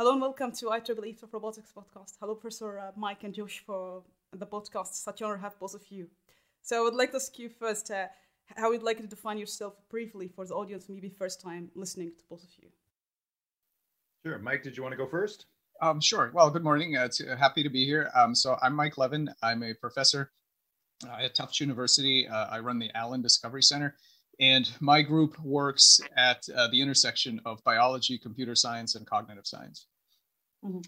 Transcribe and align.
Hello 0.00 0.12
and 0.12 0.22
welcome 0.22 0.50
to 0.50 0.64
IEEE 0.64 1.20
Soft 1.20 1.34
Robotics 1.34 1.74
podcast. 1.76 2.14
Hello, 2.20 2.34
Professor 2.34 2.78
uh, 2.78 2.90
Mike 2.96 3.22
and 3.22 3.34
Josh 3.34 3.62
for 3.66 4.02
the 4.32 4.46
podcast. 4.46 4.94
Such 4.94 5.20
an 5.20 5.26
honor 5.26 5.36
to 5.36 5.42
have 5.42 5.58
both 5.60 5.74
of 5.74 5.82
you. 5.90 6.06
So 6.62 6.78
I 6.78 6.80
would 6.80 6.94
like 6.94 7.10
to 7.10 7.16
ask 7.16 7.38
you 7.38 7.50
first 7.50 7.90
uh, 7.90 8.06
how 8.56 8.72
you'd 8.72 8.82
like 8.82 8.96
to 8.96 9.06
define 9.06 9.36
yourself 9.36 9.74
briefly 9.90 10.26
for 10.34 10.46
the 10.46 10.54
audience, 10.54 10.86
maybe 10.88 11.10
first 11.10 11.42
time 11.42 11.70
listening 11.74 12.12
to 12.16 12.24
both 12.30 12.42
of 12.42 12.48
you. 12.56 12.68
Sure. 14.24 14.38
Mike, 14.38 14.62
did 14.62 14.74
you 14.74 14.82
want 14.82 14.94
to 14.94 14.96
go 14.96 15.06
first? 15.06 15.44
Um, 15.82 16.00
sure. 16.00 16.30
Well, 16.32 16.48
good 16.48 16.64
morning. 16.64 16.96
Uh, 16.96 17.04
it's, 17.04 17.20
uh, 17.20 17.36
happy 17.36 17.62
to 17.62 17.68
be 17.68 17.84
here. 17.84 18.10
Um, 18.14 18.34
so 18.34 18.56
I'm 18.62 18.74
Mike 18.74 18.96
Levin. 18.96 19.28
I'm 19.42 19.62
a 19.62 19.74
professor 19.74 20.32
uh, 21.06 21.24
at 21.24 21.34
Tufts 21.34 21.60
University. 21.60 22.26
Uh, 22.26 22.46
I 22.46 22.60
run 22.60 22.78
the 22.78 22.90
Allen 22.94 23.20
Discovery 23.20 23.62
Center. 23.62 23.96
And 24.40 24.70
my 24.80 25.02
group 25.02 25.38
works 25.40 26.00
at 26.16 26.48
uh, 26.56 26.68
the 26.68 26.80
intersection 26.80 27.42
of 27.44 27.62
biology, 27.62 28.16
computer 28.16 28.54
science, 28.54 28.94
and 28.94 29.06
cognitive 29.06 29.46
science. 29.46 29.86
Mm-hmm. 30.64 30.80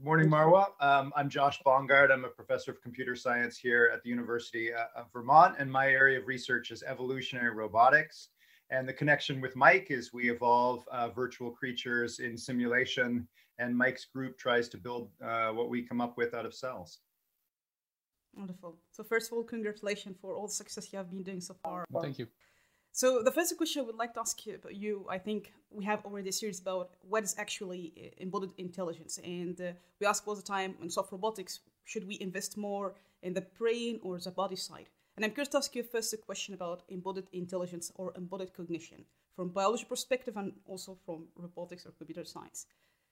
Morning, 0.00 0.28
Marwa. 0.28 0.66
Um, 0.80 1.12
I'm 1.16 1.28
Josh 1.28 1.60
Bongard. 1.66 2.12
I'm 2.12 2.24
a 2.24 2.28
professor 2.28 2.70
of 2.70 2.80
computer 2.80 3.16
science 3.16 3.58
here 3.58 3.90
at 3.92 4.00
the 4.04 4.08
University 4.08 4.72
uh, 4.72 4.84
of 4.94 5.12
Vermont, 5.12 5.56
and 5.58 5.70
my 5.70 5.88
area 5.88 6.20
of 6.20 6.28
research 6.28 6.70
is 6.70 6.84
evolutionary 6.84 7.52
robotics. 7.52 8.28
And 8.70 8.88
the 8.88 8.92
connection 8.92 9.40
with 9.40 9.56
Mike 9.56 9.88
is 9.90 10.12
we 10.12 10.30
evolve 10.30 10.86
uh, 10.92 11.08
virtual 11.08 11.50
creatures 11.50 12.20
in 12.20 12.36
simulation, 12.38 13.26
and 13.58 13.76
Mike's 13.76 14.04
group 14.04 14.38
tries 14.38 14.68
to 14.68 14.76
build 14.76 15.10
uh, 15.24 15.48
what 15.48 15.68
we 15.68 15.82
come 15.82 16.00
up 16.00 16.16
with 16.16 16.32
out 16.32 16.46
of 16.46 16.54
cells. 16.54 17.00
Wonderful. 18.36 18.78
So, 18.92 19.02
first 19.02 19.32
of 19.32 19.38
all, 19.38 19.42
congratulations 19.42 20.16
for 20.20 20.32
all 20.32 20.46
the 20.46 20.52
success 20.52 20.92
you 20.92 20.98
have 20.98 21.10
been 21.10 21.24
doing 21.24 21.40
so 21.40 21.56
far. 21.64 21.84
Thank 22.00 22.20
you. 22.20 22.28
So 22.98 23.22
the 23.22 23.30
first 23.30 23.56
question 23.56 23.82
I 23.82 23.84
would 23.84 23.94
like 23.94 24.14
to 24.14 24.20
ask 24.20 24.44
you, 24.44 25.06
I 25.08 25.18
think 25.18 25.52
we 25.70 25.84
have 25.84 26.04
already 26.04 26.30
a 26.30 26.32
series 26.32 26.58
about 26.58 26.96
what 27.08 27.22
is 27.22 27.36
actually 27.38 27.92
uh, 27.96 28.08
embodied 28.18 28.54
intelligence, 28.58 29.20
and 29.22 29.60
uh, 29.60 29.70
we 30.00 30.06
ask 30.08 30.26
all 30.26 30.34
the 30.34 30.42
time 30.42 30.74
in 30.82 30.90
soft 30.90 31.12
robotics, 31.12 31.60
should 31.84 32.08
we 32.08 32.18
invest 32.20 32.56
more 32.56 32.96
in 33.22 33.34
the 33.34 33.46
brain 33.56 34.00
or 34.02 34.18
the 34.18 34.32
body 34.32 34.56
side? 34.56 34.88
And 35.14 35.24
I'm 35.24 35.30
curious 35.30 35.50
to 35.50 35.58
ask 35.58 35.76
you 35.76 35.84
first 35.84 36.12
a 36.12 36.16
question 36.16 36.54
about 36.54 36.82
embodied 36.88 37.28
intelligence 37.32 37.92
or 37.94 38.12
embodied 38.16 38.52
cognition 38.52 39.04
from 39.36 39.50
biology 39.50 39.84
perspective 39.84 40.36
and 40.36 40.54
also 40.66 40.98
from 41.06 41.28
robotics 41.36 41.86
or 41.86 41.92
computer 41.92 42.24
science. 42.24 42.66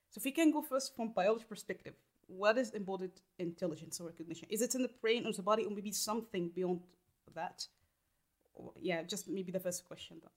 So 0.09 0.19
if 0.19 0.25
we 0.25 0.31
can 0.31 0.51
go 0.51 0.61
first 0.61 0.97
from 0.97 1.13
biology 1.13 1.45
perspective, 1.47 1.93
what 2.27 2.57
is 2.57 2.71
embodied 2.71 3.21
intelligence 3.39 4.01
or 4.01 4.11
cognition? 4.11 4.49
Is 4.49 4.61
it 4.61 4.75
in 4.75 4.81
the 4.81 4.91
brain 5.01 5.25
or 5.25 5.31
the 5.31 5.43
body 5.43 5.63
or 5.63 5.71
maybe 5.71 5.93
something 5.93 6.49
beyond 6.49 6.81
that? 7.33 7.67
Yeah, 8.79 9.03
just 9.03 9.27
maybe 9.27 9.51
the 9.51 9.59
first 9.59 9.87
question 9.87 10.17
though. 10.21 10.31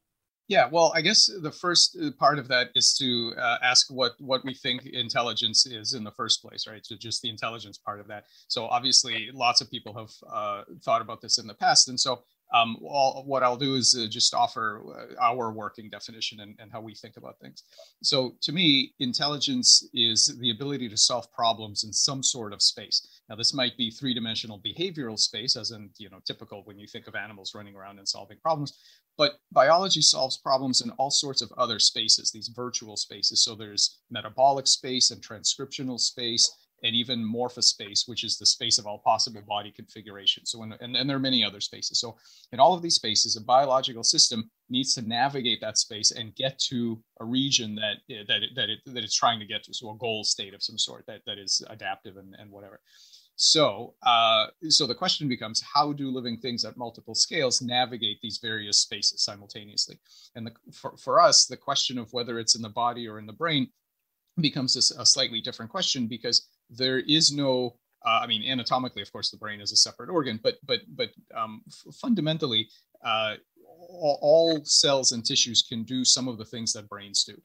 Yeah, 0.49 0.69
well, 0.69 0.93
I 0.97 1.01
guess 1.01 1.31
the 1.41 1.53
first 1.53 1.97
uh, 1.97 2.11
part 2.19 2.41
of 2.41 2.49
that 2.49 2.71
is 2.75 2.93
to 2.95 3.33
uh, 3.39 3.59
ask 3.63 3.87
what 3.89 4.13
what 4.19 4.45
we 4.45 4.53
think 4.53 4.85
intelligence 4.85 5.65
is 5.65 5.95
in 5.95 6.03
the 6.03 6.11
first 6.11 6.43
place, 6.43 6.67
right? 6.67 6.85
So 6.85 6.97
just 6.97 7.23
the 7.23 7.31
intelligence 7.31 7.79
part 7.79 8.01
of 8.01 8.09
that. 8.09 8.25
So 8.49 8.67
obviously, 8.67 9.31
lots 9.33 9.61
of 9.61 9.71
people 9.71 9.97
have 9.97 10.11
uh, 10.29 10.63
thought 10.83 11.03
about 11.03 11.21
this 11.21 11.39
in 11.39 11.47
the 11.47 11.55
past, 11.55 11.89
and 11.89 12.01
so 12.01 12.25
um, 12.53 12.77
all, 12.83 13.23
what 13.27 13.43
I'll 13.43 13.57
do 13.57 13.77
is 13.77 13.97
uh, 13.99 14.07
just 14.09 14.35
offer 14.35 14.83
uh, 14.89 15.15
our 15.21 15.53
working 15.53 15.89
definition 15.89 16.41
and, 16.41 16.57
and, 16.59 16.71
how 16.73 16.81
we 16.81 16.95
think 16.95 17.17
about 17.17 17.39
things. 17.39 17.63
So, 18.03 18.35
to 18.43 18.53
me, 18.53 18.93
intelligence 18.99 19.89
is 19.95 20.37
the 20.41 20.51
ability 20.51 20.89
to 20.89 20.97
solve 20.97 21.31
problems 21.33 21.85
in 21.85 21.93
some 21.93 22.23
sort 22.23 22.53
of 22.53 22.61
space. 22.61 23.23
Now, 23.29 23.37
this 23.37 23.55
might 23.55 23.77
be 23.77 23.91
three-dimensional 23.91 24.61
behavioral 24.61 25.19
space, 25.19 25.57
as 25.57 25.71
in 25.71 25.91
you 25.99 26.11
know 26.11 26.19
typical 26.27 26.63
when 26.65 26.79
you 26.79 26.87
think 26.87 27.07
of 27.07 27.15
animals 27.15 27.53
running 27.55 27.77
around 27.77 27.99
and 27.99 28.09
solving 28.09 28.39
problems. 28.43 28.79
But 29.17 29.39
biology 29.53 30.01
solves 30.01 30.39
problems 30.39 30.81
in 30.81 30.91
all 30.93 31.11
sorts 31.11 31.43
of 31.43 31.53
other 31.59 31.79
spaces, 31.79 32.31
these 32.31 32.49
virtual 32.49 32.97
spaces. 32.97 33.45
So 33.45 33.55
there's 33.55 33.99
metabolic 34.11 34.67
space 34.67 35.11
and 35.11 35.21
transcriptional 35.23 36.01
space 36.01 36.51
and 36.83 36.95
even 36.95 37.19
morphospace, 37.25 38.09
which 38.09 38.25
is 38.25 38.39
the 38.39 38.47
space 38.47 38.79
of 38.79 38.87
all 38.87 38.99
possible 38.99 39.43
body 39.47 39.71
configurations. 39.71 40.51
So, 40.51 40.63
in, 40.63 40.73
and, 40.81 40.97
and 40.97 41.09
there 41.09 41.17
are 41.17 41.21
many 41.21 41.45
other 41.45 41.61
spaces. 41.61 42.01
So, 42.01 42.17
in 42.53 42.61
all 42.61 42.75
of 42.75 42.83
these 42.83 42.95
spaces, 42.95 43.37
a 43.37 43.41
biological 43.41 44.03
system 44.03 44.51
needs 44.69 44.95
to 44.95 45.03
navigate 45.03 45.61
that 45.61 45.79
space 45.79 46.13
and 46.13 46.35
get 46.35 46.59
to 46.71 47.03
a 47.21 47.25
region 47.25 47.75
that 47.77 47.97
that 48.09 48.43
it, 48.43 48.51
that, 48.57 48.71
it, 48.71 48.79
that 48.87 49.05
it's 49.05 49.17
trying 49.17 49.41
to 49.41 49.47
get 49.47 49.63
to, 49.65 49.75
so 49.75 49.91
a 49.91 49.97
goal 49.97 50.25
state 50.25 50.55
of 50.55 50.63
some 50.63 50.79
sort 50.79 51.07
that, 51.07 51.21
that 51.27 51.39
is 51.39 51.63
adaptive 51.69 52.17
and, 52.17 52.35
and 52.39 52.51
whatever. 52.51 52.81
So, 53.43 53.95
uh, 54.03 54.49
so 54.69 54.87
the 54.87 54.95
question 54.95 55.27
becomes, 55.27 55.63
how 55.63 55.95
do 55.95 56.11
living 56.11 56.37
things 56.37 56.67
at 56.67 56.77
multiple 56.77 57.15
scales 57.15 57.63
navigate 57.63 58.21
these 58.21 58.37
various 58.37 58.81
spaces 58.81 59.23
simultaneously? 59.23 59.99
And 60.35 60.47
the, 60.47 60.53
for, 60.75 60.95
for 60.99 61.19
us, 61.19 61.47
the 61.47 61.57
question 61.57 61.97
of 61.97 62.13
whether 62.13 62.39
it's 62.39 62.55
in 62.55 62.61
the 62.61 62.69
body 62.69 63.09
or 63.09 63.19
in 63.19 63.25
the 63.25 63.33
brain 63.33 63.69
becomes 64.41 64.77
a, 64.77 65.01
a 65.01 65.07
slightly 65.07 65.41
different 65.41 65.71
question 65.71 66.07
because 66.07 66.49
there 66.71 67.01
is 67.01 67.33
no 67.33 67.77
uh, 68.07 68.21
I 68.23 68.27
mean, 68.27 68.43
anatomically, 68.43 69.03
of 69.03 69.13
course, 69.13 69.31
the 69.31 69.37
brain 69.37 69.61
is 69.61 69.73
a 69.73 69.77
separate 69.77 70.09
organ, 70.09 70.41
but 70.43 70.57
but 70.65 70.81
but 70.97 71.11
um, 71.37 71.63
f- 71.69 71.95
fundamentally, 71.95 72.69
uh, 73.05 73.35
all, 73.67 74.19
all, 74.23 74.65
cells 74.65 75.13
and 75.13 75.25
tissues 75.25 75.63
can 75.69 75.83
do 75.83 76.05
some 76.05 76.27
of 76.27 76.39
the 76.39 76.45
things 76.45 76.73
that 76.73 76.89
brains 76.89 77.25
do, 77.25 77.37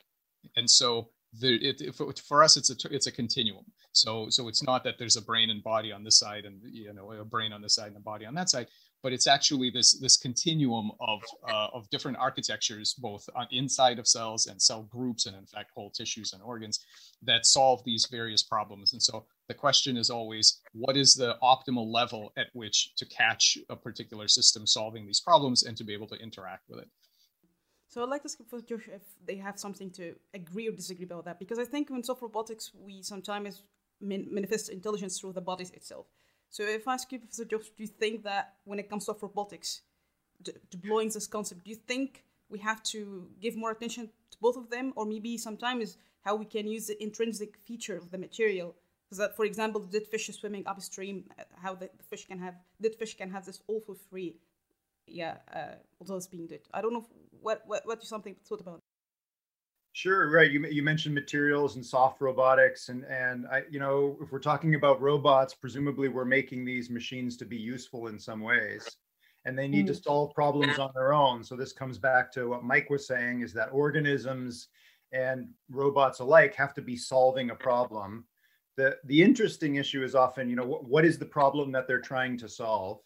and 0.55 0.69
so 0.69 1.09
the, 1.39 1.55
it, 1.55 1.93
for 2.25 2.41
us, 2.41 2.55
it's 2.55 2.69
a 2.69 2.75
it's 2.89 3.07
a 3.07 3.11
continuum. 3.11 3.65
So 3.91 4.29
so 4.29 4.47
it's 4.47 4.63
not 4.63 4.83
that 4.85 4.97
there's 4.97 5.17
a 5.17 5.21
brain 5.21 5.49
and 5.49 5.61
body 5.61 5.91
on 5.91 6.03
this 6.03 6.19
side, 6.19 6.45
and 6.45 6.61
you 6.63 6.93
know 6.93 7.11
a 7.11 7.25
brain 7.25 7.51
on 7.51 7.61
this 7.61 7.75
side 7.75 7.87
and 7.87 7.97
a 7.97 8.01
body 8.01 8.25
on 8.25 8.33
that 8.35 8.49
side 8.49 8.67
but 9.05 9.13
it's 9.13 9.27
actually 9.27 9.69
this 9.69 9.89
this 10.05 10.17
continuum 10.17 10.88
of 10.99 11.19
uh, 11.47 11.67
of 11.77 11.88
different 11.91 12.17
architectures, 12.17 12.95
both 12.95 13.23
on 13.39 13.45
inside 13.51 13.97
of 13.99 14.07
cells 14.07 14.47
and 14.47 14.59
cell 14.59 14.81
groups, 14.95 15.27
and 15.27 15.35
in 15.41 15.45
fact 15.45 15.69
whole 15.75 15.91
tissues 15.91 16.33
and 16.33 16.41
organs 16.41 16.75
that 17.29 17.45
solve 17.45 17.79
these 17.85 18.07
various 18.19 18.41
problems. 18.41 18.93
And 18.93 19.03
so 19.09 19.16
the 19.47 19.53
question 19.66 19.95
is 19.95 20.09
always, 20.09 20.45
what 20.73 20.97
is 20.97 21.13
the 21.13 21.31
optimal 21.53 21.85
level 21.99 22.33
at 22.35 22.47
which 22.53 22.77
to 22.99 23.05
catch 23.21 23.59
a 23.69 23.75
particular 23.75 24.27
system 24.27 24.66
solving 24.66 25.05
these 25.05 25.22
problems 25.29 25.59
and 25.67 25.77
to 25.77 25.83
be 25.83 25.93
able 25.93 26.07
to 26.13 26.17
interact 26.27 26.63
with 26.67 26.79
it? 26.79 26.89
So 27.91 28.01
I'd 28.01 28.09
like 28.09 28.23
to 28.23 28.29
ask 28.29 28.67
Josh 28.69 28.87
if 28.99 29.03
they 29.27 29.37
have 29.47 29.59
something 29.66 29.91
to 29.99 30.16
agree 30.33 30.67
or 30.67 30.75
disagree 30.81 31.05
about 31.05 31.25
that, 31.25 31.37
because 31.37 31.59
I 31.59 31.66
think 31.73 31.91
in 31.91 32.03
soft 32.03 32.23
robotics 32.23 32.72
we 32.73 33.03
sometimes 33.03 33.61
manifest 34.01 34.69
intelligence 34.69 35.19
through 35.19 35.33
the 35.33 35.45
bodies 35.51 35.72
itself. 35.79 36.07
So 36.55 36.63
if 36.63 36.88
I 36.88 36.93
ask 36.93 37.11
you, 37.11 37.19
Professor 37.19 37.43
Josh, 37.43 37.69
do 37.75 37.83
you 37.83 37.88
think 37.88 38.23
that 38.23 38.53
when 38.63 38.79
it 38.79 38.89
comes 38.89 39.07
to 39.07 39.16
robotics, 39.21 39.81
deploying 40.71 41.09
this 41.09 41.27
concept, 41.27 41.66
do 41.66 41.69
you 41.69 41.75
think 41.75 42.23
we 42.47 42.59
have 42.59 42.81
to 42.83 43.27
give 43.41 43.57
more 43.57 43.71
attention 43.71 44.09
to 44.31 44.38
both 44.39 44.55
of 44.55 44.69
them, 44.69 44.93
or 44.95 45.05
maybe 45.05 45.38
sometimes 45.38 45.97
how 46.23 46.33
we 46.38 46.45
can 46.45 46.66
use 46.66 46.88
the 46.88 46.95
intrinsic 47.03 47.57
feature 47.66 47.97
of 47.97 48.09
the 48.09 48.17
material? 48.17 48.73
So 49.11 49.23
that, 49.23 49.35
for 49.35 49.43
example, 49.43 49.81
dead 49.81 50.07
fish 50.07 50.27
swimming 50.27 50.63
upstream, 50.66 51.25
uh, 51.38 51.43
how 51.61 51.75
the, 51.75 51.89
fish 52.09 52.25
can 52.25 52.39
have 52.39 52.55
dead 52.81 52.95
fish 52.95 53.17
can 53.17 53.29
have 53.31 53.45
this 53.45 53.61
awful 53.67 53.95
free, 54.09 54.37
yeah, 55.07 55.39
uh, 55.53 55.75
although 55.99 56.16
it's 56.16 56.27
being 56.27 56.47
dead. 56.47 56.61
I 56.73 56.79
don't 56.81 56.93
know 56.93 56.99
if, 56.99 57.41
what 57.41 57.63
what 57.67 57.85
what 57.85 58.01
you 58.01 58.07
something 58.07 58.37
thought 58.47 58.61
about. 58.61 58.79
Sure, 59.95 60.29
right. 60.29 60.51
You, 60.51 60.67
you 60.67 60.83
mentioned 60.83 61.16
materials 61.16 61.78
and 61.78 61.85
soft 61.85 62.19
robotics, 62.19 62.90
and 62.90 63.05
and 63.05 63.47
I, 63.47 63.61
you 63.72 63.79
know, 63.79 64.17
if 64.22 64.29
we're 64.29 64.40
talking 64.40 64.75
about 64.75 65.02
robots, 65.02 65.53
presumably 65.53 66.09
we're 66.09 66.25
making 66.25 66.66
these 66.66 66.90
machines 66.90 67.37
to 67.37 67.46
be 67.46 67.55
useful 67.55 68.08
in 68.08 68.19
some 68.19 68.41
ways, 68.41 68.97
and 69.46 69.58
they 69.58 69.69
need 69.69 69.85
mm. 69.85 69.87
to 69.87 69.96
solve 69.96 70.34
problems 70.34 70.79
on 70.79 70.91
their 70.93 71.14
own. 71.14 71.46
So 71.46 71.55
this 71.55 71.72
comes 71.72 71.97
back 71.97 72.29
to 72.34 72.49
what 72.49 72.66
Mike 72.66 72.90
was 72.90 73.08
saying: 73.08 73.40
is 73.40 73.53
that 73.53 73.69
organisms 73.72 74.67
and 75.14 75.47
robots 75.69 76.19
alike 76.19 76.53
have 76.55 76.73
to 76.73 76.81
be 76.81 76.97
solving 76.97 77.52
a 77.52 77.55
problem. 77.55 78.25
the 78.75 78.97
The 79.05 79.23
interesting 79.23 79.75
issue 79.75 80.03
is 80.03 80.14
often, 80.14 80.49
you 80.49 80.58
know, 80.58 80.67
what, 80.67 80.84
what 80.84 81.05
is 81.05 81.17
the 81.17 81.25
problem 81.25 81.72
that 81.72 81.87
they're 81.87 82.02
trying 82.02 82.37
to 82.40 82.49
solve? 82.49 82.99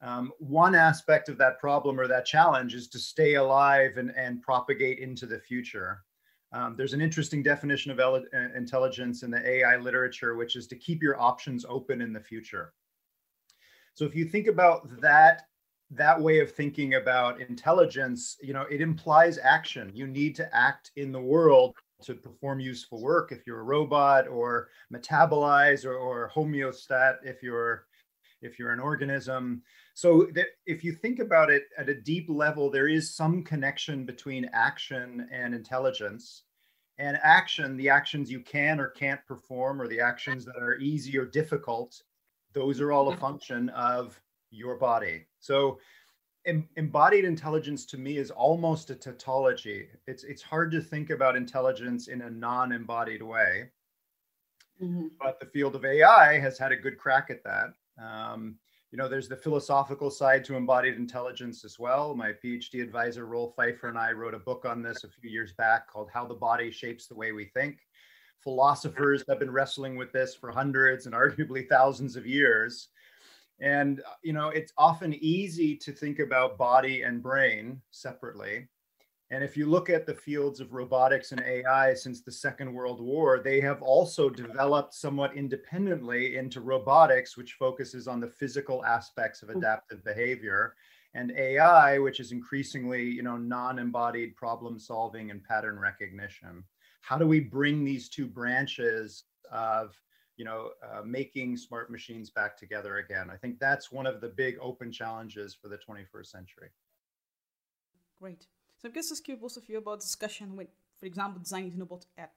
Um, 0.00 0.32
one 0.38 0.76
aspect 0.76 1.28
of 1.28 1.38
that 1.38 1.58
problem 1.58 1.98
or 1.98 2.06
that 2.06 2.24
challenge 2.24 2.76
is 2.76 2.86
to 2.90 3.00
stay 3.00 3.34
alive 3.34 3.96
and, 3.96 4.14
and 4.16 4.40
propagate 4.42 5.00
into 5.00 5.26
the 5.26 5.40
future. 5.40 6.04
Um, 6.52 6.74
there's 6.76 6.94
an 6.94 7.00
interesting 7.00 7.42
definition 7.42 7.92
of 7.92 8.00
uh, 8.00 8.20
intelligence 8.56 9.22
in 9.22 9.30
the 9.30 9.46
AI 9.48 9.76
literature, 9.76 10.34
which 10.34 10.56
is 10.56 10.66
to 10.68 10.76
keep 10.76 11.02
your 11.02 11.20
options 11.20 11.64
open 11.68 12.00
in 12.00 12.12
the 12.12 12.20
future. 12.20 12.72
So 13.94 14.04
if 14.04 14.14
you 14.14 14.24
think 14.24 14.46
about 14.46 15.00
that 15.00 15.42
that 15.92 16.20
way 16.20 16.38
of 16.38 16.52
thinking 16.52 16.94
about 16.94 17.40
intelligence, 17.40 18.36
you 18.40 18.52
know, 18.52 18.64
it 18.70 18.80
implies 18.80 19.38
action. 19.42 19.90
You 19.92 20.06
need 20.06 20.36
to 20.36 20.54
act 20.54 20.92
in 20.94 21.10
the 21.10 21.20
world 21.20 21.74
to 22.02 22.14
perform 22.14 22.60
useful 22.60 23.02
work 23.02 23.32
if 23.32 23.46
you're 23.46 23.60
a 23.60 23.64
robot 23.64 24.28
or 24.28 24.68
metabolize 24.92 25.84
or, 25.84 25.94
or 25.96 26.30
homeostat 26.34 27.16
if 27.24 27.42
you're 27.42 27.86
if 28.42 28.58
you're 28.58 28.70
an 28.70 28.80
organism 28.80 29.62
so 30.00 30.26
that 30.32 30.46
if 30.64 30.82
you 30.82 30.92
think 30.92 31.18
about 31.18 31.50
it 31.50 31.64
at 31.76 31.90
a 31.90 32.00
deep 32.00 32.26
level 32.28 32.70
there 32.70 32.88
is 32.88 33.14
some 33.14 33.42
connection 33.42 34.06
between 34.06 34.48
action 34.52 35.28
and 35.30 35.54
intelligence 35.54 36.44
and 36.98 37.18
action 37.22 37.76
the 37.76 37.88
actions 37.88 38.30
you 38.30 38.40
can 38.40 38.80
or 38.80 38.88
can't 38.88 39.20
perform 39.26 39.80
or 39.80 39.88
the 39.88 40.00
actions 40.00 40.44
that 40.46 40.56
are 40.56 40.78
easy 40.78 41.18
or 41.18 41.26
difficult 41.26 42.02
those 42.54 42.80
are 42.80 42.92
all 42.92 43.12
a 43.12 43.16
function 43.16 43.68
of 43.70 44.18
your 44.50 44.76
body 44.76 45.26
so 45.38 45.78
em- 46.46 46.68
embodied 46.76 47.24
intelligence 47.24 47.84
to 47.86 47.98
me 47.98 48.16
is 48.16 48.30
almost 48.30 48.90
a 48.90 48.94
tautology. 48.94 49.88
It's 50.06 50.24
it's 50.24 50.42
hard 50.42 50.70
to 50.72 50.80
think 50.80 51.10
about 51.10 51.36
intelligence 51.36 52.08
in 52.08 52.22
a 52.22 52.30
non-embodied 52.30 53.22
way. 53.22 53.70
Mm-hmm. 54.82 55.08
But 55.20 55.38
the 55.40 55.46
field 55.46 55.74
of 55.74 55.84
AI 55.84 56.38
has 56.38 56.58
had 56.58 56.72
a 56.72 56.76
good 56.76 56.96
crack 56.96 57.28
at 57.30 57.44
that. 57.44 57.74
Um, 58.02 58.56
you 58.90 58.96
know, 58.96 59.08
there's 59.08 59.28
the 59.28 59.36
philosophical 59.36 60.10
side 60.10 60.44
to 60.44 60.56
embodied 60.56 60.96
intelligence 60.96 61.64
as 61.64 61.78
well. 61.78 62.14
My 62.14 62.32
PhD 62.32 62.82
advisor, 62.82 63.24
Rolf 63.24 63.54
Pfeifer, 63.54 63.88
and 63.88 63.98
I 63.98 64.10
wrote 64.10 64.34
a 64.34 64.38
book 64.38 64.64
on 64.64 64.82
this 64.82 65.04
a 65.04 65.08
few 65.08 65.30
years 65.30 65.52
back 65.52 65.88
called 65.88 66.10
How 66.12 66.26
the 66.26 66.34
Body 66.34 66.72
Shapes 66.72 67.06
the 67.06 67.14
Way 67.14 67.30
We 67.30 67.44
Think. 67.44 67.78
Philosophers 68.42 69.22
have 69.28 69.38
been 69.38 69.50
wrestling 69.50 69.96
with 69.96 70.10
this 70.12 70.34
for 70.34 70.50
hundreds 70.50 71.06
and 71.06 71.14
arguably 71.16 71.68
thousands 71.68 72.16
of 72.16 72.26
years. 72.26 72.88
And, 73.60 74.00
uh, 74.00 74.14
you 74.22 74.32
know, 74.32 74.48
it's 74.48 74.72
often 74.76 75.14
easy 75.14 75.76
to 75.76 75.92
think 75.92 76.18
about 76.18 76.58
body 76.58 77.02
and 77.02 77.22
brain 77.22 77.80
separately. 77.92 78.66
And 79.32 79.44
if 79.44 79.56
you 79.56 79.66
look 79.66 79.88
at 79.88 80.06
the 80.06 80.14
fields 80.14 80.58
of 80.58 80.72
robotics 80.72 81.30
and 81.30 81.40
AI 81.40 81.94
since 81.94 82.20
the 82.20 82.32
Second 82.32 82.72
World 82.72 83.00
War, 83.00 83.38
they 83.38 83.60
have 83.60 83.80
also 83.80 84.28
developed 84.28 84.92
somewhat 84.92 85.36
independently 85.36 86.36
into 86.36 86.60
robotics, 86.60 87.36
which 87.36 87.52
focuses 87.52 88.08
on 88.08 88.18
the 88.18 88.26
physical 88.28 88.84
aspects 88.84 89.42
of 89.42 89.50
mm. 89.50 89.56
adaptive 89.56 90.04
behavior, 90.04 90.74
and 91.14 91.30
AI, 91.32 91.98
which 91.98 92.18
is 92.18 92.32
increasingly, 92.32 93.04
you 93.04 93.22
know, 93.22 93.36
non-embodied 93.36 94.34
problem 94.34 94.78
solving 94.78 95.30
and 95.30 95.44
pattern 95.44 95.78
recognition. 95.78 96.64
How 97.02 97.16
do 97.16 97.26
we 97.26 97.40
bring 97.40 97.84
these 97.84 98.08
two 98.08 98.26
branches 98.26 99.24
of 99.52 99.94
you 100.40 100.46
know, 100.46 100.70
uh, 100.82 101.02
making 101.04 101.54
smart 101.54 101.90
machines 101.90 102.30
back 102.30 102.56
together 102.56 102.96
again. 102.96 103.28
I 103.30 103.36
think 103.36 103.58
that's 103.58 103.92
one 103.92 104.06
of 104.06 104.22
the 104.22 104.28
big 104.30 104.56
open 104.58 104.90
challenges 104.90 105.54
for 105.54 105.68
the 105.68 105.76
21st 105.76 106.26
century. 106.28 106.70
Great. 108.18 108.46
So 108.80 108.88
I'm 108.88 108.94
just 108.94 109.24
curious 109.24 109.42
both 109.42 109.56
of 109.58 109.68
you 109.68 109.76
about 109.76 110.00
discussion 110.00 110.56
with, 110.56 110.68
for 110.98 111.04
example, 111.04 111.38
designing 111.38 111.78
robot 111.78 112.06
at, 112.16 112.32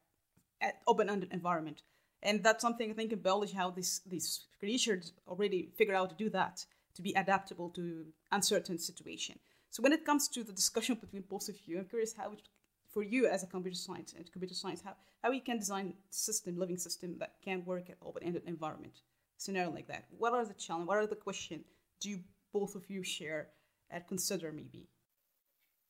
at 0.59 0.81
open-ended 0.87 1.29
environment. 1.31 1.83
And 2.21 2.43
that's 2.43 2.61
something 2.61 2.91
I 2.91 2.93
think 2.93 3.13
in 3.13 3.19
biology 3.19 3.55
how 3.55 3.69
these 3.69 4.01
these 4.05 4.45
creatures 4.59 5.13
already 5.25 5.69
figure 5.77 5.95
out 5.95 6.09
to 6.09 6.15
do 6.15 6.29
that, 6.31 6.65
to 6.95 7.01
be 7.01 7.13
adaptable 7.13 7.69
to 7.71 8.05
uncertain 8.31 8.77
situation. 8.77 9.39
So 9.69 9.81
when 9.81 9.93
it 9.93 10.05
comes 10.05 10.27
to 10.29 10.43
the 10.43 10.51
discussion 10.51 10.95
between 10.95 11.23
both 11.29 11.47
of 11.47 11.55
you, 11.65 11.79
I'm 11.79 11.85
curious 11.85 12.13
how 12.13 12.33
it, 12.33 12.41
for 12.89 13.03
you 13.03 13.25
as 13.27 13.43
a 13.43 13.47
computer 13.47 13.77
science 13.77 14.13
and 14.13 14.29
computer 14.31 14.53
science, 14.53 14.81
how, 14.83 14.95
how 15.21 15.31
you 15.31 15.41
can 15.41 15.59
design 15.59 15.93
system, 16.09 16.59
living 16.59 16.77
system 16.77 17.17
that 17.19 17.35
can 17.43 17.63
work 17.65 17.89
at 17.89 17.97
open-ended 18.05 18.43
environment, 18.45 19.01
scenario 19.37 19.71
like 19.71 19.87
that. 19.87 20.05
What 20.17 20.33
are 20.33 20.45
the 20.45 20.53
challenge? 20.53 20.87
What 20.87 20.97
are 20.97 21.07
the 21.07 21.15
question? 21.15 21.63
Do 22.01 22.19
both 22.51 22.75
of 22.75 22.89
you 22.89 23.01
share 23.01 23.47
and 23.89 24.05
consider 24.07 24.51
maybe? 24.51 24.87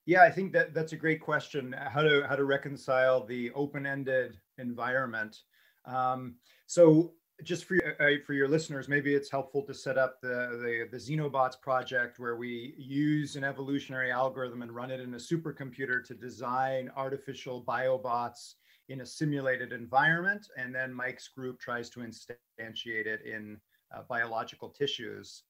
Yeah, 0.06 0.24
I 0.24 0.32
think 0.32 0.52
that 0.54 0.74
that's 0.74 0.94
a 0.94 0.98
great 0.98 1.22
question. 1.22 1.74
How 1.74 2.02
to 2.02 2.26
how 2.28 2.36
to 2.36 2.44
reconcile 2.44 3.26
the 3.26 3.52
open-ended 3.52 4.38
environment. 4.58 5.38
Um, 5.86 6.36
so 6.66 7.14
just 7.44 7.66
for 7.66 7.76
your, 7.76 8.02
uh, 8.02 8.18
for 8.26 8.34
your 8.34 8.48
listeners, 8.48 8.88
maybe 8.88 9.14
it's 9.16 9.32
helpful 9.32 9.64
to 9.64 9.74
set 9.74 9.98
up 9.98 10.22
the, 10.22 10.60
the, 10.62 10.88
the 10.92 10.98
Xenobots 10.98 11.60
project 11.60 12.20
where 12.20 12.36
we 12.36 12.76
use 12.78 13.36
an 13.36 13.44
evolutionary 13.44 14.12
algorithm 14.12 14.62
and 14.62 14.72
run 14.72 14.92
it 14.92 15.00
in 15.00 15.14
a 15.14 15.18
supercomputer 15.18 16.04
to 16.06 16.14
design 16.14 16.92
artificial 16.96 17.64
biobots 17.64 18.54
in 18.90 19.02
a 19.02 19.06
simulated 19.06 19.72
environment. 19.74 20.48
And 20.58 20.74
then 20.74 20.94
Mike's 20.94 21.28
group 21.28 21.60
tries 21.60 21.90
to 21.92 22.02
instantiate 22.02 23.08
it 23.08 23.22
in 23.26 23.58
uh, 23.96 24.02
biological 24.08 24.70
tissues. 24.70 25.44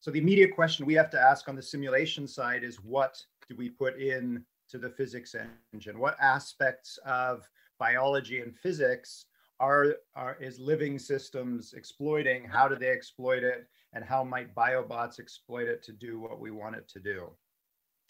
So 0.00 0.10
the 0.10 0.20
immediate 0.20 0.54
question 0.54 0.86
we 0.86 0.94
have 0.94 1.10
to 1.10 1.20
ask 1.20 1.48
on 1.48 1.56
the 1.56 1.62
simulation 1.62 2.28
side 2.28 2.62
is 2.62 2.76
what 2.76 3.20
do 3.48 3.56
we 3.56 3.70
put 3.70 4.00
in 4.00 4.44
to 4.70 4.78
the 4.78 4.90
physics 4.90 5.34
engine? 5.72 5.98
What 5.98 6.16
aspects 6.20 6.98
of 7.04 7.48
biology 7.78 8.40
and 8.40 8.56
physics 8.56 9.26
are, 9.60 9.96
are 10.14 10.36
is 10.40 10.58
living 10.58 10.98
systems 10.98 11.74
exploiting? 11.74 12.44
How 12.44 12.68
do 12.68 12.76
they 12.76 12.88
exploit 12.88 13.42
it? 13.42 13.66
And 13.92 14.04
how 14.04 14.24
might 14.24 14.54
biobots 14.54 15.20
exploit 15.20 15.68
it 15.68 15.82
to 15.84 15.92
do 15.92 16.18
what 16.18 16.40
we 16.40 16.50
want 16.50 16.76
it 16.76 16.88
to 16.88 17.00
do? 17.00 17.30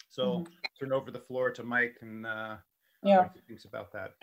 So 0.09 0.23
mm-hmm. 0.23 0.53
turn 0.79 0.93
over 0.93 1.11
the 1.11 1.19
floor 1.19 1.51
to 1.51 1.63
Mike 1.63 1.97
and 2.01 2.25
uh, 2.25 2.55
yeah. 3.03 3.19
what 3.19 3.31
he 3.35 3.41
thinks 3.41 3.65
about 3.65 3.91
that. 3.93 4.13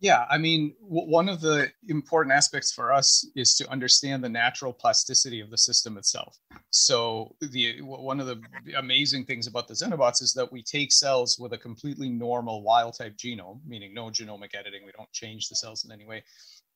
Yeah, 0.00 0.24
I 0.30 0.38
mean, 0.38 0.74
w- 0.82 1.10
one 1.10 1.28
of 1.28 1.42
the 1.42 1.70
important 1.88 2.34
aspects 2.34 2.72
for 2.72 2.90
us 2.90 3.26
is 3.36 3.54
to 3.56 3.70
understand 3.70 4.24
the 4.24 4.30
natural 4.30 4.72
plasticity 4.72 5.40
of 5.40 5.50
the 5.50 5.58
system 5.58 5.98
itself. 5.98 6.38
So, 6.70 7.36
the 7.40 7.82
one 7.82 8.18
of 8.18 8.26
the 8.26 8.40
amazing 8.78 9.26
things 9.26 9.46
about 9.46 9.68
the 9.68 9.74
Xenobots 9.74 10.22
is 10.22 10.32
that 10.34 10.50
we 10.50 10.62
take 10.62 10.90
cells 10.90 11.36
with 11.38 11.52
a 11.52 11.58
completely 11.58 12.08
normal 12.08 12.62
wild 12.62 12.96
type 12.96 13.14
genome, 13.18 13.60
meaning 13.66 13.92
no 13.92 14.06
genomic 14.06 14.54
editing, 14.54 14.86
we 14.86 14.92
don't 14.96 15.12
change 15.12 15.48
the 15.48 15.56
cells 15.56 15.84
in 15.84 15.92
any 15.92 16.06
way, 16.06 16.24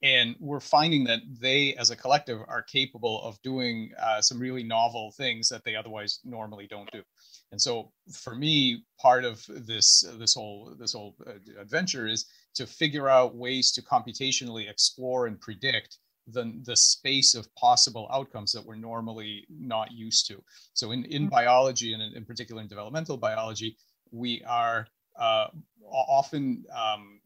and 0.03 0.37
we're 0.39 0.61
finding 0.61 1.05
that 1.05 1.21
they 1.41 1.75
as 1.77 1.89
a 1.89 1.97
collective 1.97 2.41
are 2.47 2.63
capable 2.63 3.23
of 3.23 3.41
doing 3.41 3.91
uh, 4.03 4.21
some 4.21 4.39
really 4.39 4.63
novel 4.63 5.15
things 5.17 5.49
that 5.49 5.65
they 5.65 5.75
otherwise 5.75 6.21
normally 6.25 6.67
don't 6.67 6.91
do 6.93 7.03
and 7.53 7.61
so 7.61 7.93
for 8.13 8.35
me 8.35 8.83
part 8.99 9.25
of 9.25 9.45
this 9.49 10.05
this 10.19 10.35
whole 10.35 10.75
this 10.79 10.93
whole 10.93 11.15
uh, 11.27 11.33
adventure 11.61 12.07
is 12.07 12.27
to 12.55 12.67
figure 12.67 13.09
out 13.09 13.37
ways 13.37 13.73
to 13.73 13.83
computationally 13.83 14.69
explore 14.71 15.27
and 15.27 15.41
predict 15.41 15.99
the, 16.29 16.59
the 16.65 16.77
space 16.77 17.35
of 17.35 17.53
possible 17.55 18.09
outcomes 18.13 18.53
that 18.53 18.65
we're 18.65 18.77
normally 18.77 19.47
not 19.51 19.93
used 19.93 20.27
to 20.27 20.43
so 20.73 20.93
in, 20.93 21.05
in 21.05 21.23
mm-hmm. 21.23 21.31
biology 21.31 21.93
and 21.93 22.03
in, 22.03 22.15
in 22.17 22.25
particular 22.25 22.63
in 22.63 22.69
developmental 22.69 23.17
biology 23.17 23.77
we 24.11 24.43
are 24.47 24.87
uh, 25.19 25.47
often 25.91 26.65
um, 26.75 27.21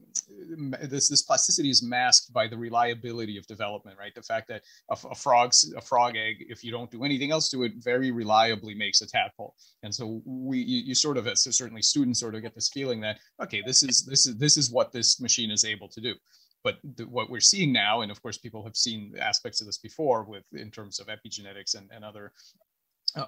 this 0.83 1.09
this 1.09 1.23
plasticity 1.23 1.71
is 1.71 1.83
masked 1.83 2.33
by 2.33 2.47
the 2.47 2.57
reliability 2.57 3.37
of 3.37 3.47
development, 3.47 3.97
right? 3.99 4.15
The 4.15 4.23
fact 4.23 4.49
that 4.49 4.63
a, 4.91 4.97
a 5.11 5.15
frog's 5.15 5.73
a 5.77 5.81
frog 5.81 6.17
egg, 6.17 6.47
if 6.49 6.65
you 6.65 6.71
don't 6.71 6.91
do 6.91 7.05
anything 7.05 7.31
else 7.31 7.49
to 7.51 7.65
it, 7.65 7.73
very 7.79 8.11
reliably 8.11 8.75
makes 8.75 9.01
a 9.01 9.07
tadpole. 9.07 9.55
And 9.83 9.95
so 9.95 10.23
we 10.25 10.59
you, 10.59 10.83
you 10.83 10.95
sort 10.95 11.17
of 11.17 11.27
as 11.27 11.43
certainly 11.57 11.83
students 11.83 12.21
sort 12.21 12.35
of 12.35 12.43
get 12.43 12.55
this 12.55 12.69
feeling 12.69 13.01
that 13.03 13.19
okay, 13.43 13.63
this 13.65 13.83
is 13.83 14.05
this 14.05 14.27
is 14.27 14.37
this 14.37 14.57
is 14.57 14.71
what 14.71 14.93
this 14.93 15.21
machine 15.21 15.51
is 15.51 15.65
able 15.65 15.89
to 15.89 16.01
do. 16.01 16.15
But 16.65 16.79
what 17.09 17.31
we're 17.31 17.41
seeing 17.41 17.73
now, 17.73 18.01
and 18.01 18.11
of 18.11 18.21
course 18.21 18.37
people 18.37 18.65
have 18.65 18.77
seen 18.77 19.15
aspects 19.21 19.61
of 19.61 19.67
this 19.67 19.79
before 19.79 20.25
with 20.25 20.45
in 20.53 20.71
terms 20.71 20.99
of 20.99 21.07
epigenetics 21.07 21.77
and, 21.77 21.89
and 21.95 22.05
other 22.05 22.33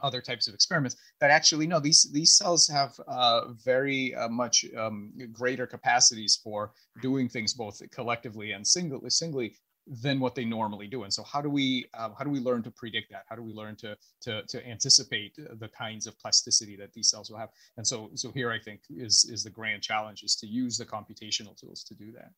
other 0.03 0.21
types 0.21 0.49
of 0.49 0.55
experiments 0.55 0.97
that 1.21 1.31
actually 1.31 1.67
no 1.67 1.81
these 1.81 2.09
these 2.13 2.37
cells 2.37 2.69
have 2.69 2.99
uh, 3.09 3.53
very 3.65 4.15
uh, 4.15 4.29
much 4.29 4.65
um, 4.77 5.13
greater 5.33 5.67
capacities 5.67 6.41
for 6.43 6.73
doing 7.03 7.29
things 7.29 7.55
both 7.55 7.81
collectively 7.91 8.53
and 8.53 8.67
singly 8.67 9.11
singly 9.11 9.55
than 10.03 10.21
what 10.21 10.35
they 10.35 10.45
normally 10.45 10.87
do. 10.87 11.03
And 11.03 11.13
so 11.13 11.25
how 11.25 11.41
do 11.41 11.51
we 11.51 11.87
uh, 11.95 12.11
how 12.17 12.25
do 12.25 12.31
we 12.31 12.39
learn 12.39 12.63
to 12.63 12.71
predict 12.71 13.11
that? 13.11 13.25
How 13.29 13.35
do 13.35 13.43
we 13.43 13.53
learn 13.53 13.77
to 13.77 13.97
to 14.23 14.43
to 14.47 14.67
anticipate 14.67 15.37
the 15.37 15.69
kinds 15.69 16.07
of 16.07 16.19
plasticity 16.19 16.77
that 16.77 16.93
these 16.93 17.11
cells 17.11 17.31
will 17.31 17.39
have? 17.39 17.51
And 17.77 17.87
so 17.87 18.11
so 18.15 18.31
here 18.31 18.51
i 18.53 18.59
think 18.59 18.81
is 18.89 19.29
is 19.31 19.43
the 19.43 19.51
grand 19.51 19.83
challenge 19.83 20.23
is 20.23 20.37
to 20.37 20.47
use 20.47 20.77
the 20.79 20.85
computational 20.85 21.59
tools 21.59 21.83
to 21.85 21.95
do 21.95 22.13
that. 22.13 22.31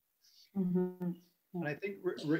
Mm-hmm. 0.56 1.10
And 1.54 1.68
I 1.68 1.74
think 1.74 1.96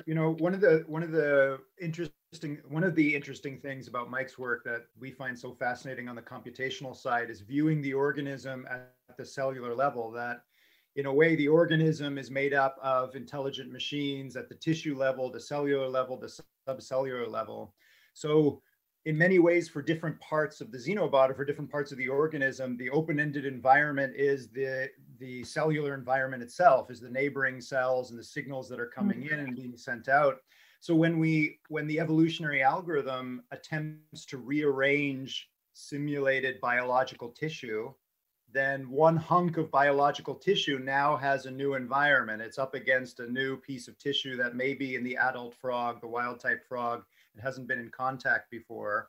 you 0.07 0.15
know 0.15 0.35
one 0.39 0.55
of 0.55 0.61
the 0.61 0.85
one 0.87 1.03
of 1.03 1.13
the 1.13 1.59
interesting 1.81 2.59
one 2.69 2.83
of 2.83 2.95
the 2.95 3.15
interesting 3.15 3.59
things 3.59 3.87
about 3.87 4.11
Mike's 4.11 4.39
work 4.39 4.65
that 4.65 4.87
we 4.99 5.11
find 5.11 5.39
so 5.39 5.53
fascinating 5.53 6.09
on 6.09 6.17
the 6.17 6.23
computational 6.23 6.97
side 6.97 7.29
is 7.29 7.41
viewing 7.41 7.83
the 7.83 7.93
organism 7.93 8.67
at 8.71 8.95
the 9.19 9.25
cellular 9.25 9.75
level. 9.75 10.11
That 10.11 10.45
in 10.97 11.07
a 11.07 11.13
way 11.13 11.37
the 11.37 11.49
organism 11.49 12.17
is 12.17 12.31
made 12.31 12.55
up 12.55 12.77
of 12.83 13.15
intelligent 13.15 13.71
machines 13.71 14.35
at 14.35 14.49
the 14.49 14.55
tissue 14.55 14.97
level, 14.97 15.31
the 15.31 15.41
cellular 15.41 15.89
level, 15.89 16.17
the 16.17 16.41
subcellular 16.69 17.29
level. 17.29 17.75
So 18.15 18.63
in 19.05 19.19
many 19.19 19.39
ways 19.39 19.69
for 19.69 19.83
different 19.83 20.19
parts 20.21 20.61
of 20.61 20.71
the 20.71 20.79
xenobot 20.79 21.31
or 21.31 21.35
for 21.35 21.45
different 21.45 21.71
parts 21.71 21.93
of 21.93 21.99
the 21.99 22.09
organism 22.09 22.77
the 22.77 22.91
open-ended 22.91 23.45
environment 23.45 24.15
is 24.17 24.49
the 24.51 24.89
the 25.23 25.45
cellular 25.45 25.95
environment 25.95 26.43
itself 26.43 26.91
is 26.91 27.01
the 27.01 27.09
neighboring 27.09 27.61
cells 27.61 28.11
and 28.11 28.19
the 28.19 28.25
signals 28.25 28.69
that 28.69 28.81
are 28.81 28.91
hmm. 28.95 29.01
coming 29.01 29.23
in 29.31 29.39
and 29.39 29.57
being 29.57 29.77
sent 29.77 30.09
out 30.09 30.39
so 30.81 30.95
when 30.95 31.19
we 31.19 31.59
when 31.69 31.87
the 31.87 32.01
evolutionary 32.01 32.63
algorithm 32.63 33.43
attempts 33.53 34.27
to 34.27 34.37
rearrange 34.37 35.49
simulated 35.75 36.61
biological 36.61 37.29
tissue 37.31 37.91
then 38.53 38.91
one 38.91 39.17
hunk 39.17 39.57
of 39.57 39.71
biological 39.71 40.35
tissue 40.35 40.79
now 40.79 41.17
has 41.17 41.47
a 41.47 41.51
new 41.51 41.75
environment. 41.75 42.43
It's 42.43 42.59
up 42.59 42.75
against 42.75 43.21
a 43.21 43.33
new 43.33 43.57
piece 43.57 43.89
of 43.89 43.99
tissue 43.99 44.37
that 44.37 44.55
may 44.55 44.75
be 44.75 44.95
in 44.95 45.03
the 45.03 45.17
adult 45.17 45.55
frog, 45.55 46.01
the 46.01 46.09
wild 46.09 46.39
type 46.39 46.63
frog. 46.69 47.03
It 47.35 47.41
hasn't 47.41 47.67
been 47.67 47.79
in 47.79 47.89
contact 47.89 48.51
before. 48.51 49.09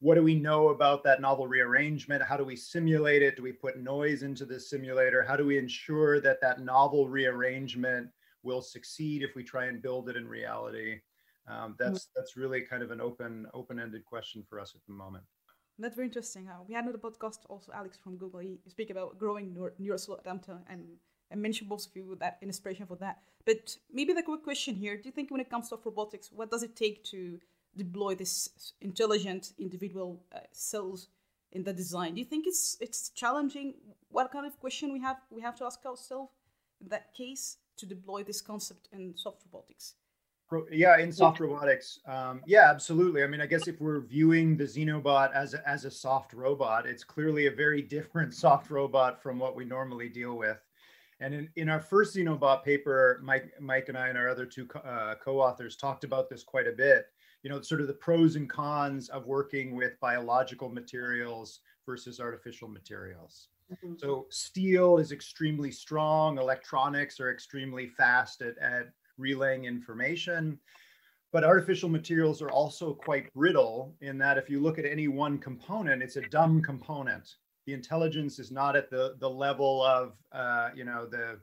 What 0.00 0.14
do 0.14 0.22
we 0.22 0.36
know 0.36 0.68
about 0.68 1.02
that 1.04 1.20
novel 1.20 1.48
rearrangement? 1.48 2.22
How 2.22 2.36
do 2.36 2.44
we 2.44 2.54
simulate 2.54 3.22
it? 3.22 3.36
Do 3.36 3.42
we 3.42 3.52
put 3.52 3.78
noise 3.78 4.22
into 4.22 4.44
the 4.44 4.60
simulator? 4.60 5.24
How 5.24 5.36
do 5.36 5.44
we 5.44 5.58
ensure 5.58 6.20
that 6.20 6.40
that 6.40 6.60
novel 6.60 7.08
rearrangement 7.08 8.08
will 8.44 8.62
succeed 8.62 9.22
if 9.22 9.34
we 9.34 9.42
try 9.42 9.66
and 9.66 9.82
build 9.82 10.08
it 10.08 10.16
in 10.16 10.28
reality? 10.28 11.00
Um, 11.48 11.74
that's 11.78 12.10
that's 12.14 12.36
really 12.36 12.60
kind 12.60 12.82
of 12.82 12.90
an 12.90 13.00
open 13.00 13.46
open-ended 13.54 14.04
question 14.04 14.44
for 14.48 14.60
us 14.60 14.74
at 14.76 14.82
the 14.86 14.92
moment. 14.92 15.24
That's 15.80 15.96
very 15.96 16.06
interesting. 16.06 16.48
Uh, 16.48 16.62
we 16.66 16.74
had 16.74 16.84
another 16.84 16.98
podcast 16.98 17.38
also, 17.48 17.72
Alex 17.72 17.98
from 18.02 18.16
Google. 18.16 18.40
He 18.40 18.58
speak 18.68 18.90
about 18.90 19.18
growing 19.18 19.54
neuro- 19.54 19.72
adapter 20.20 20.58
and 20.68 20.84
I 21.30 21.34
mentioned 21.34 21.68
both 21.68 21.86
of 21.86 21.94
you 21.94 22.06
with 22.06 22.20
that 22.20 22.38
inspiration 22.40 22.86
for 22.86 22.96
that. 22.96 23.18
But 23.44 23.76
maybe 23.92 24.12
the 24.12 24.22
quick 24.22 24.44
question 24.44 24.74
here: 24.74 24.96
Do 24.96 25.02
you 25.06 25.12
think 25.12 25.30
when 25.30 25.40
it 25.40 25.50
comes 25.50 25.68
to 25.70 25.78
robotics, 25.84 26.30
what 26.32 26.50
does 26.50 26.62
it 26.62 26.76
take 26.76 27.04
to 27.04 27.38
deploy 27.78 28.14
this 28.14 28.72
intelligent 28.80 29.52
individual 29.58 30.20
uh, 30.34 30.40
cells 30.52 31.08
in 31.52 31.62
the 31.64 31.72
design? 31.72 32.14
Do 32.14 32.20
you 32.20 32.26
think 32.26 32.46
it's 32.46 32.76
it's 32.80 33.10
challenging? 33.10 33.74
What 34.10 34.30
kind 34.30 34.46
of 34.46 34.58
question 34.58 34.92
we 34.92 35.00
have 35.00 35.18
we 35.30 35.40
have 35.42 35.56
to 35.58 35.64
ask 35.64 35.84
ourselves 35.86 36.32
in 36.80 36.88
that 36.88 37.14
case 37.14 37.58
to 37.78 37.86
deploy 37.86 38.22
this 38.24 38.40
concept 38.40 38.88
in 38.92 39.14
soft 39.16 39.42
robotics? 39.46 39.94
yeah 40.70 40.98
in 40.98 41.12
soft 41.12 41.40
robotics 41.40 42.00
um, 42.06 42.40
yeah 42.46 42.70
absolutely 42.70 43.22
i 43.22 43.26
mean 43.26 43.40
i 43.40 43.46
guess 43.46 43.68
if 43.68 43.80
we're 43.80 44.00
viewing 44.00 44.56
the 44.56 44.64
xenobot 44.64 45.30
as 45.34 45.54
a, 45.54 45.68
as 45.68 45.84
a 45.84 45.90
soft 45.90 46.32
robot 46.32 46.86
it's 46.86 47.04
clearly 47.04 47.46
a 47.46 47.50
very 47.50 47.82
different 47.82 48.32
soft 48.44 48.70
robot 48.70 49.22
from 49.22 49.38
what 49.38 49.54
we 49.54 49.64
normally 49.64 50.08
deal 50.08 50.36
with 50.36 50.58
and 51.20 51.34
in, 51.34 51.48
in 51.56 51.68
our 51.68 51.80
first 51.80 52.16
xenobot 52.16 52.64
paper 52.64 53.20
mike 53.22 53.52
mike 53.60 53.88
and 53.88 53.98
i 53.98 54.08
and 54.08 54.16
our 54.16 54.28
other 54.28 54.46
two 54.46 54.64
co- 54.64 54.80
uh, 54.80 55.14
co-authors 55.16 55.76
talked 55.76 56.04
about 56.04 56.30
this 56.30 56.42
quite 56.42 56.66
a 56.66 56.72
bit 56.72 57.06
you 57.48 57.54
know 57.54 57.62
sort 57.62 57.80
of 57.80 57.86
the 57.86 57.94
pros 57.94 58.36
and 58.36 58.50
cons 58.50 59.08
of 59.08 59.26
working 59.26 59.74
with 59.74 59.98
biological 60.00 60.68
materials 60.68 61.60
versus 61.86 62.20
artificial 62.20 62.68
materials 62.68 63.48
mm-hmm. 63.72 63.94
so 63.96 64.26
steel 64.28 64.98
is 64.98 65.12
extremely 65.12 65.70
strong 65.70 66.36
electronics 66.36 67.18
are 67.18 67.32
extremely 67.32 67.86
fast 67.86 68.42
at, 68.42 68.58
at 68.58 68.88
relaying 69.18 69.64
information. 69.64 70.58
But 71.30 71.44
artificial 71.44 71.90
materials 71.90 72.40
are 72.40 72.50
also 72.50 72.94
quite 72.94 73.32
brittle 73.34 73.94
in 74.00 74.16
that 74.18 74.38
if 74.38 74.48
you 74.48 74.60
look 74.60 74.78
at 74.78 74.86
any 74.86 75.08
one 75.08 75.36
component, 75.36 76.02
it's 76.02 76.16
a 76.16 76.22
dumb 76.22 76.62
component. 76.62 77.34
The 77.66 77.74
intelligence 77.74 78.38
is 78.38 78.50
not 78.50 78.76
at 78.76 78.88
the, 78.88 79.16
the 79.18 79.28
level 79.28 79.82
of, 79.82 80.14
uh, 80.32 80.70
you 80.74 80.84
know, 80.84 81.04
the, 81.04 81.38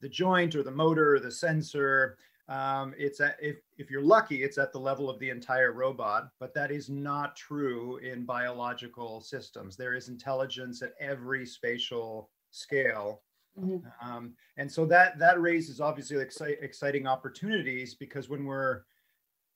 the 0.00 0.08
joint 0.08 0.54
or 0.54 0.62
the 0.62 0.70
motor 0.70 1.16
or 1.16 1.20
the 1.20 1.32
sensor. 1.32 2.18
Um, 2.48 2.94
it's 2.96 3.20
at, 3.20 3.36
if, 3.40 3.56
if 3.76 3.90
you're 3.90 4.02
lucky, 4.02 4.42
it's 4.44 4.58
at 4.58 4.72
the 4.72 4.78
level 4.78 5.10
of 5.10 5.18
the 5.18 5.30
entire 5.30 5.72
robot, 5.72 6.28
but 6.38 6.54
that 6.54 6.70
is 6.70 6.88
not 6.88 7.34
true 7.34 7.98
in 7.98 8.24
biological 8.24 9.20
systems. 9.20 9.76
There 9.76 9.94
is 9.94 10.08
intelligence 10.08 10.80
at 10.82 10.94
every 11.00 11.44
spatial 11.44 12.30
scale 12.52 13.22
Mm-hmm. 13.58 14.08
Um, 14.08 14.34
and 14.56 14.70
so 14.70 14.84
that 14.86 15.18
that 15.18 15.40
raises 15.40 15.80
obviously 15.80 16.16
exci- 16.16 16.62
exciting 16.62 17.06
opportunities 17.06 17.94
because 17.94 18.28
when 18.28 18.44
we're 18.44 18.82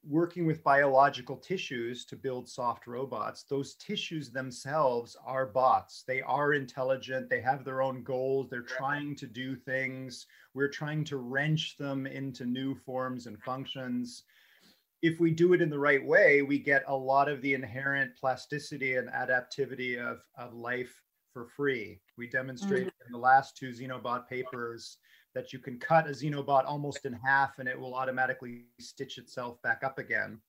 working 0.03 0.47
with 0.47 0.65
biological 0.65 1.37
tissues 1.37 2.05
to 2.07 2.17
build 2.17 2.49
soft 2.49 2.87
robots, 2.87 3.43
those 3.43 3.75
tissues 3.75 4.31
themselves 4.31 5.17
are 5.25 5.47
bots. 5.47 6.05
They 6.07 6.23
are 6.23 6.55
intelligent. 6.55 7.29
They 7.29 7.41
have 7.41 7.65
their 7.65 7.83
own 7.83 8.03
goals. 8.03 8.49
They're 8.49 8.63
trying 8.63 9.15
to 9.17 9.27
do 9.27 9.55
things. 9.55 10.27
We're 10.55 10.69
trying 10.69 11.05
to 11.05 11.19
wrench 11.19 11.77
them 11.77 12.07
into 12.07 12.47
new 12.47 12.75
forms 12.75 13.27
and 13.27 13.39
functions. 13.43 14.25
If 15.03 15.21
we 15.21 15.31
do 15.31 15.53
it 15.53 15.63
in 15.63 15.71
the 15.71 15.79
right 15.79 16.05
way, 16.05 16.43
we 16.43 16.59
get 16.59 16.85
a 16.87 16.97
lot 16.97 17.29
of 17.29 17.43
the 17.43 17.55
inherent 17.55 18.17
plasticity 18.17 18.97
and 18.97 19.09
adaptivity 19.11 19.99
of, 19.99 20.21
of 20.37 20.55
life 20.55 21.03
for 21.33 21.47
free. 21.47 22.01
We 22.17 22.29
demonstrated 22.29 22.89
mm-hmm. 22.89 23.07
in 23.07 23.13
the 23.13 23.19
last 23.19 23.57
two 23.57 23.71
Xenobot 23.71 24.29
papers 24.29 24.99
that 25.35 25.53
you 25.53 25.59
can 25.59 25.79
cut 25.79 26.07
a 26.07 26.11
Xenobot 26.11 26.65
almost 26.67 27.05
in 27.05 27.13
half 27.13 27.59
and 27.59 27.69
it 27.69 27.79
will 27.79 27.95
automatically 27.95 28.65
stitch 28.79 29.19
itself 29.19 29.61
back 29.63 29.83
up 29.85 29.99
again. 29.99 30.41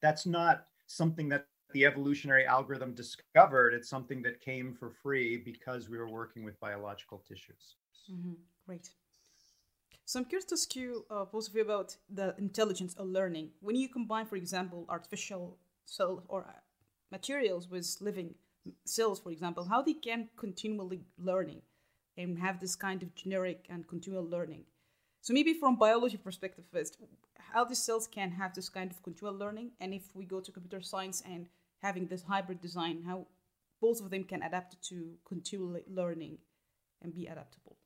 That's 0.00 0.26
not 0.26 0.66
something 0.86 1.28
that 1.30 1.46
the 1.72 1.84
evolutionary 1.84 2.46
algorithm 2.46 2.94
discovered. 2.94 3.74
It's 3.74 3.88
something 3.88 4.22
that 4.22 4.40
came 4.40 4.74
for 4.74 4.90
free 4.90 5.36
because 5.36 5.88
we 5.88 5.98
were 5.98 6.08
working 6.08 6.44
with 6.44 6.58
biological 6.60 7.22
tissues. 7.26 7.76
Mm-hmm. 8.10 8.34
Great. 8.66 8.90
So 10.04 10.20
I'm 10.20 10.24
curious 10.24 10.44
to 10.46 10.54
ask 10.54 10.76
you 10.76 11.04
uh, 11.10 11.24
both 11.24 11.48
of 11.48 11.54
you 11.56 11.62
about 11.62 11.96
the 12.08 12.34
intelligence 12.38 12.94
of 12.94 13.08
learning. 13.08 13.50
When 13.60 13.74
you 13.74 13.88
combine, 13.88 14.26
for 14.26 14.36
example, 14.36 14.86
artificial 14.88 15.58
cells 15.84 16.22
or 16.28 16.42
uh, 16.42 16.52
materials 17.10 17.68
with 17.68 17.96
living 18.00 18.34
cells, 18.84 19.18
for 19.18 19.32
example, 19.32 19.64
how 19.64 19.82
they 19.82 19.94
can 19.94 20.28
continually 20.36 21.00
learning 21.18 21.62
and 22.16 22.38
have 22.38 22.60
this 22.60 22.76
kind 22.76 23.02
of 23.02 23.14
generic 23.14 23.66
and 23.68 23.86
continual 23.88 24.24
learning. 24.24 24.64
So 25.20 25.32
maybe 25.32 25.54
from 25.54 25.76
biology 25.76 26.16
perspective 26.16 26.64
first, 26.72 26.98
how 27.36 27.64
these 27.64 27.82
cells 27.82 28.06
can 28.06 28.30
have 28.30 28.54
this 28.54 28.68
kind 28.68 28.90
of 28.90 29.02
continual 29.02 29.34
learning, 29.34 29.72
and 29.80 29.92
if 29.92 30.14
we 30.14 30.24
go 30.24 30.40
to 30.40 30.52
computer 30.52 30.80
science 30.82 31.22
and 31.24 31.48
having 31.82 32.06
this 32.06 32.22
hybrid 32.22 32.60
design, 32.60 33.02
how 33.06 33.26
both 33.80 34.00
of 34.00 34.10
them 34.10 34.24
can 34.24 34.42
adapt 34.42 34.80
to 34.88 35.14
continual 35.26 35.80
learning 35.88 36.38
and 37.02 37.14
be 37.14 37.26
adaptable. 37.26 37.76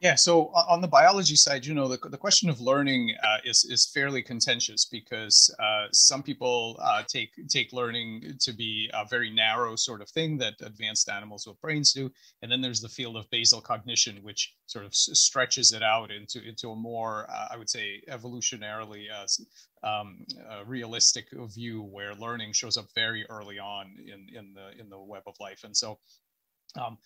Yeah, 0.00 0.14
so 0.14 0.46
on 0.46 0.80
the 0.80 0.88
biology 0.88 1.36
side, 1.36 1.66
you 1.66 1.74
know, 1.74 1.86
the, 1.86 1.98
the 2.08 2.16
question 2.16 2.48
of 2.48 2.58
learning 2.58 3.14
uh, 3.22 3.36
is 3.44 3.66
is 3.68 3.90
fairly 3.92 4.22
contentious 4.22 4.86
because 4.86 5.54
uh, 5.58 5.88
some 5.92 6.22
people 6.22 6.78
uh, 6.80 7.02
take 7.06 7.32
take 7.50 7.74
learning 7.74 8.38
to 8.40 8.52
be 8.54 8.90
a 8.94 9.04
very 9.04 9.30
narrow 9.30 9.76
sort 9.76 10.00
of 10.00 10.08
thing 10.08 10.38
that 10.38 10.54
advanced 10.62 11.10
animals 11.10 11.46
with 11.46 11.60
brains 11.60 11.92
do, 11.92 12.10
and 12.40 12.50
then 12.50 12.62
there's 12.62 12.80
the 12.80 12.88
field 12.88 13.14
of 13.14 13.28
basal 13.28 13.60
cognition, 13.60 14.22
which 14.22 14.54
sort 14.64 14.86
of 14.86 14.94
stretches 14.94 15.72
it 15.72 15.82
out 15.82 16.10
into 16.10 16.42
into 16.48 16.70
a 16.70 16.76
more, 16.76 17.26
uh, 17.30 17.48
I 17.50 17.58
would 17.58 17.68
say, 17.68 18.00
evolutionarily 18.08 19.04
uh, 19.12 19.86
um, 19.86 20.24
realistic 20.64 21.26
view 21.54 21.82
where 21.82 22.14
learning 22.14 22.54
shows 22.54 22.78
up 22.78 22.86
very 22.94 23.26
early 23.28 23.58
on 23.58 23.96
in 24.06 24.34
in 24.34 24.54
the 24.54 24.80
in 24.80 24.88
the 24.88 24.98
web 24.98 25.24
of 25.26 25.34
life, 25.40 25.62
and 25.62 25.76
so 25.76 25.98
um, 26.80 26.96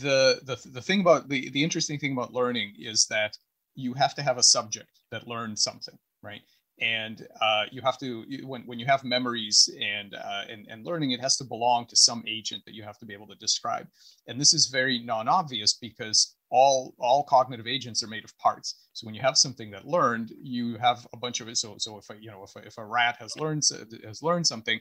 the 0.00 0.40
the 0.44 0.56
the 0.70 0.80
thing 0.80 1.00
about 1.00 1.28
the 1.28 1.50
the 1.50 1.62
interesting 1.62 1.98
thing 1.98 2.12
about 2.12 2.32
learning 2.32 2.72
is 2.78 3.06
that 3.10 3.36
you 3.74 3.92
have 3.94 4.14
to 4.14 4.22
have 4.22 4.38
a 4.38 4.42
subject 4.42 5.00
that 5.10 5.28
learns 5.28 5.62
something, 5.62 5.98
right? 6.22 6.40
And 6.80 7.26
uh, 7.40 7.64
you 7.70 7.82
have 7.82 7.98
to 7.98 8.24
when 8.42 8.62
when 8.62 8.78
you 8.78 8.86
have 8.86 9.04
memories 9.04 9.68
and, 9.80 10.14
uh, 10.14 10.44
and 10.48 10.66
and 10.68 10.86
learning, 10.86 11.10
it 11.10 11.20
has 11.20 11.36
to 11.36 11.44
belong 11.44 11.86
to 11.88 11.96
some 11.96 12.24
agent 12.26 12.62
that 12.64 12.74
you 12.74 12.82
have 12.82 12.98
to 12.98 13.06
be 13.06 13.12
able 13.12 13.26
to 13.26 13.34
describe. 13.34 13.86
And 14.26 14.40
this 14.40 14.54
is 14.54 14.66
very 14.66 14.98
non-obvious 14.98 15.74
because 15.74 16.34
all 16.50 16.94
all 16.98 17.24
cognitive 17.24 17.66
agents 17.66 18.02
are 18.02 18.08
made 18.08 18.24
of 18.24 18.36
parts. 18.38 18.88
So 18.94 19.04
when 19.04 19.14
you 19.14 19.20
have 19.20 19.36
something 19.36 19.70
that 19.72 19.86
learned, 19.86 20.32
you 20.40 20.78
have 20.78 21.06
a 21.12 21.18
bunch 21.18 21.40
of 21.42 21.48
it. 21.48 21.58
So 21.58 21.74
so 21.76 21.98
if 21.98 22.08
a, 22.08 22.14
you 22.18 22.30
know 22.30 22.44
if 22.44 22.56
a, 22.56 22.66
if 22.66 22.78
a 22.78 22.84
rat 22.84 23.16
has 23.20 23.36
learned 23.36 23.62
has 24.04 24.22
learned 24.22 24.46
something, 24.46 24.80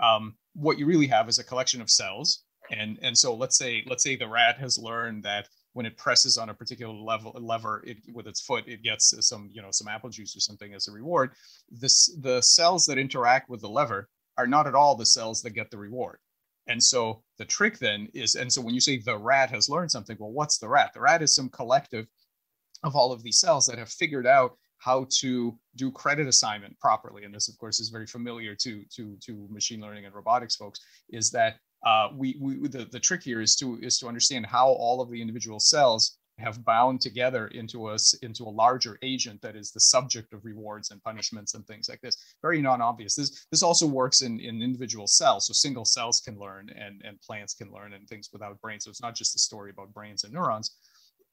um, 0.00 0.36
what 0.54 0.78
you 0.78 0.86
really 0.86 1.08
have 1.08 1.28
is 1.28 1.40
a 1.40 1.44
collection 1.44 1.80
of 1.80 1.90
cells 1.90 2.44
and 2.70 2.98
and 3.02 3.16
so 3.16 3.34
let's 3.34 3.58
say 3.58 3.82
let's 3.86 4.02
say 4.02 4.16
the 4.16 4.28
rat 4.28 4.58
has 4.58 4.78
learned 4.78 5.22
that 5.24 5.48
when 5.72 5.86
it 5.86 5.96
presses 5.96 6.38
on 6.38 6.50
a 6.50 6.54
particular 6.54 6.92
level 6.92 7.32
lever 7.40 7.82
it, 7.86 7.98
with 8.12 8.26
its 8.26 8.40
foot 8.40 8.64
it 8.66 8.82
gets 8.82 9.14
some 9.26 9.48
you 9.52 9.62
know 9.62 9.70
some 9.70 9.88
apple 9.88 10.10
juice 10.10 10.36
or 10.36 10.40
something 10.40 10.74
as 10.74 10.88
a 10.88 10.92
reward. 10.92 11.32
This 11.70 12.14
the 12.20 12.40
cells 12.40 12.86
that 12.86 12.98
interact 12.98 13.48
with 13.48 13.60
the 13.60 13.68
lever 13.68 14.08
are 14.38 14.46
not 14.46 14.66
at 14.66 14.74
all 14.74 14.94
the 14.94 15.06
cells 15.06 15.42
that 15.42 15.50
get 15.50 15.70
the 15.70 15.78
reward. 15.78 16.18
And 16.68 16.82
so 16.82 17.22
the 17.38 17.44
trick 17.44 17.78
then 17.78 18.08
is 18.14 18.34
and 18.34 18.52
so 18.52 18.62
when 18.62 18.74
you 18.74 18.80
say 18.80 18.98
the 18.98 19.18
rat 19.18 19.50
has 19.50 19.68
learned 19.68 19.90
something 19.90 20.16
well 20.20 20.32
what's 20.32 20.58
the 20.58 20.68
rat? 20.68 20.92
The 20.94 21.00
rat 21.00 21.22
is 21.22 21.34
some 21.34 21.48
collective 21.48 22.06
of 22.84 22.96
all 22.96 23.12
of 23.12 23.22
these 23.22 23.40
cells 23.40 23.66
that 23.66 23.78
have 23.78 23.90
figured 23.90 24.26
out 24.26 24.56
how 24.78 25.06
to 25.08 25.56
do 25.76 25.92
credit 25.92 26.26
assignment 26.26 26.78
properly. 26.80 27.22
And 27.24 27.32
this 27.32 27.48
of 27.48 27.56
course 27.56 27.80
is 27.80 27.88
very 27.88 28.06
familiar 28.06 28.54
to 28.56 28.84
to 28.94 29.16
to 29.24 29.46
machine 29.50 29.80
learning 29.80 30.04
and 30.04 30.14
robotics 30.14 30.56
folks 30.56 30.80
is 31.08 31.30
that 31.30 31.56
uh, 31.84 32.08
we, 32.14 32.36
we 32.40 32.68
the, 32.68 32.86
the 32.90 33.00
trick 33.00 33.22
here 33.22 33.40
is 33.40 33.56
to 33.56 33.78
is 33.82 33.98
to 33.98 34.08
understand 34.08 34.46
how 34.46 34.68
all 34.68 35.00
of 35.00 35.10
the 35.10 35.20
individual 35.20 35.58
cells 35.58 36.18
have 36.38 36.64
bound 36.64 37.00
together 37.00 37.48
into 37.48 37.86
us 37.86 38.14
into 38.22 38.44
a 38.44 38.50
larger 38.50 38.98
agent 39.02 39.40
that 39.42 39.54
is 39.54 39.70
the 39.70 39.80
subject 39.80 40.32
of 40.32 40.44
rewards 40.44 40.90
and 40.90 41.02
punishments 41.02 41.54
and 41.54 41.66
things 41.66 41.88
like 41.88 42.00
this. 42.00 42.16
Very 42.40 42.62
non-obvious. 42.62 43.14
This 43.14 43.46
this 43.50 43.62
also 43.62 43.86
works 43.86 44.22
in 44.22 44.40
in 44.40 44.62
individual 44.62 45.06
cells. 45.06 45.46
So 45.46 45.52
single 45.52 45.84
cells 45.84 46.20
can 46.20 46.38
learn 46.38 46.70
and 46.70 47.02
and 47.04 47.20
plants 47.20 47.54
can 47.54 47.72
learn 47.72 47.92
and 47.92 48.08
things 48.08 48.30
without 48.32 48.60
brains 48.60 48.84
so 48.84 48.90
it's 48.90 49.02
not 49.02 49.14
just 49.14 49.36
a 49.36 49.38
story 49.38 49.70
about 49.70 49.92
brains 49.92 50.24
and 50.24 50.32
neurons. 50.32 50.76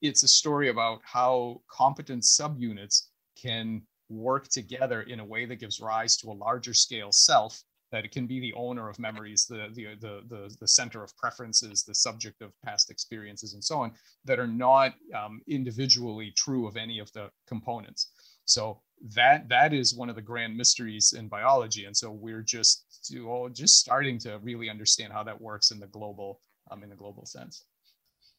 It's 0.01 0.23
a 0.23 0.27
story 0.27 0.69
about 0.69 1.01
how 1.03 1.61
competent 1.69 2.23
subunits 2.23 3.07
can 3.41 3.81
work 4.09 4.47
together 4.47 5.03
in 5.03 5.19
a 5.19 5.25
way 5.25 5.45
that 5.45 5.59
gives 5.59 5.79
rise 5.79 6.17
to 6.17 6.31
a 6.31 6.33
larger 6.33 6.73
scale 6.73 7.11
self 7.11 7.61
that 7.91 8.05
it 8.05 8.11
can 8.11 8.27
be 8.27 8.39
the 8.39 8.53
owner 8.53 8.89
of 8.89 8.99
memories, 8.99 9.45
the, 9.45 9.67
the, 9.73 9.95
the, 9.99 10.21
the, 10.27 10.55
the 10.59 10.67
center 10.67 11.03
of 11.03 11.15
preferences, 11.17 11.83
the 11.83 11.95
subject 11.95 12.41
of 12.41 12.51
past 12.63 12.91
experiences, 12.91 13.53
and 13.53 13.63
so 13.63 13.79
on, 13.79 13.91
that 14.25 14.39
are 14.39 14.47
not 14.47 14.93
um, 15.15 15.41
individually 15.47 16.31
true 16.35 16.67
of 16.67 16.77
any 16.77 16.99
of 16.99 17.11
the 17.13 17.29
components. 17.47 18.11
So 18.45 18.81
that 19.15 19.47
that 19.49 19.73
is 19.73 19.95
one 19.95 20.09
of 20.09 20.15
the 20.15 20.21
grand 20.21 20.57
mysteries 20.57 21.13
in 21.17 21.27
biology, 21.27 21.85
and 21.85 21.95
so 21.95 22.11
we're 22.11 22.41
just 22.41 22.85
to, 23.07 23.49
just 23.53 23.79
starting 23.79 24.19
to 24.19 24.39
really 24.39 24.69
understand 24.69 25.13
how 25.13 25.23
that 25.23 25.39
works 25.39 25.71
in 25.71 25.79
the 25.79 25.87
global 25.87 26.41
um, 26.69 26.83
in 26.83 26.89
the 26.89 26.95
global 26.95 27.25
sense. 27.25 27.65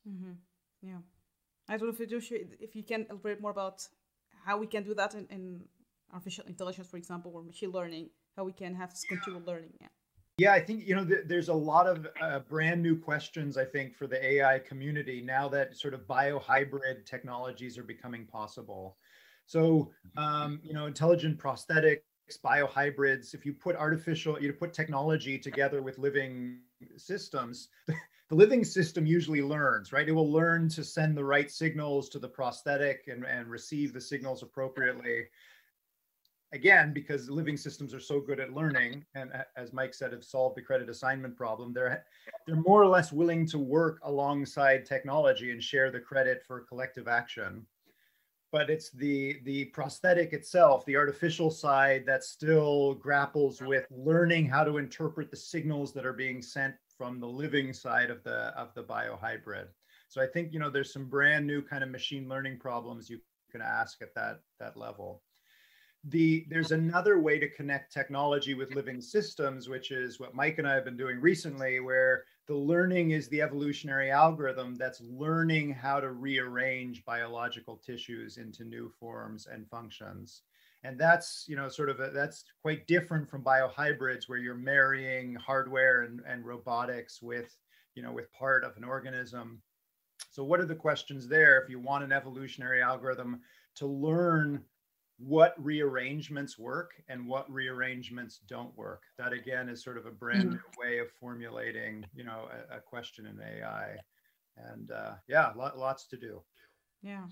Mm-hmm. 0.09 0.33
Yeah, 0.83 0.99
I 1.69 1.77
don't 1.77 1.89
know 1.89 1.95
if 1.95 2.01
you, 2.01 2.07
do, 2.07 2.21
if 2.59 2.75
you 2.75 2.83
can 2.83 3.07
elaborate 3.11 3.41
more 3.41 3.51
about 3.51 3.87
how 4.45 4.59
we 4.59 4.67
can 4.67 4.83
do 4.83 4.95
that 4.95 5.15
in, 5.15 5.27
in 5.31 5.61
artificial 6.13 6.45
intelligence, 6.47 6.89
for 6.89 6.97
example, 6.97 7.33
or 7.35 7.43
machine 7.43 7.71
learning, 7.71 8.11
how 8.37 8.45
we 8.45 8.53
can 8.53 8.75
have 8.75 8.91
this 8.91 9.05
continual 9.09 9.43
learning. 9.47 9.73
Yeah. 9.81 9.89
Yeah, 10.39 10.55
I 10.55 10.61
think 10.61 10.87
you 10.87 10.95
know 10.95 11.05
th- 11.05 11.25
there's 11.27 11.49
a 11.49 11.55
lot 11.55 11.87
of 11.87 12.07
uh, 12.23 12.39
brand 12.39 12.83
new 12.83 12.97
questions. 12.97 13.59
I 13.59 13.65
think 13.67 13.95
for 13.95 14.07
the 14.07 14.25
AI 14.25 14.59
community 14.61 15.21
now 15.21 15.51
that 15.51 15.77
sort 15.77 15.93
of 15.93 16.07
biohybrid 16.07 17.05
technologies 17.05 17.77
are 17.77 17.83
becoming 17.83 18.25
possible. 18.25 18.97
So 19.45 19.91
um, 20.17 20.61
you 20.63 20.73
know, 20.73 20.87
intelligent 20.87 21.37
prosthetics, 21.39 22.01
biohybrids. 22.43 23.35
If 23.35 23.45
you 23.45 23.53
put 23.53 23.77
artificial, 23.77 24.41
you 24.41 24.51
put 24.55 24.73
technology 24.73 25.39
together 25.39 25.83
with 25.83 25.99
living 25.99 26.61
systems, 26.97 27.69
the 28.31 28.35
living 28.35 28.65
system 28.65 29.05
usually 29.05 29.43
learns, 29.43 29.93
right? 29.93 30.09
It 30.09 30.13
will 30.13 30.31
learn 30.33 30.69
to 30.71 30.85
send 30.85 31.17
the 31.17 31.25
right 31.25 31.51
signals 31.51 32.09
to 32.11 32.19
the 32.19 32.29
prosthetic 32.29 33.09
and, 33.09 33.25
and 33.25 33.49
receive 33.49 33.93
the 33.93 34.01
signals 34.01 34.43
appropriately. 34.43 35.25
Again, 36.53 36.93
because 36.93 37.31
living 37.31 37.57
systems 37.57 37.95
are 37.95 38.01
so 38.01 38.21
good 38.21 38.41
at 38.41 38.53
learning, 38.53 39.05
and 39.15 39.31
as 39.57 39.73
Mike 39.73 39.95
said, 39.95 40.13
have 40.13 40.25
solved 40.25 40.57
the 40.57 40.63
credit 40.63 40.89
assignment 40.89 41.37
problem, 41.37 41.73
they're 41.73 42.05
they're 42.45 42.57
more 42.57 42.83
or 42.83 42.89
less 42.89 43.13
willing 43.13 43.47
to 43.47 43.59
work 43.59 44.01
alongside 44.03 44.85
technology 44.85 45.53
and 45.53 45.63
share 45.63 45.93
the 45.93 46.01
credit 46.01 46.43
for 46.45 46.63
collective 46.63 47.07
action. 47.07 47.65
But 48.51 48.69
it's 48.69 48.91
the 48.91 49.39
the 49.45 49.67
prosthetic 49.67 50.33
itself, 50.33 50.85
the 50.87 50.97
artificial 50.97 51.53
side, 51.53 52.05
that 52.07 52.25
still 52.25 52.95
grapples 52.95 53.61
with 53.61 53.87
learning 53.89 54.47
how 54.47 54.65
to 54.65 54.79
interpret 54.79 55.31
the 55.31 55.37
signals 55.37 55.93
that 55.93 56.05
are 56.05 56.13
being 56.13 56.43
sent 56.43 56.75
from 56.99 57.21
the 57.21 57.29
living 57.29 57.73
side 57.73 58.11
of 58.11 58.25
the 58.25 58.53
of 58.59 58.75
the 58.75 58.83
biohybrid. 58.83 59.69
So 60.09 60.21
I 60.21 60.27
think 60.27 60.53
you 60.53 60.59
know 60.59 60.69
there's 60.69 60.93
some 60.93 61.09
brand 61.09 61.47
new 61.47 61.63
kind 61.63 61.85
of 61.85 61.91
machine 61.91 62.29
learning 62.29 62.59
problems 62.59 63.09
you 63.09 63.21
can 63.53 63.63
ask 63.63 64.03
at 64.03 64.17
that 64.17 64.41
that 64.59 64.77
level. 64.77 65.23
The 66.05 66.47
there's 66.49 66.73
another 66.73 67.21
way 67.21 67.39
to 67.39 67.49
connect 67.49 67.93
technology 67.93 68.55
with 68.55 68.75
living 68.75 69.03
systems, 69.03 69.69
which 69.69 69.91
is 69.91 70.19
what 70.19 70.35
Mike 70.35 70.59
and 70.59 70.67
I 70.67 70.75
have 70.75 70.85
been 70.85 70.97
doing 70.97 71.21
recently, 71.21 71.81
where 71.81 72.25
the 72.47 72.55
learning 72.55 73.11
is 73.11 73.29
the 73.29 73.43
evolutionary 73.43 74.11
algorithm 74.11 74.77
that's 74.77 75.03
learning 75.03 75.75
how 75.75 76.01
to 76.01 76.13
rearrange 76.13 77.05
biological 77.05 77.77
tissues 77.77 78.39
into 78.39 78.65
new 78.65 78.91
forms 78.99 79.47
and 79.47 79.69
functions. 79.69 80.43
And 80.85 80.99
that's 80.99 81.45
you 81.47 81.55
know 81.55 81.69
sort 81.69 81.91
of 81.91 82.01
a, 82.01 82.11
that's 82.11 82.45
quite 82.63 82.87
different 82.87 83.29
from 83.29 83.45
biohybrids 83.45 84.27
where 84.27 84.39
you're 84.39 84.55
marrying 84.55 85.35
hardware 85.35 86.05
and, 86.05 86.23
and 86.27 86.47
robotics 86.47 87.21
with 87.21 87.55
you 87.95 88.03
know 88.03 88.13
with 88.13 88.33
part 88.33 88.65
of 88.65 88.75
an 88.79 88.85
organism. 88.85 89.61
So 90.31 90.45
what 90.45 90.61
are 90.61 90.67
the 90.67 90.75
questions 90.75 91.29
there 91.29 91.61
if 91.61 91.69
you 91.69 91.79
want 91.79 92.05
an 92.05 92.13
evolutionary 92.13 92.81
algorithm 92.81 93.41
to 93.77 93.87
learn 93.87 94.63
what 95.21 95.55
rearrangements 95.63 96.59
work 96.59 96.93
and 97.09 97.27
what 97.27 97.51
rearrangements 97.53 98.41
don't 98.49 98.77
work. 98.77 99.03
That 99.19 99.33
again 99.33 99.69
is 99.69 99.85
sort 99.85 99.99
of 99.99 100.07
a 100.07 100.11
brand 100.11 100.45
mm-hmm. 100.45 100.51
new 100.53 100.61
way 100.79 100.99
of 100.99 101.11
formulating 101.21 102.07
you 102.15 102.25
know 102.25 102.49
a, 102.71 102.79
a 102.79 102.81
question 102.81 103.27
in 103.27 103.39
ai 103.41 103.97
and 104.57 104.91
uh, 104.91 105.13
yeah 105.29 105.53
lot, 105.57 105.79
lots 105.79 106.07
to 106.09 106.17
do. 106.17 106.43
Yeah. 107.03 107.25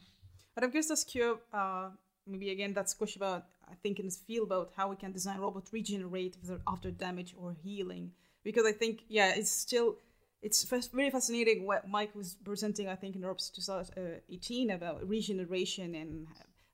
But 0.54 0.64
i'm 0.64 0.71
curious 0.71 0.88
to 0.88 0.92
ask 0.92 1.14
you 1.14 1.38
uh, 1.52 1.90
maybe 2.26 2.50
again 2.50 2.75
that's 2.75 2.92
a 2.92 2.97
question 2.97 3.23
about 3.23 3.47
I 3.71 3.75
think 3.83 3.99
in 3.99 4.07
this 4.07 4.16
field 4.16 4.47
about 4.49 4.73
how 4.76 4.88
we 4.88 4.97
can 4.97 5.12
design 5.12 5.38
robot 5.38 5.68
regenerate 5.72 6.37
after 6.66 6.90
damage 6.90 7.35
or 7.38 7.55
healing. 7.62 8.12
Because 8.44 8.66
I 8.66 8.72
think 8.72 9.05
yeah 9.09 9.33
it's 9.35 9.51
still 9.51 9.96
it's 10.42 10.62
very 10.92 11.11
fascinating 11.11 11.66
what 11.66 11.88
Mike 11.88 12.14
was 12.14 12.37
presenting 12.44 12.87
I 12.88 12.96
think 12.96 13.16
in 13.16 13.22
NeurIPS 13.22 13.51
2018 13.55 14.70
about 14.70 15.09
regeneration 15.09 15.94
and 15.94 16.27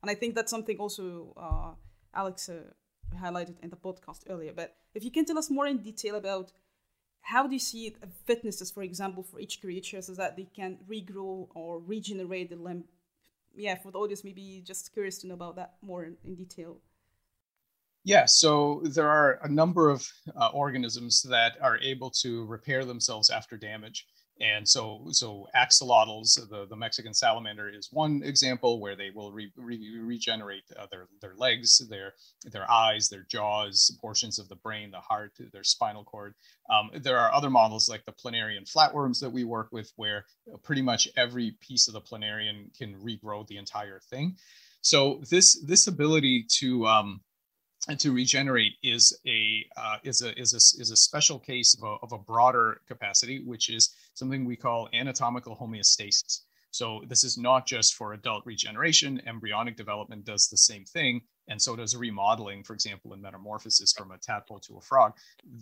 and 0.04 0.10
I 0.10 0.14
think 0.14 0.34
that's 0.34 0.50
something 0.50 0.76
also 0.78 1.32
uh, 1.36 1.72
Alex 2.14 2.48
uh, 2.48 2.60
highlighted 3.16 3.56
in 3.62 3.70
the 3.70 3.76
podcast 3.76 4.20
earlier 4.28 4.52
but 4.54 4.76
if 4.94 5.02
you 5.02 5.10
can 5.10 5.24
tell 5.24 5.38
us 5.38 5.50
more 5.50 5.66
in 5.66 5.78
detail 5.78 6.16
about 6.16 6.52
how 7.22 7.46
do 7.46 7.54
you 7.54 7.64
see 7.70 7.96
fitnesses 8.26 8.70
for 8.70 8.82
example 8.82 9.22
for 9.22 9.40
each 9.40 9.60
creature 9.60 10.02
so 10.02 10.12
that 10.12 10.36
they 10.36 10.48
can 10.54 10.76
regrow 10.90 11.48
or 11.54 11.80
regenerate 11.80 12.50
the 12.50 12.56
limb 12.56 12.84
yeah, 13.56 13.76
for 13.76 13.90
the 13.90 13.98
audience, 13.98 14.24
maybe 14.24 14.62
just 14.64 14.92
curious 14.92 15.18
to 15.18 15.26
know 15.26 15.34
about 15.34 15.56
that 15.56 15.74
more 15.82 16.04
in, 16.04 16.34
detail. 16.34 16.78
Yeah, 18.04 18.24
so 18.26 18.82
there 18.84 19.08
are 19.08 19.38
a 19.42 19.48
number 19.48 19.88
of 19.88 20.06
uh, 20.36 20.48
organisms 20.48 21.22
that 21.30 21.52
are 21.62 21.78
able 21.78 22.10
to 22.22 22.44
repair 22.46 22.84
themselves 22.84 23.30
after 23.30 23.56
damage. 23.56 24.06
And 24.40 24.68
so, 24.68 25.06
so 25.10 25.46
axolotls, 25.54 26.34
the, 26.50 26.66
the 26.68 26.76
Mexican 26.76 27.14
salamander, 27.14 27.68
is 27.68 27.88
one 27.92 28.20
example 28.24 28.80
where 28.80 28.96
they 28.96 29.10
will 29.10 29.30
re, 29.30 29.52
re, 29.56 29.98
regenerate 30.02 30.64
uh, 30.76 30.86
their, 30.90 31.06
their 31.20 31.34
legs, 31.36 31.78
their, 31.88 32.14
their 32.44 32.68
eyes, 32.68 33.08
their 33.08 33.24
jaws, 33.30 33.96
portions 34.00 34.40
of 34.40 34.48
the 34.48 34.56
brain, 34.56 34.90
the 34.90 34.98
heart, 34.98 35.32
their 35.52 35.62
spinal 35.62 36.02
cord. 36.02 36.34
Um, 36.68 36.90
there 36.94 37.18
are 37.18 37.32
other 37.32 37.50
models 37.50 37.88
like 37.88 38.04
the 38.06 38.12
planarian 38.12 38.68
flatworms 38.70 39.20
that 39.20 39.30
we 39.30 39.44
work 39.44 39.68
with, 39.70 39.92
where 39.96 40.24
pretty 40.64 40.82
much 40.82 41.06
every 41.16 41.56
piece 41.60 41.86
of 41.86 41.94
the 41.94 42.00
planarian 42.00 42.76
can 42.76 42.96
regrow 42.96 43.46
the 43.46 43.56
entire 43.56 44.00
thing. 44.10 44.36
So 44.80 45.22
this 45.30 45.58
this 45.64 45.86
ability 45.86 46.44
to 46.58 46.86
um, 46.86 47.20
and 47.88 48.00
to 48.00 48.12
regenerate 48.12 48.74
is 48.82 49.18
a 49.26 49.66
uh, 49.76 49.98
is 50.04 50.22
a 50.22 50.38
is 50.38 50.54
a 50.54 50.80
is 50.80 50.90
a 50.90 50.96
special 50.96 51.38
case 51.38 51.74
of 51.74 51.82
a, 51.82 51.96
of 52.02 52.12
a 52.12 52.18
broader 52.18 52.80
capacity, 52.86 53.42
which 53.44 53.68
is 53.68 53.94
something 54.14 54.44
we 54.44 54.56
call 54.56 54.88
anatomical 54.94 55.56
homeostasis. 55.56 56.40
So 56.70 57.02
this 57.06 57.22
is 57.22 57.38
not 57.38 57.66
just 57.66 57.94
for 57.94 58.14
adult 58.14 58.44
regeneration. 58.46 59.22
Embryonic 59.26 59.76
development 59.76 60.24
does 60.24 60.48
the 60.48 60.56
same 60.56 60.84
thing, 60.84 61.20
and 61.48 61.60
so 61.60 61.76
does 61.76 61.94
remodeling, 61.94 62.64
for 62.64 62.72
example, 62.72 63.12
in 63.12 63.20
metamorphosis 63.20 63.92
from 63.92 64.10
a 64.10 64.18
tadpole 64.18 64.60
to 64.60 64.78
a 64.78 64.80
frog. 64.80 65.12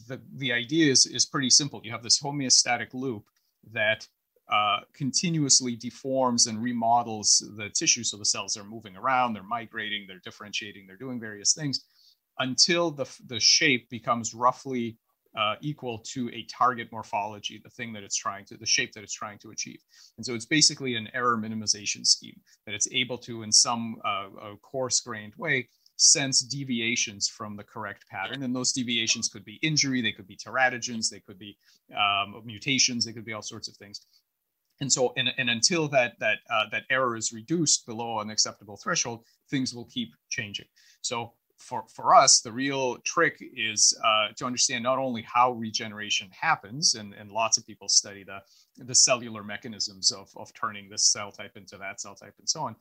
The 0.06 0.20
the 0.36 0.52
idea 0.52 0.90
is 0.90 1.06
is 1.06 1.26
pretty 1.26 1.50
simple. 1.50 1.80
You 1.82 1.90
have 1.90 2.04
this 2.04 2.20
homeostatic 2.20 2.94
loop 2.94 3.24
that 3.72 4.06
uh, 4.50 4.80
continuously 4.92 5.76
deforms 5.76 6.46
and 6.46 6.62
remodels 6.62 7.42
the 7.56 7.68
tissue. 7.70 8.04
So 8.04 8.16
the 8.16 8.24
cells 8.24 8.56
are 8.56 8.64
moving 8.64 8.96
around, 8.96 9.32
they're 9.32 9.42
migrating, 9.42 10.04
they're 10.06 10.18
differentiating, 10.18 10.86
they're 10.86 10.96
doing 10.96 11.18
various 11.18 11.54
things 11.54 11.84
until 12.38 12.90
the, 12.90 13.06
the 13.26 13.40
shape 13.40 13.88
becomes 13.90 14.34
roughly 14.34 14.96
uh, 15.36 15.54
equal 15.60 15.98
to 15.98 16.28
a 16.30 16.44
target 16.44 16.88
morphology, 16.92 17.60
the 17.62 17.70
thing 17.70 17.92
that 17.92 18.02
it's 18.02 18.16
trying 18.16 18.44
to, 18.44 18.56
the 18.56 18.66
shape 18.66 18.92
that 18.92 19.02
it's 19.02 19.14
trying 19.14 19.38
to 19.38 19.50
achieve. 19.50 19.80
And 20.16 20.26
so 20.26 20.34
it's 20.34 20.44
basically 20.44 20.94
an 20.96 21.08
error 21.14 21.38
minimization 21.38 22.06
scheme 22.06 22.38
that 22.66 22.74
it's 22.74 22.88
able 22.92 23.18
to, 23.18 23.42
in 23.42 23.50
some 23.50 23.96
uh, 24.04 24.26
coarse 24.60 25.00
grained 25.00 25.34
way, 25.36 25.68
sense 25.96 26.42
deviations 26.42 27.28
from 27.28 27.56
the 27.56 27.64
correct 27.64 28.04
pattern. 28.10 28.42
And 28.42 28.54
those 28.54 28.72
deviations 28.72 29.28
could 29.28 29.44
be 29.44 29.58
injury, 29.62 30.02
they 30.02 30.12
could 30.12 30.26
be 30.26 30.36
teratogens, 30.36 31.08
they 31.08 31.20
could 31.20 31.38
be 31.38 31.56
um, 31.96 32.42
mutations, 32.44 33.04
they 33.04 33.12
could 33.12 33.24
be 33.24 33.32
all 33.32 33.42
sorts 33.42 33.68
of 33.68 33.76
things. 33.76 34.00
And 34.80 34.92
so, 34.92 35.12
and, 35.16 35.32
and 35.38 35.48
until 35.48 35.86
that 35.88 36.14
that 36.18 36.38
uh, 36.50 36.64
that 36.72 36.84
error 36.90 37.16
is 37.16 37.32
reduced 37.32 37.86
below 37.86 38.18
an 38.18 38.30
acceptable 38.30 38.76
threshold, 38.76 39.24
things 39.48 39.72
will 39.72 39.84
keep 39.84 40.12
changing. 40.28 40.66
So 41.02 41.34
for, 41.62 41.84
for 41.94 42.14
us, 42.14 42.40
the 42.40 42.52
real 42.52 42.98
trick 43.04 43.36
is 43.56 43.96
uh, 44.04 44.28
to 44.36 44.44
understand 44.44 44.82
not 44.82 44.98
only 44.98 45.22
how 45.22 45.52
regeneration 45.52 46.28
happens, 46.38 46.94
and, 46.94 47.14
and 47.14 47.30
lots 47.30 47.56
of 47.56 47.66
people 47.66 47.88
study 47.88 48.24
the, 48.24 48.38
the 48.84 48.94
cellular 48.94 49.42
mechanisms 49.44 50.10
of, 50.10 50.28
of 50.36 50.52
turning 50.54 50.88
this 50.88 51.04
cell 51.12 51.30
type 51.30 51.56
into 51.56 51.76
that 51.78 52.00
cell 52.00 52.14
type 52.14 52.34
and 52.38 52.48
so 52.48 52.62
on, 52.62 52.74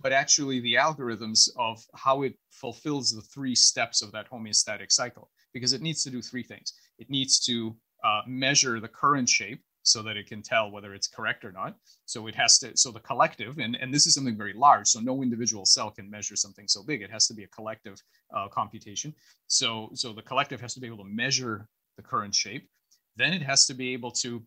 but 0.00 0.12
actually 0.12 0.60
the 0.60 0.74
algorithms 0.74 1.48
of 1.58 1.82
how 1.94 2.22
it 2.22 2.34
fulfills 2.50 3.10
the 3.10 3.22
three 3.22 3.54
steps 3.54 4.02
of 4.02 4.12
that 4.12 4.30
homeostatic 4.30 4.92
cycle, 4.92 5.30
because 5.52 5.72
it 5.72 5.82
needs 5.82 6.02
to 6.02 6.10
do 6.10 6.20
three 6.20 6.42
things. 6.42 6.74
It 6.98 7.08
needs 7.08 7.40
to 7.46 7.74
uh, 8.04 8.22
measure 8.26 8.80
the 8.80 8.88
current 8.88 9.28
shape 9.28 9.62
so 9.86 10.02
that 10.02 10.16
it 10.16 10.26
can 10.26 10.42
tell 10.42 10.70
whether 10.70 10.94
it's 10.94 11.06
correct 11.06 11.44
or 11.44 11.52
not. 11.52 11.76
So 12.06 12.26
it 12.26 12.34
has 12.34 12.58
to, 12.58 12.76
so 12.76 12.90
the 12.90 13.00
collective, 13.00 13.58
and, 13.58 13.76
and 13.80 13.94
this 13.94 14.06
is 14.06 14.14
something 14.14 14.36
very 14.36 14.52
large, 14.52 14.88
so 14.88 15.00
no 15.00 15.22
individual 15.22 15.64
cell 15.64 15.90
can 15.90 16.10
measure 16.10 16.36
something 16.36 16.66
so 16.66 16.82
big. 16.82 17.02
It 17.02 17.10
has 17.10 17.26
to 17.28 17.34
be 17.34 17.44
a 17.44 17.48
collective 17.48 18.02
uh, 18.34 18.48
computation. 18.48 19.14
So, 19.46 19.90
so 19.94 20.12
the 20.12 20.22
collective 20.22 20.60
has 20.60 20.74
to 20.74 20.80
be 20.80 20.86
able 20.88 20.98
to 20.98 21.04
measure 21.04 21.68
the 21.96 22.02
current 22.02 22.34
shape. 22.34 22.68
Then 23.16 23.32
it 23.32 23.42
has 23.42 23.66
to 23.66 23.74
be 23.74 23.92
able 23.92 24.10
to 24.22 24.42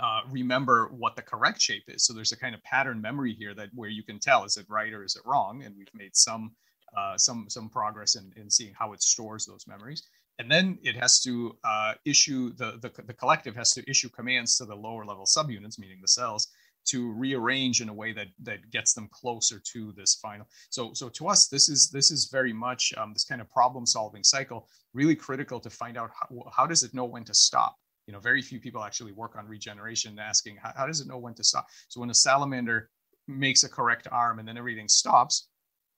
uh, 0.00 0.20
remember 0.30 0.88
what 0.92 1.16
the 1.16 1.22
correct 1.22 1.60
shape 1.60 1.84
is. 1.88 2.04
So 2.04 2.12
there's 2.12 2.32
a 2.32 2.36
kind 2.36 2.54
of 2.54 2.62
pattern 2.62 3.00
memory 3.00 3.34
here 3.34 3.54
that 3.54 3.70
where 3.74 3.88
you 3.88 4.02
can 4.02 4.18
tell, 4.18 4.44
is 4.44 4.56
it 4.56 4.66
right 4.68 4.92
or 4.92 5.02
is 5.02 5.16
it 5.16 5.22
wrong? 5.24 5.62
And 5.64 5.74
we've 5.76 5.88
made 5.94 6.14
some 6.14 6.52
uh, 6.96 7.18
some 7.18 7.46
some 7.50 7.68
progress 7.68 8.14
in, 8.14 8.32
in 8.36 8.48
seeing 8.48 8.72
how 8.78 8.92
it 8.94 9.02
stores 9.02 9.44
those 9.44 9.66
memories. 9.66 10.02
And 10.38 10.50
then 10.50 10.78
it 10.82 10.96
has 10.96 11.20
to 11.20 11.56
uh, 11.64 11.94
issue 12.04 12.52
the, 12.54 12.78
the 12.80 12.90
the 13.02 13.14
collective 13.14 13.56
has 13.56 13.70
to 13.72 13.90
issue 13.90 14.08
commands 14.08 14.56
to 14.56 14.64
the 14.64 14.74
lower 14.74 15.04
level 15.04 15.24
subunits, 15.24 15.78
meaning 15.78 15.98
the 16.00 16.08
cells, 16.08 16.48
to 16.86 17.12
rearrange 17.12 17.80
in 17.80 17.88
a 17.88 17.94
way 17.94 18.12
that 18.12 18.28
that 18.42 18.70
gets 18.70 18.92
them 18.94 19.08
closer 19.12 19.60
to 19.72 19.92
this 19.92 20.14
final. 20.14 20.46
So 20.70 20.92
so 20.94 21.08
to 21.10 21.28
us, 21.28 21.48
this 21.48 21.68
is 21.68 21.90
this 21.90 22.10
is 22.10 22.28
very 22.30 22.52
much 22.52 22.92
um, 22.96 23.12
this 23.12 23.24
kind 23.24 23.40
of 23.40 23.50
problem 23.50 23.84
solving 23.86 24.24
cycle 24.24 24.68
really 24.94 25.16
critical 25.16 25.60
to 25.60 25.70
find 25.70 25.96
out 25.96 26.10
how, 26.18 26.50
how 26.56 26.66
does 26.66 26.82
it 26.82 26.94
know 26.94 27.04
when 27.04 27.24
to 27.24 27.34
stop. 27.34 27.76
You 28.06 28.12
know, 28.14 28.20
very 28.20 28.40
few 28.40 28.58
people 28.58 28.82
actually 28.82 29.12
work 29.12 29.36
on 29.36 29.46
regeneration, 29.46 30.18
asking 30.18 30.56
how, 30.62 30.72
how 30.74 30.86
does 30.86 31.00
it 31.00 31.06
know 31.06 31.18
when 31.18 31.34
to 31.34 31.44
stop. 31.44 31.66
So 31.88 32.00
when 32.00 32.10
a 32.10 32.14
salamander 32.14 32.88
makes 33.26 33.64
a 33.64 33.68
correct 33.68 34.08
arm 34.10 34.38
and 34.38 34.48
then 34.48 34.56
everything 34.56 34.88
stops, 34.88 35.48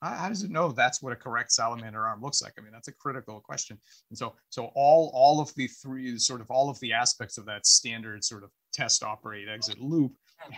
how 0.01 0.29
does 0.29 0.43
it 0.43 0.49
know 0.49 0.71
that's 0.71 1.01
what 1.01 1.13
a 1.13 1.15
correct 1.15 1.51
salamander 1.51 2.05
arm 2.05 2.21
looks 2.21 2.41
like? 2.41 2.53
I 2.57 2.61
mean, 2.61 2.71
that's 2.71 2.87
a 2.87 2.93
critical 2.93 3.39
question. 3.39 3.77
And 4.09 4.17
so, 4.17 4.33
so 4.49 4.71
all 4.75 5.11
all 5.13 5.39
of 5.39 5.53
the 5.55 5.67
three 5.67 6.17
sort 6.17 6.41
of 6.41 6.49
all 6.49 6.69
of 6.69 6.79
the 6.79 6.93
aspects 6.93 7.37
of 7.37 7.45
that 7.45 7.65
standard 7.67 8.23
sort 8.23 8.43
of 8.43 8.49
test, 8.73 9.03
operate, 9.03 9.47
exit 9.47 9.79
loop 9.79 10.13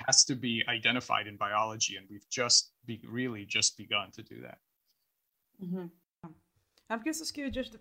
has 0.08 0.23
to 0.25 0.36
be 0.36 0.63
identified 0.69 1.27
in 1.27 1.36
biology, 1.36 1.97
and 1.97 2.08
we've 2.10 2.27
just 2.29 2.71
be, 2.86 3.01
really 3.10 3.45
just 3.45 3.77
begun 3.77 4.12
to 4.12 4.23
do 4.23 4.41
that. 4.41 4.58
Mm-hmm. 5.62 5.88
I'm 6.89 6.99
curious 6.99 7.32
to 7.32 7.41
you 7.41 7.49
just 7.49 7.77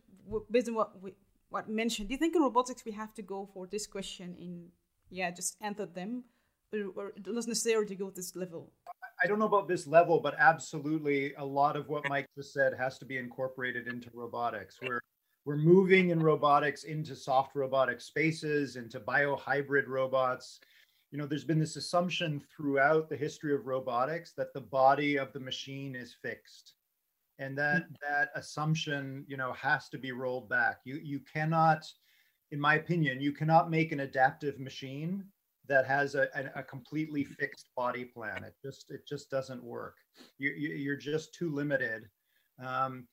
based 0.50 0.68
on 0.68 0.74
what 0.74 1.00
we 1.00 1.12
what 1.50 1.68
mentioned. 1.68 2.08
Do 2.08 2.14
you 2.14 2.18
think 2.18 2.34
in 2.34 2.42
robotics 2.42 2.84
we 2.84 2.92
have 2.92 3.14
to 3.14 3.22
go 3.22 3.48
for 3.52 3.66
this 3.66 3.86
question 3.86 4.34
in 4.38 4.68
yeah 5.10 5.30
just 5.30 5.56
enter 5.62 5.86
them, 5.86 6.24
or, 6.72 6.90
or 6.96 7.12
doesn't 7.20 7.50
necessarily 7.50 7.94
go 7.94 8.08
to 8.08 8.16
this 8.16 8.34
level? 8.34 8.72
I 9.22 9.26
don't 9.26 9.38
know 9.38 9.46
about 9.46 9.68
this 9.68 9.86
level, 9.86 10.20
but 10.20 10.34
absolutely 10.38 11.32
a 11.34 11.44
lot 11.44 11.76
of 11.76 11.88
what 11.88 12.08
Mike 12.08 12.26
just 12.36 12.52
said 12.52 12.72
has 12.78 12.98
to 12.98 13.04
be 13.04 13.18
incorporated 13.18 13.86
into 13.86 14.10
robotics. 14.12 14.78
We're 14.82 15.00
we're 15.44 15.56
moving 15.56 16.10
in 16.10 16.22
robotics 16.22 16.84
into 16.84 17.16
soft 17.16 17.56
robotic 17.56 18.00
spaces, 18.00 18.76
into 18.76 19.00
biohybrid 19.00 19.88
robots. 19.88 20.60
You 21.10 21.18
know, 21.18 21.26
there's 21.26 21.44
been 21.44 21.58
this 21.58 21.76
assumption 21.76 22.40
throughout 22.56 23.08
the 23.08 23.16
history 23.16 23.54
of 23.54 23.66
robotics 23.66 24.32
that 24.36 24.54
the 24.54 24.60
body 24.60 25.18
of 25.18 25.32
the 25.32 25.40
machine 25.40 25.96
is 25.96 26.16
fixed. 26.22 26.74
And 27.38 27.58
that 27.58 27.82
mm-hmm. 27.82 27.94
that 28.08 28.30
assumption, 28.34 29.24
you 29.28 29.36
know, 29.36 29.52
has 29.52 29.88
to 29.90 29.98
be 29.98 30.12
rolled 30.12 30.48
back. 30.48 30.80
You 30.84 31.00
you 31.02 31.20
cannot, 31.32 31.84
in 32.50 32.60
my 32.60 32.74
opinion, 32.74 33.20
you 33.20 33.32
cannot 33.32 33.70
make 33.70 33.92
an 33.92 34.00
adaptive 34.00 34.58
machine 34.58 35.24
that 35.68 35.86
has 35.86 36.14
a, 36.14 36.28
a, 36.34 36.60
a, 36.60 36.62
completely 36.62 37.24
fixed 37.24 37.70
body 37.76 38.04
plan. 38.04 38.44
It 38.44 38.54
just 38.64 38.90
it 38.90 39.06
just 39.06 39.30
doesn't 39.30 39.62
work. 39.62 39.96
You, 40.38 40.50
you, 40.50 40.92
are 40.92 40.96
just 40.96 41.34
too 41.34 41.50
limited. 41.54 42.08
Um, 42.62 43.06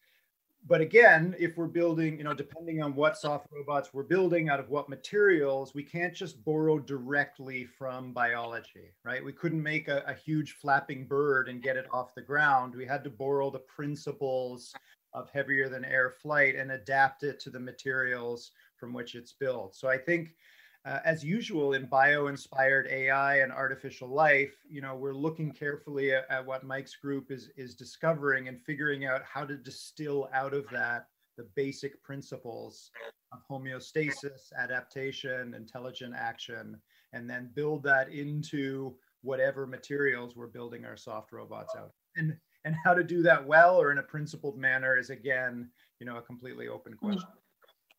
but 0.67 0.81
again, 0.81 1.35
if 1.39 1.57
we're 1.57 1.67
building, 1.67 2.17
you 2.17 2.23
know, 2.23 2.33
depending 2.33 2.81
on 2.81 2.93
what 2.93 3.17
soft 3.17 3.47
robots 3.51 3.93
we're 3.93 4.03
building, 4.03 4.49
out 4.49 4.59
of 4.59 4.69
what 4.69 4.89
materials, 4.89 5.73
we 5.73 5.83
can't 5.83 6.13
just 6.13 6.43
borrow 6.43 6.79
directly 6.79 7.65
from 7.65 8.11
biology, 8.11 8.91
right? 9.05 9.23
We 9.23 9.31
couldn't 9.31 9.63
make 9.63 9.87
a, 9.87 10.03
a 10.05 10.13
huge 10.13 10.53
flapping 10.53 11.07
bird 11.07 11.47
and 11.47 11.63
get 11.63 11.77
it 11.77 11.85
off 11.93 12.13
the 12.13 12.21
ground. 12.21 12.75
We 12.75 12.85
had 12.85 13.05
to 13.05 13.09
borrow 13.09 13.49
the 13.49 13.59
principles 13.59 14.73
of 15.13 15.29
heavier 15.31 15.69
than 15.69 15.85
air 15.85 16.11
flight 16.21 16.55
and 16.55 16.71
adapt 16.71 17.23
it 17.23 17.39
to 17.41 17.49
the 17.49 17.59
materials 17.59 18.51
from 18.75 18.93
which 18.93 19.15
it's 19.15 19.33
built. 19.33 19.75
So 19.75 19.87
I 19.87 19.97
think 19.97 20.35
uh, 20.85 20.99
as 21.03 21.23
usual 21.23 21.73
in 21.73 21.85
bio-inspired 21.85 22.87
AI 22.89 23.39
and 23.39 23.51
artificial 23.51 24.07
life, 24.07 24.55
you 24.69 24.81
know, 24.81 24.95
we're 24.95 25.13
looking 25.13 25.51
carefully 25.51 26.13
at, 26.13 26.25
at, 26.29 26.45
what 26.45 26.63
Mike's 26.63 26.95
group 26.95 27.31
is 27.31 27.49
is 27.57 27.75
discovering 27.75 28.47
and 28.47 28.61
figuring 28.61 29.05
out 29.05 29.21
how 29.23 29.45
to 29.45 29.57
distill 29.57 30.29
out 30.33 30.53
of 30.53 30.65
that 30.71 31.07
the 31.37 31.47
basic 31.55 32.01
principles 32.03 32.91
of 33.31 33.39
homeostasis, 33.49 34.51
adaptation, 34.57 35.53
intelligent 35.53 36.13
action, 36.13 36.77
and 37.13 37.29
then 37.29 37.49
build 37.55 37.81
that 37.83 38.11
into 38.11 38.95
whatever 39.21 39.65
materials 39.65 40.35
we're 40.35 40.47
building 40.47 40.85
our 40.85 40.97
soft 40.97 41.31
robots 41.31 41.75
out. 41.77 41.91
And 42.15 42.35
and 42.65 42.75
how 42.83 42.93
to 42.93 43.03
do 43.03 43.21
that 43.23 43.45
well 43.45 43.77
or 43.77 43.91
in 43.91 43.99
a 43.99 44.03
principled 44.03 44.57
manner 44.57 44.97
is 44.97 45.09
again, 45.09 45.69
you 45.99 46.05
know, 46.05 46.17
a 46.17 46.21
completely 46.21 46.67
open 46.67 46.93
mm. 46.93 46.97
question. 46.97 47.29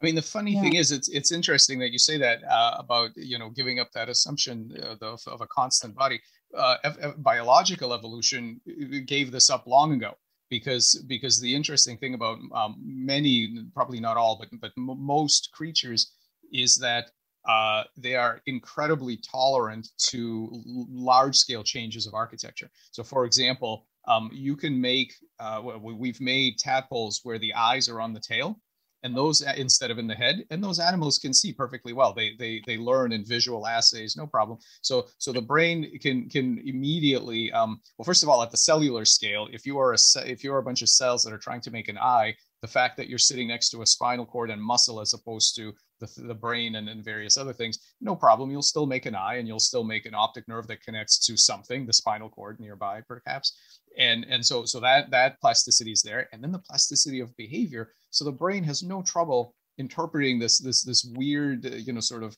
I 0.00 0.06
mean, 0.06 0.14
the 0.14 0.22
funny 0.22 0.54
yeah. 0.54 0.62
thing 0.62 0.76
is, 0.76 0.92
it's 0.92 1.08
it's 1.08 1.30
interesting 1.30 1.78
that 1.80 1.92
you 1.92 1.98
say 1.98 2.16
that 2.16 2.42
uh, 2.44 2.76
about 2.78 3.10
you 3.16 3.38
know 3.38 3.50
giving 3.50 3.80
up 3.80 3.90
that 3.92 4.08
assumption 4.08 4.72
uh, 4.82 4.96
of, 5.02 5.20
of, 5.26 5.40
a 5.40 5.46
constant 5.46 5.94
body. 5.94 6.20
Uh, 6.56 6.76
biological 7.18 7.92
evolution 7.92 8.60
uh, 8.68 8.98
gave 9.06 9.30
this 9.30 9.50
up 9.50 9.66
long 9.66 9.92
ago 9.92 10.14
because 10.48 11.04
because 11.06 11.40
the 11.40 11.54
interesting 11.54 11.98
thing 11.98 12.14
about 12.14 12.38
um, 12.54 12.76
many, 12.82 13.64
probably 13.74 14.00
not 14.00 14.16
all, 14.16 14.38
but 14.38 14.48
but 14.60 14.72
m- 14.78 14.98
most 14.98 15.50
creatures 15.52 16.12
is 16.50 16.76
that 16.76 17.10
uh, 17.46 17.84
they 17.96 18.14
are 18.16 18.40
incredibly 18.46 19.18
tolerant 19.18 19.88
to 19.98 20.48
l- 20.52 20.86
large 20.90 21.36
scale 21.36 21.62
changes 21.62 22.06
of 22.06 22.14
architecture. 22.14 22.70
So, 22.90 23.02
for 23.02 23.26
example, 23.26 23.86
um, 24.08 24.30
you 24.32 24.56
can 24.56 24.80
make 24.80 25.14
uh, 25.38 25.60
we've 25.80 26.20
made 26.20 26.58
tadpoles 26.58 27.20
where 27.22 27.38
the 27.38 27.52
eyes 27.54 27.88
are 27.88 28.00
on 28.00 28.14
the 28.14 28.20
tail 28.20 28.58
and 29.02 29.16
those 29.16 29.42
instead 29.42 29.90
of 29.90 29.98
in 29.98 30.06
the 30.06 30.14
head 30.14 30.44
and 30.50 30.62
those 30.62 30.78
animals 30.78 31.18
can 31.18 31.32
see 31.32 31.52
perfectly 31.52 31.92
well. 31.92 32.12
They 32.12 32.34
they 32.38 32.62
they 32.66 32.78
learn 32.78 33.12
in 33.12 33.24
visual 33.24 33.66
assays 33.66 34.16
no 34.16 34.26
problem. 34.26 34.58
So 34.82 35.06
so 35.18 35.32
the 35.32 35.42
brain 35.42 35.98
can 36.00 36.28
can 36.28 36.58
immediately 36.64 37.52
um, 37.52 37.80
well 37.98 38.04
first 38.04 38.22
of 38.22 38.28
all 38.28 38.42
at 38.42 38.50
the 38.50 38.56
cellular 38.56 39.04
scale 39.04 39.48
if 39.52 39.66
you 39.66 39.78
are 39.78 39.94
a 39.94 39.98
if 40.26 40.44
you 40.44 40.52
are 40.52 40.58
a 40.58 40.62
bunch 40.62 40.82
of 40.82 40.88
cells 40.88 41.22
that 41.22 41.32
are 41.32 41.38
trying 41.38 41.60
to 41.62 41.70
make 41.70 41.88
an 41.88 41.98
eye 41.98 42.34
the 42.62 42.68
fact 42.68 42.96
that 42.96 43.08
you're 43.08 43.18
sitting 43.18 43.48
next 43.48 43.70
to 43.70 43.82
a 43.82 43.86
spinal 43.86 44.26
cord 44.26 44.50
and 44.50 44.62
muscle 44.62 45.00
as 45.00 45.14
opposed 45.14 45.56
to 45.56 45.72
the, 45.98 46.08
the 46.24 46.34
brain 46.34 46.76
and, 46.76 46.88
and 46.88 47.04
various 47.04 47.36
other 47.36 47.52
things 47.52 47.78
no 48.00 48.14
problem. 48.14 48.50
You'll 48.50 48.62
still 48.62 48.86
make 48.86 49.06
an 49.06 49.14
eye 49.14 49.36
and 49.36 49.48
you'll 49.48 49.60
still 49.60 49.84
make 49.84 50.06
an 50.06 50.14
optic 50.14 50.48
nerve 50.48 50.66
that 50.68 50.82
connects 50.82 51.18
to 51.26 51.36
something 51.36 51.86
the 51.86 51.92
spinal 51.92 52.28
cord 52.28 52.60
nearby 52.60 53.02
perhaps 53.06 53.79
and 53.98 54.24
and 54.28 54.44
so 54.44 54.64
so 54.64 54.80
that 54.80 55.10
that 55.10 55.40
plasticity 55.40 55.92
is 55.92 56.02
there. 56.02 56.28
And 56.32 56.42
then 56.42 56.52
the 56.52 56.58
plasticity 56.58 57.20
of 57.20 57.36
behavior. 57.36 57.92
So 58.10 58.24
the 58.24 58.32
brain 58.32 58.64
has 58.64 58.82
no 58.82 59.02
trouble 59.02 59.54
interpreting 59.78 60.38
this 60.38 60.58
this 60.58 60.82
this 60.82 61.04
weird 61.16 61.66
uh, 61.66 61.70
you 61.70 61.92
know 61.92 62.00
sort 62.00 62.22
of 62.22 62.36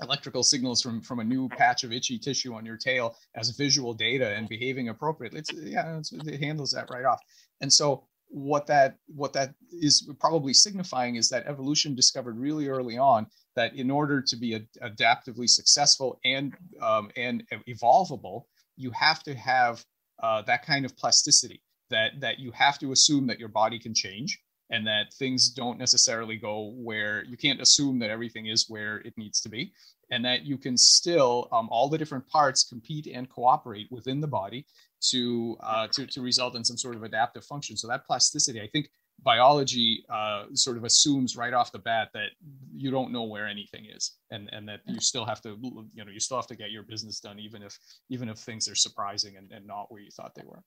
electrical 0.00 0.42
signals 0.42 0.82
from 0.82 1.00
from 1.02 1.20
a 1.20 1.24
new 1.24 1.48
patch 1.48 1.84
of 1.84 1.92
itchy 1.92 2.18
tissue 2.18 2.54
on 2.54 2.64
your 2.64 2.76
tail 2.76 3.16
as 3.36 3.50
visual 3.50 3.94
data 3.94 4.34
and 4.34 4.48
behaving 4.48 4.88
appropriately. 4.88 5.40
It's 5.40 5.52
yeah 5.52 5.98
it's, 5.98 6.12
it 6.12 6.40
handles 6.40 6.72
that 6.72 6.90
right 6.90 7.04
off. 7.04 7.20
And 7.60 7.72
so 7.72 8.04
what 8.28 8.66
that 8.66 8.96
what 9.08 9.32
that 9.34 9.54
is 9.70 10.10
probably 10.18 10.54
signifying 10.54 11.16
is 11.16 11.28
that 11.28 11.46
evolution 11.46 11.94
discovered 11.94 12.38
really 12.38 12.68
early 12.68 12.96
on 12.96 13.26
that 13.56 13.74
in 13.74 13.90
order 13.90 14.22
to 14.22 14.36
be 14.36 14.58
adaptively 14.82 15.48
successful 15.48 16.18
and 16.24 16.54
um, 16.80 17.10
and 17.16 17.44
evolvable 17.68 18.44
you 18.76 18.90
have 18.92 19.22
to 19.22 19.34
have 19.34 19.84
uh, 20.22 20.42
that 20.42 20.64
kind 20.64 20.84
of 20.84 20.96
plasticity 20.96 21.62
that 21.90 22.20
that 22.20 22.38
you 22.38 22.50
have 22.52 22.78
to 22.78 22.92
assume 22.92 23.26
that 23.26 23.38
your 23.38 23.48
body 23.48 23.78
can 23.78 23.94
change 23.94 24.40
and 24.70 24.86
that 24.86 25.12
things 25.14 25.50
don't 25.50 25.78
necessarily 25.78 26.36
go 26.36 26.72
where 26.76 27.24
you 27.24 27.36
can't 27.36 27.60
assume 27.60 27.98
that 27.98 28.10
everything 28.10 28.46
is 28.46 28.66
where 28.68 28.98
it 28.98 29.12
needs 29.16 29.40
to 29.40 29.48
be 29.48 29.72
and 30.10 30.24
that 30.24 30.44
you 30.44 30.56
can 30.56 30.76
still 30.76 31.48
um, 31.52 31.68
all 31.70 31.88
the 31.88 31.98
different 31.98 32.26
parts 32.28 32.64
compete 32.64 33.06
and 33.06 33.28
cooperate 33.28 33.86
within 33.90 34.20
the 34.20 34.26
body 34.26 34.66
to, 35.10 35.56
uh, 35.60 35.88
to 35.88 36.06
to 36.06 36.22
result 36.22 36.54
in 36.54 36.64
some 36.64 36.78
sort 36.78 36.94
of 36.94 37.02
adaptive 37.02 37.44
function. 37.44 37.76
So 37.76 37.88
that 37.88 38.06
plasticity 38.06 38.60
i 38.60 38.68
think 38.68 38.88
biology 39.22 40.04
uh, 40.10 40.44
sort 40.54 40.76
of 40.76 40.84
assumes 40.84 41.36
right 41.36 41.52
off 41.52 41.70
the 41.72 41.78
bat 41.78 42.08
that 42.12 42.30
you 42.74 42.90
don't 42.90 43.12
know 43.12 43.22
where 43.22 43.46
anything 43.46 43.86
is 43.86 44.12
and 44.30 44.48
and 44.52 44.68
that 44.68 44.80
you 44.86 45.00
still 45.00 45.24
have 45.24 45.40
to 45.40 45.56
you 45.94 46.04
know 46.04 46.10
you 46.10 46.20
still 46.20 46.36
have 46.36 46.46
to 46.46 46.56
get 46.56 46.70
your 46.70 46.82
business 46.82 47.20
done 47.20 47.38
even 47.38 47.62
if 47.62 47.78
even 48.08 48.28
if 48.28 48.38
things 48.38 48.68
are 48.68 48.74
surprising 48.74 49.36
and, 49.36 49.52
and 49.52 49.66
not 49.66 49.90
where 49.90 50.00
you 50.00 50.10
thought 50.10 50.34
they 50.34 50.42
were. 50.44 50.62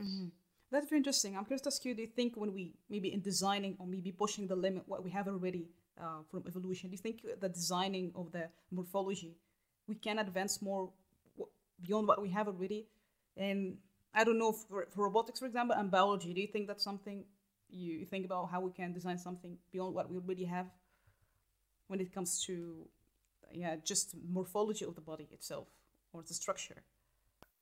Mm-hmm. 0.00 0.26
that's 0.70 0.88
very 0.88 0.98
interesting. 0.98 1.36
I'm 1.36 1.44
curious 1.44 1.62
to 1.62 1.68
ask 1.68 1.84
you 1.84 1.94
do 1.94 2.02
you 2.02 2.08
think 2.08 2.36
when 2.36 2.52
we 2.52 2.74
maybe 2.88 3.12
in 3.12 3.20
designing 3.20 3.76
or 3.78 3.86
maybe 3.86 4.12
pushing 4.12 4.46
the 4.46 4.56
limit 4.56 4.84
what 4.86 5.02
we 5.04 5.10
have 5.10 5.26
already 5.26 5.66
uh, 6.00 6.20
from 6.30 6.44
evolution 6.46 6.90
do 6.90 6.94
you 6.94 7.02
think 7.06 7.22
the 7.40 7.48
designing 7.48 8.12
of 8.14 8.30
the 8.32 8.48
morphology 8.70 9.36
we 9.88 9.94
can 9.94 10.18
advance 10.18 10.60
more 10.62 10.90
beyond 11.82 12.08
what 12.08 12.20
we 12.20 12.30
have 12.30 12.46
already? 12.48 12.86
And 13.36 13.78
i 14.18 14.24
don't 14.24 14.38
know 14.38 14.52
for, 14.52 14.86
for 14.92 15.04
robotics 15.04 15.38
for 15.40 15.46
example 15.46 15.76
and 15.78 15.90
biology 15.90 16.32
do 16.32 16.40
you 16.40 16.46
think 16.46 16.66
that's 16.68 16.82
something 16.82 17.24
you 17.78 18.04
think 18.04 18.24
about 18.24 18.50
how 18.50 18.60
we 18.60 18.70
can 18.70 18.92
design 18.92 19.18
something 19.18 19.56
beyond 19.72 19.94
what 19.94 20.10
we 20.10 20.16
already 20.16 20.44
have 20.44 20.66
when 21.88 22.00
it 22.00 22.12
comes 22.12 22.42
to 22.44 22.88
yeah 23.52 23.76
just 23.84 24.14
morphology 24.28 24.84
of 24.84 24.94
the 24.94 25.00
body 25.00 25.28
itself 25.30 25.68
or 26.12 26.22
the 26.22 26.34
structure? 26.34 26.82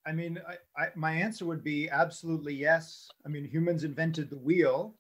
I 0.06 0.12
mean 0.12 0.40
I, 0.48 0.82
I, 0.82 0.86
my 0.94 1.12
answer 1.12 1.44
would 1.44 1.64
be 1.64 1.88
absolutely 1.90 2.54
yes. 2.54 3.08
I 3.24 3.28
mean 3.28 3.44
humans 3.44 3.84
invented 3.84 4.30
the 4.30 4.38
wheel. 4.38 4.94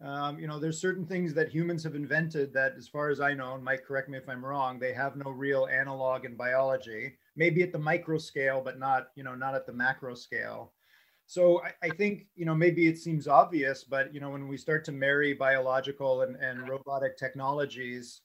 Um, 0.00 0.38
you 0.38 0.46
know 0.46 0.58
there's 0.58 0.80
certain 0.80 1.06
things 1.06 1.32
that 1.34 1.48
humans 1.48 1.82
have 1.84 1.94
invented 1.94 2.52
that 2.52 2.74
as 2.76 2.86
far 2.86 3.08
as 3.08 3.18
i 3.18 3.32
know 3.32 3.54
and 3.54 3.64
mike 3.64 3.82
correct 3.82 4.10
me 4.10 4.18
if 4.18 4.28
i'm 4.28 4.44
wrong 4.44 4.78
they 4.78 4.92
have 4.92 5.16
no 5.16 5.30
real 5.30 5.66
analog 5.72 6.26
in 6.26 6.36
biology. 6.36 7.14
Maybe 7.34 7.62
at 7.62 7.72
the 7.72 7.78
micro 7.78 8.18
scale 8.18 8.60
but 8.62 8.78
not 8.78 9.08
you 9.14 9.24
know 9.24 9.34
not 9.34 9.54
at 9.54 9.66
the 9.66 9.72
macro 9.72 10.14
scale 10.14 10.72
So 11.26 11.60
I, 11.62 11.86
I, 11.86 11.90
think, 11.90 12.26
you 12.36 12.46
know, 12.46 12.54
maybe 12.54 12.86
it 12.86 12.98
seems 12.98 13.26
obvious, 13.26 13.82
but, 13.82 14.14
you 14.14 14.20
know, 14.20 14.30
when 14.30 14.46
we 14.46 14.56
start 14.56 14.84
to 14.84 14.92
marry 14.92 15.34
biological 15.34 16.22
and, 16.22 16.36
and 16.36 16.68
robotic 16.68 17.18
technologies, 17.18 18.22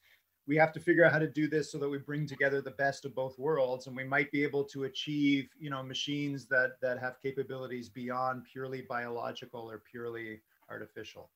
we 0.48 0.56
have 0.58 0.74
to 0.74 0.80
figure 0.80 1.06
out 1.06 1.12
how 1.12 1.20
to 1.20 1.30
do 1.30 1.48
this 1.48 1.72
so 1.72 1.78
that 1.78 1.90
we 1.90 1.98
bring 1.98 2.28
together 2.28 2.62
the 2.62 2.72
best 2.72 3.06
of 3.06 3.16
both 3.16 3.38
worlds 3.38 3.88
and 3.88 3.96
we 3.96 4.04
might 4.04 4.32
be 4.32 4.44
able 4.44 4.64
to 4.66 4.84
achieve 4.84 5.48
you 5.60 5.70
know 5.70 5.84
machines 5.84 6.46
that 6.48 6.72
that 6.82 7.00
have 7.00 7.22
capabilities 7.22 7.90
beyond 7.90 8.44
purely 8.52 8.82
biological 8.82 9.70
or 9.70 9.82
purely 9.90 10.42
artificial. 10.70 11.30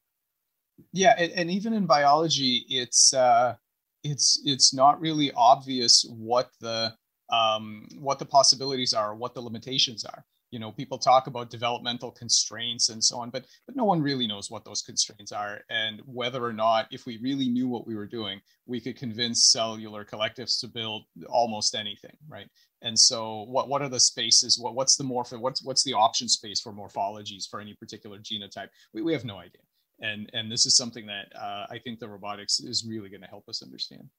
Yeah 0.92 1.16
and, 1.18 1.32
and 1.32 1.52
even 1.52 1.74
in 1.74 1.86
biology 1.86 2.66
it's 2.68 3.14
uh 3.14 3.56
it's 4.04 4.42
it's 4.44 4.74
not 4.74 5.00
really 5.00 5.32
obvious 5.36 6.06
what 6.10 6.50
the 6.60 6.94
um 7.30 7.88
what 7.98 8.20
the 8.20 8.26
possibilities 8.26 8.94
are 8.94 9.16
what 9.16 9.34
the 9.34 9.42
limitations 9.42 10.04
are 10.04 10.26
you 10.56 10.60
know 10.60 10.72
people 10.72 10.98
talk 10.98 11.28
about 11.28 11.50
developmental 11.50 12.12
constraints 12.12 12.90
and 12.90 13.04
so 13.04 13.20
on 13.20 13.30
but 13.30 13.46
but 13.66 13.76
no 13.76 13.84
one 13.84 14.02
really 14.02 14.26
knows 14.26 14.50
what 14.50 14.64
those 14.64 14.82
constraints 14.82 15.32
are 15.32 15.60
and 15.70 16.02
whether 16.06 16.42
or 16.44 16.54
not 16.54 16.88
if 16.92 17.06
we 17.06 17.18
really 17.18 17.50
knew 17.50 17.68
what 17.68 17.86
we 17.86 17.96
were 17.96 18.08
doing 18.20 18.40
we 18.66 18.80
could 18.80 18.98
convince 18.98 19.52
cellular 19.52 20.06
collectives 20.06 20.60
to 20.62 20.68
build 20.68 21.04
almost 21.30 21.76
anything 21.76 22.16
right? 22.28 22.50
And 22.82 22.98
so 22.98 23.44
what 23.44 23.68
what 23.68 23.82
are 23.82 23.90
the 23.90 24.00
spaces? 24.00 24.60
What 24.60 24.76
what's 24.76 24.96
the 24.96 25.04
morph 25.04 25.38
what's 25.40 25.64
what's 25.64 25.84
the 25.84 25.94
option 25.94 26.28
space 26.28 26.62
for 26.62 26.74
morphologies 26.74 27.50
for 27.50 27.60
any 27.60 27.74
particular 27.74 28.20
genotype? 28.20 28.70
We, 28.94 29.02
we 29.02 29.14
have 29.14 29.26
no 29.26 29.38
idea. 29.38 29.62
And 30.02 30.30
and 30.34 30.52
this 30.52 30.66
is 30.66 30.78
something 30.78 31.06
that 31.08 31.28
uh, 31.36 31.66
i 31.70 31.80
think 31.80 32.00
the 32.00 32.10
robotics 32.10 32.60
is 32.60 32.86
really 32.88 33.10
going 33.10 33.22
to 33.22 33.28
help 33.28 33.48
us 33.50 33.64
understand. 33.64 34.10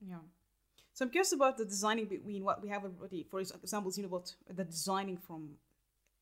Yeah 0.00 0.18
so 0.94 1.04
I'm 1.04 1.10
curious 1.10 1.32
about 1.32 1.56
the 1.56 1.64
designing 1.64 2.06
between 2.06 2.44
what 2.44 2.62
we 2.62 2.68
have 2.68 2.84
already, 2.84 3.26
for 3.30 3.40
example, 3.40 3.92
you 3.96 4.02
know, 4.02 4.08
about 4.08 4.34
the 4.54 4.64
designing 4.64 5.16
from 5.16 5.50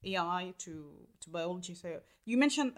AI 0.04 0.54
to, 0.59 0.90
to 1.20 1.30
biology. 1.30 1.74
So 1.74 2.00
you 2.24 2.37
mentioned 2.38 2.72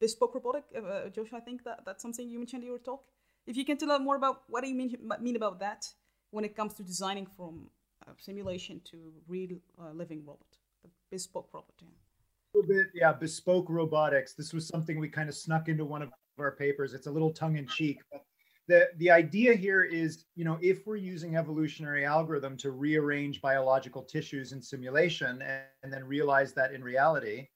bespoke 0.00 0.34
robotic, 0.34 0.64
uh, 0.76 0.80
uh, 0.80 1.08
Josh. 1.08 1.32
I 1.32 1.40
think 1.40 1.64
that 1.64 1.80
that's 1.86 2.02
something 2.02 2.28
you 2.28 2.38
mentioned 2.38 2.64
in 2.64 2.68
your 2.68 2.78
talk. 2.78 3.04
If 3.46 3.56
you 3.56 3.64
can 3.64 3.76
tell 3.76 3.92
us 3.92 4.00
more 4.00 4.16
about 4.16 4.42
what 4.48 4.62
do 4.62 4.68
you 4.68 4.74
mean, 4.74 4.96
mean 5.20 5.36
about 5.36 5.60
that 5.60 5.86
when 6.30 6.44
it 6.44 6.56
comes 6.56 6.74
to 6.74 6.82
designing 6.82 7.26
from 7.26 7.70
uh, 8.06 8.12
simulation 8.18 8.80
to 8.90 9.12
real 9.26 9.56
uh, 9.80 9.92
living 9.92 10.24
robot, 10.26 10.46
the 10.82 10.90
bespoke 11.10 11.48
robot. 11.52 11.74
Yeah. 11.80 12.62
Bit, 12.66 12.86
yeah, 12.92 13.12
bespoke 13.12 13.66
robotics. 13.68 14.34
This 14.34 14.52
was 14.52 14.66
something 14.66 14.98
we 14.98 15.08
kind 15.08 15.28
of 15.28 15.36
snuck 15.36 15.68
into 15.68 15.84
one 15.84 16.02
of 16.02 16.10
our 16.38 16.50
papers. 16.50 16.92
It's 16.92 17.06
a 17.06 17.10
little 17.10 17.30
tongue 17.30 17.56
in 17.56 17.68
cheek, 17.68 18.00
but 18.10 18.24
the 18.68 18.88
the 18.98 19.10
idea 19.10 19.54
here 19.54 19.82
is 19.82 20.26
you 20.36 20.44
know 20.44 20.58
if 20.60 20.86
we're 20.86 20.96
using 20.96 21.36
evolutionary 21.36 22.04
algorithm 22.04 22.56
to 22.58 22.70
rearrange 22.70 23.40
biological 23.40 24.02
tissues 24.02 24.52
in 24.52 24.62
simulation 24.62 25.42
and, 25.42 25.62
and, 25.82 25.92
then 25.92 26.04
realize 26.04 26.52
that 26.52 26.72
in 26.72 26.84
reality 26.84 27.48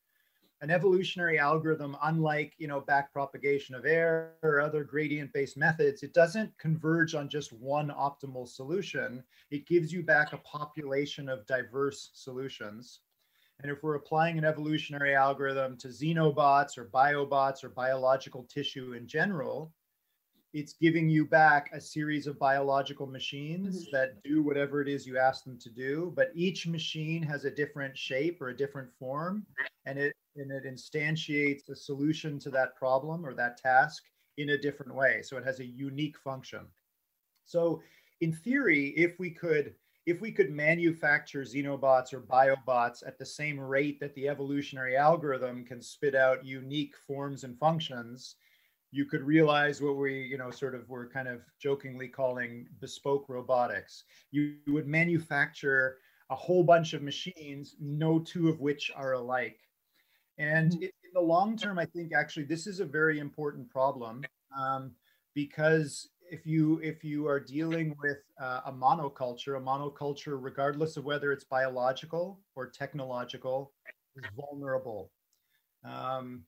an 0.63 0.71
evolutionary 0.71 1.39
algorithm 1.39 1.97
unlike 2.05 2.55
you 2.57 2.67
know 2.67 2.81
back 2.81 3.13
propagation 3.13 3.75
of 3.75 3.85
error 3.85 4.33
or 4.43 4.61
other 4.61 4.83
gradient 4.83 5.31
based 5.35 5.57
methods 5.57 6.03
it 6.03 6.15
doesn't 6.15 6.51
converge 6.59 7.15
on 7.15 7.29
just 7.29 7.53
one 7.53 7.89
optimal 7.89 8.49
solution. 8.49 9.23
It 9.51 9.67
gives 9.67 9.93
you 9.93 10.03
back 10.03 10.33
a 10.33 10.39
population 10.39 11.29
of 11.29 11.47
diverse 11.47 12.11
solutions. 12.15 13.01
And 13.61 13.71
if 13.71 13.83
we're 13.83 13.95
applying 13.95 14.39
an 14.39 14.45
evolutionary 14.45 15.15
algorithm 15.15 15.77
to 15.79 15.89
xenobots 15.89 16.79
or 16.79 16.87
biobots 16.87 17.63
or 17.63 17.69
biological 17.69 18.45
tissue 18.45 18.95
in 18.95 19.07
general 19.07 19.73
it's 20.53 20.75
giving 20.75 21.09
you 21.09 21.25
back 21.25 21.71
a 21.73 21.81
series 21.81 22.27
of 22.27 22.39
biological 22.39 23.07
machines 23.07 23.83
mm-hmm. 23.83 23.97
that 23.97 24.23
do 24.23 24.43
whatever 24.43 24.83
it 24.83 24.89
is 24.89 25.07
you 25.07 25.19
ask 25.19 25.45
them 25.45 25.59
to 25.59 25.71
do 25.71 26.13
but 26.15 26.31
each 26.35 26.67
machine 26.67 27.23
has 27.23 27.45
a 27.45 27.51
different 27.51 27.97
shape 27.97 28.41
or 28.41 28.49
a 28.49 28.57
different 28.57 28.93
form 28.99 29.47
and 29.87 29.99
it 29.99 30.15
and 30.37 30.51
it 30.51 30.65
instantiates 30.65 31.69
a 31.69 31.77
solution 31.77 32.39
to 32.39 32.51
that 32.51 32.75
problem 32.77 33.25
or 33.25 33.35
that 33.35 33.57
task 33.57 34.05
in 34.39 34.51
a 34.51 34.59
different 34.59 34.95
way 34.95 35.23
so 35.23 35.37
it 35.37 35.45
has 35.45 35.61
a 35.61 35.65
unique 35.65 36.19
function 36.19 36.67
so 37.45 37.81
in 38.21 38.33
theory 38.33 38.89
if 38.97 39.19
we 39.19 39.31
could 39.31 39.75
if 40.05 40.21
we 40.21 40.33
could 40.33 40.51
manufacture 40.51 41.43
xenobots 41.43 42.13
or 42.13 42.21
biobots 42.21 43.07
at 43.07 43.19
the 43.19 43.27
same 43.27 43.59
rate 43.59 44.01
that 44.01 44.15
the 44.15 44.29
evolutionary 44.29 44.97
algorithm 44.97 45.65
can 45.65 45.81
spit 45.81 46.15
out 46.15 46.45
unique 46.45 46.95
forms 47.07 47.45
and 47.45 47.59
functions 47.59 48.37
you 48.93 49.07
could 49.07 49.23
realize 49.23 49.81
what 49.81 49.97
we, 49.97 50.23
you 50.23 50.37
know, 50.37 50.51
sort 50.51 50.75
of 50.75 50.89
were 50.89 51.09
kind 51.09 51.27
of 51.27 51.41
jokingly 51.59 52.09
calling 52.09 52.69
bespoke 52.79 53.25
robotics. 53.29 54.05
You, 54.31 54.57
you 54.67 54.75
would 54.75 54.87
manufacture 54.87 55.97
a 56.31 56.37
whole 56.37 56.63
bunch 56.63 56.93
of 56.93 57.03
machines, 57.03 57.75
no 57.81 58.19
two 58.19 58.51
of 58.51 58.61
which 58.61 58.93
are 58.95 59.15
alike. 59.15 59.59
And 60.37 60.73
mm-hmm. 60.73 60.83
in 60.83 61.11
the 61.15 61.21
long 61.21 61.57
term, 61.57 61.79
I 61.79 61.87
think 61.87 62.13
actually 62.15 62.45
this 62.45 62.67
is 62.67 62.81
a 62.81 62.85
very 62.85 63.19
important 63.19 63.71
problem 63.71 64.25
um, 64.57 64.93
because 65.35 66.11
if 66.31 66.47
you 66.47 66.79
if 66.83 67.03
you 67.03 67.27
are 67.27 67.41
dealing 67.41 67.95
with 68.03 68.19
uh, 68.41 68.61
a 68.67 68.73
monoculture, 68.73 69.57
a 69.57 69.61
monoculture, 69.61 70.39
regardless 70.41 70.97
of 70.97 71.05
whether 71.05 71.33
it's 71.33 71.45
biological 71.45 72.41
or 72.57 72.69
technological, 72.69 73.73
is 74.17 74.25
vulnerable. 74.37 75.11
Um, 75.85 76.45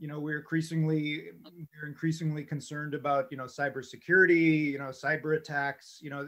you 0.00 0.08
know 0.08 0.18
we're 0.18 0.38
increasingly 0.38 1.26
we're 1.44 1.88
increasingly 1.88 2.42
concerned 2.42 2.94
about 2.94 3.28
you 3.30 3.36
know 3.36 3.44
cybersecurity 3.44 4.72
you 4.72 4.78
know 4.78 4.86
cyber 4.86 5.36
attacks 5.36 5.98
you 6.00 6.10
know 6.10 6.26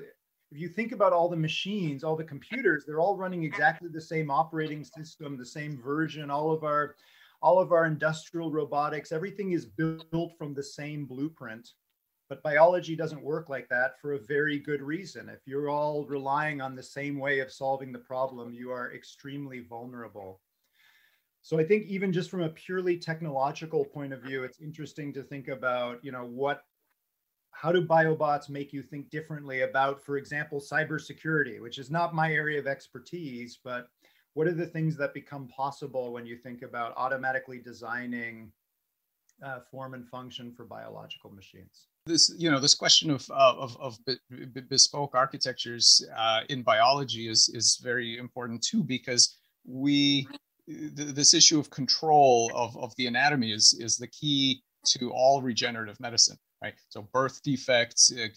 if 0.53 0.59
you 0.61 0.69
think 0.69 0.93
about 0.93 1.13
all 1.13 1.29
the 1.29 1.37
machines 1.37 2.05
all 2.05 2.15
the 2.15 2.23
computers 2.23 2.85
they're 2.87 3.01
all 3.01 3.17
running 3.17 3.43
exactly 3.43 3.89
the 3.91 4.01
same 4.01 4.31
operating 4.31 4.85
system 4.85 5.37
the 5.37 5.45
same 5.45 5.81
version 5.81 6.31
all 6.31 6.53
of 6.53 6.63
our 6.63 6.95
all 7.43 7.59
of 7.59 7.73
our 7.73 7.87
industrial 7.87 8.53
robotics 8.53 9.11
everything 9.11 9.53
is 9.53 9.67
built 9.67 10.33
from 10.39 10.55
the 10.55 10.63
same 10.63 11.05
blueprint. 11.05 11.71
But 12.29 12.43
biology 12.43 12.97
doesn't 12.97 13.23
work 13.23 13.51
like 13.51 13.69
that 13.69 14.01
for 14.01 14.15
a 14.15 14.21
very 14.21 14.59
good 14.59 14.81
reason. 14.81 15.29
If 15.29 15.41
you're 15.45 15.69
all 15.69 16.07
relying 16.07 16.63
on 16.63 16.75
the 16.75 16.83
same 16.83 17.19
way 17.19 17.41
of 17.41 17.53
solving 17.53 17.93
the 17.93 17.99
problem 17.99 18.55
you 18.55 18.71
are 18.71 18.95
extremely 18.95 19.61
vulnerable 19.61 20.41
so 21.43 21.59
I 21.59 21.65
think 21.65 21.87
even 21.87 22.13
just 22.13 22.31
from 22.31 22.43
a 22.43 22.49
purely 22.49 22.97
technological 22.97 23.85
point 23.85 24.13
of 24.13 24.23
view, 24.23 24.45
it's 24.45 24.61
interesting 24.61 25.13
to 25.15 25.25
think 25.25 25.49
about, 25.49 26.03
you 26.05 26.13
know, 26.13 26.25
what 26.25 26.63
how 27.51 27.73
do 27.73 27.87
biobots 27.87 28.49
make 28.49 28.73
you 28.73 28.83
think 28.83 29.11
differently 29.11 29.61
about, 29.61 30.03
for 30.03 30.17
example, 30.17 30.61
cybersecurity, 30.61 31.61
which 31.61 31.79
is 31.79 31.91
not 31.91 32.15
my 32.15 32.33
area 32.33 32.59
of 32.59 32.67
expertise, 32.67 33.59
but 33.63 33.89
what 34.35 34.47
are 34.47 34.55
the 34.55 34.67
things 34.67 34.97
that 34.97 35.13
become 35.13 35.47
possible 35.49 36.13
when 36.13 36.25
you 36.25 36.37
think 36.37 36.63
about 36.63 36.95
automatically 36.97 37.59
designing 37.59 38.51
uh, 39.45 39.61
form 39.71 39.95
and 39.95 40.09
function 40.09 40.53
for 40.53 40.65
biological 40.65 41.31
machines? 41.31 41.89
This, 42.07 42.33
you 42.39 42.51
know, 42.51 42.61
this 42.61 42.75
question 42.75 43.11
of 43.11 43.29
of, 43.31 43.77
of 43.81 43.99
bespoke 44.69 45.15
architectures 45.15 46.05
uh, 46.17 46.41
in 46.49 46.63
biology 46.63 47.29
is 47.29 47.51
is 47.53 47.81
very 47.83 48.17
important 48.17 48.63
too 48.63 48.83
because 48.83 49.39
we 49.65 50.27
this 50.67 51.35
issue 51.35 51.59
of 51.59 51.71
control 51.71 52.51
of, 52.55 52.77
of 52.77 52.95
the 52.97 53.07
anatomy 53.07 53.53
is, 53.53 53.77
is 53.81 53.97
the 53.97 54.07
key 54.07 54.63
to 54.85 55.11
all 55.11 55.43
regenerative 55.43 55.99
medicine, 56.01 56.37
right? 56.63 56.75
So 56.89 57.09
birth 57.13 57.43
defects, 57.43 58.13
uh, 58.13 58.29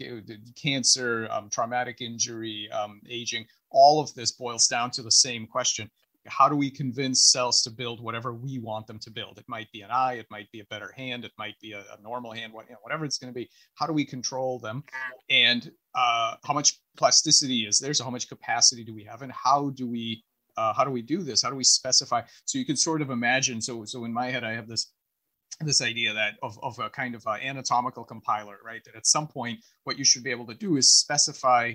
cancer, 0.56 1.28
um, 1.32 1.50
traumatic 1.50 2.02
injury, 2.02 2.70
um, 2.72 3.02
aging, 3.10 3.46
all 3.72 4.00
of 4.00 4.14
this 4.14 4.32
boils 4.32 4.68
down 4.68 4.92
to 4.92 5.02
the 5.02 5.12
same 5.12 5.48
question. 5.48 5.90
How 6.28 6.50
do 6.50 6.56
we 6.56 6.72
convince 6.72 7.32
cells 7.32 7.62
to 7.64 7.70
build 7.70 8.02
whatever 8.02 8.34
we 8.34 8.58
want 8.58 8.88
them 8.88 8.98
to 9.00 9.12
build? 9.12 9.38
It 9.38 9.46
might 9.48 9.72
be 9.72 9.82
an 9.82 9.92
eye, 9.92 10.14
it 10.14 10.26
might 10.32 10.52
be 10.52 10.60
a 10.60 10.66
better 10.66 10.92
hand, 10.98 11.24
it 11.24 11.34
might 11.38 11.54
be 11.62 11.74
a, 11.74 11.82
a 11.82 12.02
normal 12.02 12.32
hand, 12.32 12.52
whatever 12.54 13.06
it's 13.06 13.20
going 13.20 13.32
to 13.32 13.36
be. 13.36 13.48
How 13.76 13.86
do 13.86 13.94
we 13.94 14.06
control 14.06 14.58
them? 14.58 14.84
And 15.30 15.72
uh, 15.94 16.36
how 16.44 16.54
much 16.56 16.80
plasticity 16.98 17.68
is 17.68 17.80
there? 17.80 17.94
So 17.94 18.04
how 18.04 18.10
much 18.10 18.28
capacity 18.28 18.84
do 18.84 18.96
we 18.96 19.04
have? 19.04 19.22
And 19.22 19.32
how 19.32 19.70
do 19.72 19.88
we 19.88 20.24
uh, 20.58 20.74
how 20.74 20.84
do 20.84 20.92
we 20.92 21.02
do 21.02 21.24
this? 21.24 21.42
How 21.42 21.50
do 21.50 21.56
we 21.56 21.64
specify? 21.64 22.22
So 22.46 22.58
you 22.58 22.66
can 22.66 22.78
sort 22.78 23.02
of 23.02 23.10
imagine. 23.10 23.62
So 23.62 23.86
so 23.86 24.06
in 24.06 24.14
my 24.14 24.32
head, 24.32 24.44
I 24.44 24.54
have 24.54 24.68
this 24.68 24.92
this 25.62 25.82
idea 25.82 26.14
that 26.14 26.36
of, 26.44 26.60
of 26.62 26.78
a 26.80 26.90
kind 26.90 27.16
of 27.16 27.26
anatomical 27.28 28.04
compiler, 28.04 28.58
right? 28.66 28.84
That 28.86 28.96
at 28.96 29.08
some 29.08 29.28
point, 29.28 29.60
what 29.84 29.98
you 29.98 30.04
should 30.04 30.24
be 30.24 30.32
able 30.32 30.48
to 30.48 30.54
do 30.54 30.78
is 30.78 30.92
specify 30.92 31.74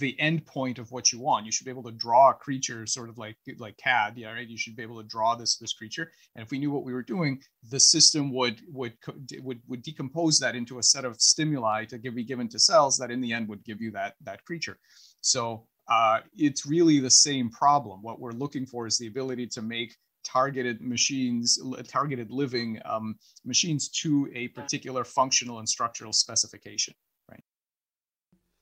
the 0.00 0.18
end 0.18 0.46
point 0.46 0.78
of 0.78 0.90
what 0.90 1.12
you 1.12 1.20
want. 1.20 1.44
You 1.44 1.52
should 1.52 1.64
be 1.64 1.70
able 1.70 1.82
to 1.84 1.92
draw 1.92 2.30
a 2.30 2.34
creature, 2.34 2.86
sort 2.86 3.08
of 3.08 3.18
like 3.18 3.36
like 3.58 3.76
CAD, 3.76 4.14
yeah, 4.16 4.32
right? 4.32 4.48
You 4.48 4.56
should 4.56 4.76
be 4.76 4.82
able 4.82 5.00
to 5.02 5.08
draw 5.08 5.34
this 5.34 5.58
this 5.58 5.74
creature, 5.74 6.10
and 6.34 6.44
if 6.44 6.50
we 6.50 6.58
knew 6.58 6.70
what 6.70 6.84
we 6.84 6.92
were 6.92 7.02
doing, 7.02 7.40
the 7.70 7.80
system 7.80 8.32
would 8.32 8.62
would 8.68 8.94
would 9.42 9.60
would 9.68 9.82
decompose 9.82 10.38
that 10.38 10.56
into 10.56 10.78
a 10.78 10.82
set 10.82 11.04
of 11.04 11.20
stimuli 11.20 11.84
to 11.86 11.98
give, 11.98 12.14
be 12.14 12.24
given 12.24 12.48
to 12.48 12.58
cells 12.58 12.96
that 12.98 13.10
in 13.10 13.20
the 13.20 13.32
end 13.32 13.48
would 13.48 13.64
give 13.64 13.80
you 13.80 13.90
that 13.92 14.14
that 14.22 14.44
creature. 14.44 14.78
So 15.20 15.66
uh, 15.88 16.20
it's 16.36 16.66
really 16.66 16.98
the 17.00 17.10
same 17.10 17.50
problem. 17.50 18.02
What 18.02 18.20
we're 18.20 18.32
looking 18.32 18.66
for 18.66 18.86
is 18.86 18.98
the 18.98 19.06
ability 19.06 19.46
to 19.48 19.62
make 19.62 19.96
targeted 20.24 20.80
machines, 20.80 21.58
targeted 21.86 22.30
living 22.30 22.80
um, 22.84 23.16
machines 23.44 23.88
to 23.88 24.28
a 24.34 24.48
particular 24.48 25.04
functional 25.04 25.60
and 25.60 25.68
structural 25.68 26.12
specification, 26.12 26.94
right? 27.30 27.42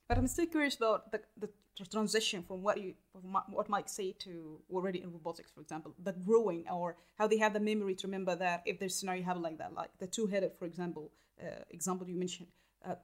But 0.07 0.19
I'm 0.19 0.27
still 0.27 0.45
curious 0.45 0.75
about 0.75 1.11
the, 1.11 1.21
the 1.37 1.49
transition 1.91 2.43
from 2.43 2.61
what 2.61 2.79
you 2.79 2.93
what 3.49 3.67
Mike 3.67 3.89
say 3.89 4.13
to 4.19 4.59
already 4.71 5.01
in 5.01 5.11
robotics, 5.11 5.51
for 5.51 5.61
example, 5.61 5.93
the 6.03 6.13
growing 6.13 6.65
or 6.71 6.95
how 7.17 7.27
they 7.27 7.37
have 7.37 7.53
the 7.53 7.59
memory 7.59 7.95
to 7.95 8.07
remember 8.07 8.35
that 8.35 8.61
if 8.65 8.79
there's 8.79 8.95
scenario 8.95 9.23
happen 9.23 9.41
like 9.41 9.57
that, 9.57 9.73
like 9.73 9.89
the 9.99 10.07
two-headed, 10.07 10.51
for 10.57 10.65
example, 10.65 11.11
uh, 11.41 11.63
example 11.71 12.07
you 12.07 12.15
mentioned, 12.15 12.47
uh, 12.87 12.95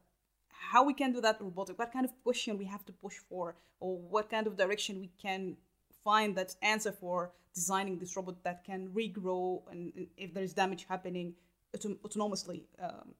how 0.61 0.83
we 0.83 0.93
can 0.93 1.11
do 1.11 1.19
that 1.21 1.41
robotic, 1.41 1.77
what 1.79 1.91
kind 1.91 2.05
of 2.05 2.11
question 2.23 2.57
we 2.57 2.65
have 2.65 2.85
to 2.85 2.93
push 2.93 3.17
for, 3.29 3.55
or 3.79 3.97
what 3.97 4.29
kind 4.29 4.45
of 4.47 4.55
direction 4.55 4.99
we 4.99 5.09
can 5.21 5.57
find 6.03 6.35
that 6.35 6.55
answer 6.61 6.91
for 6.91 7.31
designing 7.53 7.97
this 7.97 8.15
robot 8.15 8.35
that 8.43 8.63
can 8.63 8.87
regrow 8.89 9.61
and, 9.71 9.91
and 9.95 10.07
if 10.17 10.33
there's 10.33 10.53
damage 10.53 10.85
happening 10.87 11.33
autom- 11.75 11.97
autonomously. 12.05 12.61
Um, 12.81 13.13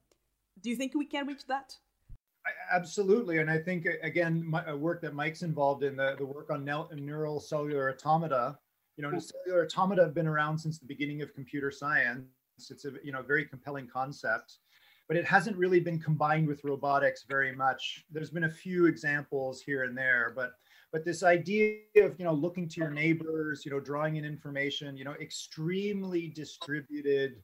do 0.62 0.69
you 0.69 0.75
think 0.75 0.93
we 0.93 1.06
can 1.06 1.27
reach 1.27 1.47
that? 1.47 1.75
Absolutely, 2.71 3.39
and 3.39 3.49
I 3.49 3.58
think 3.58 3.88
again, 4.01 4.43
my, 4.47 4.73
work 4.73 5.01
that 5.01 5.13
Mike's 5.13 5.43
involved 5.43 5.84
in 5.84 5.95
the, 5.95 6.15
the 6.17 6.25
work 6.25 6.49
on 6.49 6.63
neural 6.65 7.39
cellular 7.39 7.91
automata. 7.91 8.58
You 8.97 9.04
know, 9.04 9.19
cellular 9.19 9.65
automata 9.65 10.04
have 10.04 10.13
been 10.13 10.27
around 10.27 10.58
since 10.58 10.80
the 10.80 10.86
beginning 10.86 11.21
of 11.21 11.34
computer 11.34 11.71
science. 11.71 12.25
It's 12.69 12.86
a 12.86 12.93
you 13.04 13.12
know 13.12 13.21
very 13.21 13.45
compelling 13.45 13.88
concept, 13.88 14.58
but 15.07 15.17
it 15.17 15.25
hasn't 15.25 15.57
really 15.57 15.79
been 15.79 15.99
combined 15.99 16.47
with 16.47 16.63
robotics 16.63 17.25
very 17.27 17.55
much. 17.55 18.05
There's 18.11 18.29
been 18.29 18.45
a 18.45 18.49
few 18.49 18.85
examples 18.85 19.61
here 19.61 19.83
and 19.83 19.97
there, 19.97 20.31
but 20.35 20.51
but 20.91 21.05
this 21.05 21.23
idea 21.23 21.77
of 21.97 22.19
you 22.19 22.25
know 22.25 22.33
looking 22.33 22.67
to 22.69 22.81
your 22.81 22.91
neighbors, 22.91 23.65
you 23.65 23.71
know, 23.71 23.79
drawing 23.79 24.17
in 24.17 24.25
information, 24.25 24.97
you 24.97 25.03
know, 25.03 25.15
extremely 25.21 26.27
distributed 26.27 27.41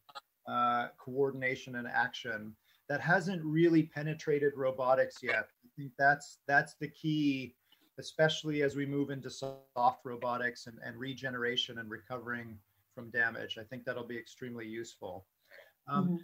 uh, 0.47 0.87
coordination 0.97 1.75
and 1.75 1.87
action 1.87 2.55
that 2.89 3.01
hasn't 3.01 3.43
really 3.43 3.83
penetrated 3.83 4.53
robotics 4.55 5.17
yet. 5.21 5.49
I 5.65 5.69
think 5.77 5.91
that's 5.97 6.39
that's 6.47 6.75
the 6.79 6.87
key, 6.87 7.55
especially 7.99 8.63
as 8.63 8.75
we 8.75 8.85
move 8.85 9.09
into 9.09 9.29
soft 9.29 10.05
robotics 10.05 10.67
and, 10.67 10.77
and 10.85 10.97
regeneration 10.97 11.79
and 11.79 11.89
recovering 11.89 12.57
from 12.95 13.09
damage. 13.11 13.57
I 13.57 13.63
think 13.63 13.85
that'll 13.85 14.07
be 14.07 14.17
extremely 14.17 14.65
useful. 14.65 15.25
Um, 15.87 16.05
mm-hmm. 16.05 16.15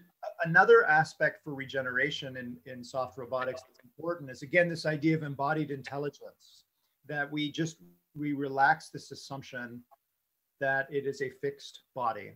Another 0.46 0.86
aspect 0.86 1.44
for 1.44 1.54
regeneration 1.54 2.38
in, 2.38 2.58
in 2.66 2.84
soft 2.84 3.18
robotics 3.18 3.62
that's 3.62 3.80
important 3.84 4.30
is 4.30 4.42
again 4.42 4.70
this 4.70 4.86
idea 4.86 5.16
of 5.16 5.24
embodied 5.24 5.70
intelligence 5.70 6.64
that 7.08 7.32
we 7.32 7.52
just 7.52 7.78
we 8.16 8.34
relax 8.34 8.90
this 8.90 9.12
assumption 9.12 9.82
that 10.60 10.88
it 10.90 11.06
is 11.06 11.22
a 11.22 11.30
fixed 11.42 11.82
body 11.94 12.32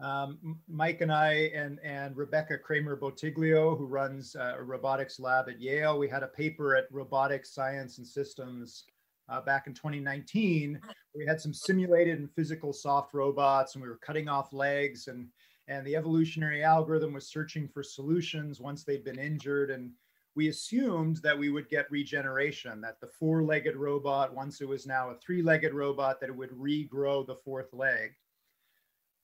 um, 0.00 0.60
Mike 0.68 1.00
and 1.00 1.12
I 1.12 1.50
and, 1.54 1.80
and 1.82 2.16
Rebecca 2.16 2.56
Kramer 2.58 2.96
Bottiglio, 2.96 3.76
who 3.76 3.86
runs 3.86 4.36
uh, 4.36 4.54
a 4.56 4.62
robotics 4.62 5.18
lab 5.18 5.48
at 5.48 5.60
Yale, 5.60 5.98
we 5.98 6.08
had 6.08 6.22
a 6.22 6.28
paper 6.28 6.76
at 6.76 6.84
Robotics 6.92 7.52
Science 7.52 7.98
and 7.98 8.06
Systems 8.06 8.84
uh, 9.28 9.40
back 9.40 9.66
in 9.66 9.74
2019. 9.74 10.80
We 11.16 11.26
had 11.26 11.40
some 11.40 11.52
simulated 11.52 12.18
and 12.18 12.30
physical 12.30 12.72
soft 12.72 13.12
robots, 13.12 13.74
and 13.74 13.82
we 13.82 13.88
were 13.88 13.98
cutting 13.98 14.28
off 14.28 14.52
legs, 14.52 15.08
and 15.08 15.26
and 15.68 15.86
the 15.86 15.94
evolutionary 15.94 16.64
algorithm 16.64 17.12
was 17.12 17.28
searching 17.28 17.68
for 17.68 17.82
solutions 17.82 18.60
once 18.60 18.82
they'd 18.82 19.04
been 19.04 19.18
injured, 19.18 19.70
and 19.70 19.92
we 20.34 20.48
assumed 20.48 21.16
that 21.18 21.38
we 21.38 21.50
would 21.50 21.68
get 21.68 21.90
regeneration, 21.90 22.80
that 22.80 23.00
the 23.00 23.06
four-legged 23.06 23.76
robot, 23.76 24.34
once 24.34 24.60
it 24.60 24.68
was 24.68 24.86
now 24.86 25.10
a 25.10 25.16
three-legged 25.16 25.74
robot, 25.74 26.20
that 26.20 26.30
it 26.30 26.36
would 26.36 26.50
regrow 26.50 27.26
the 27.26 27.34
fourth 27.34 27.72
leg. 27.72 28.12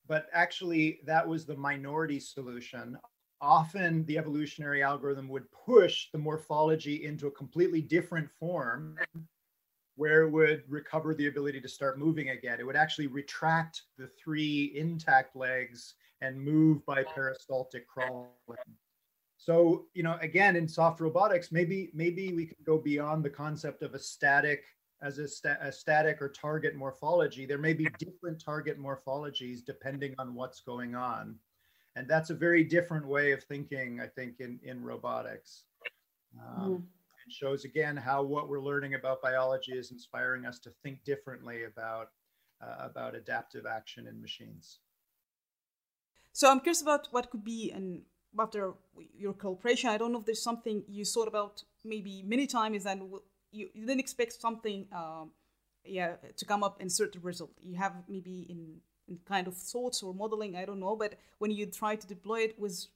But 0.07 0.27
actually 0.33 0.99
that 1.05 1.27
was 1.27 1.45
the 1.45 1.57
minority 1.57 2.19
solution. 2.19 2.97
Often 3.41 4.05
the 4.05 4.17
evolutionary 4.17 4.83
algorithm 4.83 5.27
would 5.29 5.51
push 5.51 6.07
the 6.11 6.19
morphology 6.19 7.05
into 7.05 7.27
a 7.27 7.31
completely 7.31 7.81
different 7.81 8.29
form 8.39 8.97
where 9.95 10.23
it 10.23 10.29
would 10.29 10.63
recover 10.67 11.13
the 11.13 11.27
ability 11.27 11.61
to 11.61 11.69
start 11.69 11.99
moving 11.99 12.29
again. 12.29 12.59
It 12.59 12.65
would 12.65 12.75
actually 12.75 13.07
retract 13.07 13.83
the 13.97 14.07
three 14.07 14.73
intact 14.75 15.35
legs 15.35 15.95
and 16.21 16.39
move 16.39 16.85
by 16.85 17.03
peristaltic 17.03 17.87
crawling. 17.87 18.29
So, 19.37 19.85
you 19.93 20.03
know, 20.03 20.17
again, 20.21 20.55
in 20.55 20.67
soft 20.67 20.99
robotics, 20.99 21.51
maybe 21.51 21.91
maybe 21.93 22.33
we 22.33 22.45
can 22.45 22.57
go 22.65 22.77
beyond 22.77 23.23
the 23.23 23.29
concept 23.29 23.83
of 23.83 23.93
a 23.93 23.99
static 23.99 24.63
as 25.01 25.19
a, 25.19 25.27
sta- 25.27 25.57
a, 25.61 25.71
static 25.71 26.21
or 26.21 26.29
target 26.29 26.75
morphology, 26.75 27.45
there 27.45 27.57
may 27.57 27.73
be 27.73 27.87
different 27.99 28.43
target 28.43 28.79
morphologies 28.79 29.63
depending 29.63 30.15
on 30.17 30.33
what's 30.33 30.61
going 30.61 30.95
on. 30.95 31.35
And 31.95 32.07
that's 32.07 32.29
a 32.29 32.35
very 32.35 32.63
different 32.63 33.07
way 33.07 33.31
of 33.31 33.43
thinking, 33.43 34.01
I 34.01 34.07
think, 34.07 34.39
in, 34.39 34.59
in 34.63 34.83
robotics. 34.83 35.63
Um, 36.39 36.69
mm. 36.69 36.83
It 37.25 37.33
shows 37.33 37.65
again 37.65 37.97
how 37.97 38.23
what 38.23 38.49
we're 38.49 38.61
learning 38.61 38.93
about 38.93 39.21
biology 39.21 39.73
is 39.73 39.91
inspiring 39.91 40.45
us 40.45 40.59
to 40.59 40.69
think 40.83 41.03
differently 41.03 41.63
about, 41.63 42.09
uh, 42.61 42.87
about 42.89 43.15
adaptive 43.15 43.65
action 43.65 44.07
in 44.07 44.21
machines. 44.21 44.79
So 46.33 46.49
I'm 46.49 46.59
curious 46.59 46.81
about 46.81 47.07
what 47.11 47.29
could 47.29 47.43
be 47.43 47.71
and 47.71 48.01
after 48.37 48.73
your 49.17 49.33
cooperation. 49.33 49.89
I 49.89 49.97
don't 49.97 50.11
know 50.11 50.19
if 50.19 50.25
there's 50.25 50.43
something 50.43 50.83
you 50.87 51.05
thought 51.05 51.27
about 51.27 51.63
maybe 51.83 52.23
many 52.23 52.45
times 52.45 52.85
and 52.85 53.03
you, 53.51 53.69
you 53.73 53.85
didn't 53.85 54.01
expect 54.01 54.33
something 54.33 54.85
um, 54.91 55.31
yeah 55.85 56.15
to 56.35 56.45
come 56.45 56.63
up 56.63 56.81
in 56.81 56.89
certain 56.89 57.21
result 57.21 57.51
you 57.61 57.75
have 57.75 57.93
maybe 58.07 58.45
in, 58.49 58.77
in 59.07 59.19
kind 59.25 59.47
of 59.47 59.55
thoughts 59.55 60.01
or 60.01 60.13
modeling 60.13 60.55
i 60.55 60.65
don't 60.65 60.79
know 60.79 60.95
but 60.95 61.13
when 61.37 61.51
you 61.51 61.65
try 61.65 61.95
to 61.95 62.07
deploy 62.07 62.39
it 62.39 62.59
was 62.59 62.89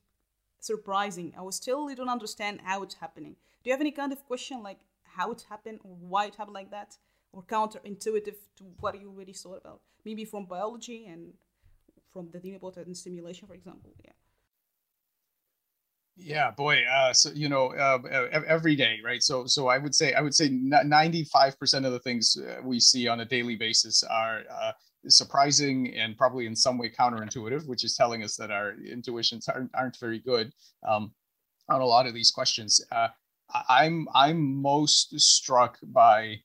surprising 0.59 1.33
i 1.37 1.41
was 1.41 1.55
still 1.55 1.89
you 1.89 1.95
don't 1.95 2.09
understand 2.09 2.59
how 2.63 2.83
it's 2.83 2.95
happening 2.95 3.35
do 3.63 3.69
you 3.69 3.73
have 3.73 3.81
any 3.81 3.91
kind 3.91 4.11
of 4.11 4.25
question 4.25 4.61
like 4.61 4.79
how 5.03 5.31
it 5.31 5.45
happened 5.49 5.79
or 5.83 5.95
why 5.99 6.25
it 6.25 6.35
happened 6.35 6.53
like 6.53 6.71
that 6.71 6.97
or 7.31 7.43
counterintuitive 7.43 8.35
to 8.55 8.63
what 8.79 8.99
you 8.99 9.09
already 9.09 9.33
thought 9.33 9.61
about 9.61 9.81
maybe 10.05 10.25
from 10.25 10.45
biology 10.45 11.05
and 11.05 11.33
from 12.11 12.29
the 12.31 12.55
about 12.55 12.77
and 12.77 12.97
stimulation 12.97 13.47
for 13.47 13.53
example 13.53 13.93
yeah 14.03 14.11
yeah, 16.21 16.51
boy. 16.51 16.83
Uh, 16.83 17.13
so 17.13 17.31
you 17.33 17.47
know, 17.47 17.73
uh, 17.73 17.99
every 18.45 18.75
day, 18.75 18.99
right? 19.03 19.23
So, 19.23 19.45
so 19.45 19.67
I 19.67 19.77
would 19.77 19.95
say, 19.95 20.13
I 20.13 20.21
would 20.21 20.35
say, 20.35 20.49
ninety-five 20.49 21.57
percent 21.57 21.85
of 21.85 21.93
the 21.93 21.99
things 21.99 22.37
uh, 22.37 22.61
we 22.61 22.79
see 22.79 23.07
on 23.07 23.21
a 23.21 23.25
daily 23.25 23.55
basis 23.55 24.03
are 24.03 24.43
uh, 24.51 24.73
surprising 25.07 25.95
and 25.95 26.17
probably 26.17 26.45
in 26.45 26.55
some 26.55 26.77
way 26.77 26.89
counterintuitive, 26.89 27.67
which 27.67 27.83
is 27.83 27.95
telling 27.95 28.23
us 28.23 28.35
that 28.35 28.51
our 28.51 28.75
intuitions 28.85 29.47
aren't, 29.47 29.71
aren't 29.73 29.97
very 29.99 30.19
good 30.19 30.51
um, 30.87 31.11
on 31.69 31.81
a 31.81 31.85
lot 31.85 32.07
of 32.07 32.13
these 32.13 32.31
questions. 32.31 32.83
Uh, 32.91 33.07
I'm 33.67 34.07
I'm 34.13 34.61
most 34.61 35.19
struck 35.19 35.77
by 35.81 36.35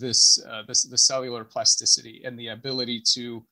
this 0.00 0.42
uh, 0.48 0.62
this 0.66 0.82
the 0.84 0.98
cellular 0.98 1.44
plasticity 1.44 2.22
and 2.24 2.38
the 2.38 2.48
ability 2.48 3.02
to 3.14 3.44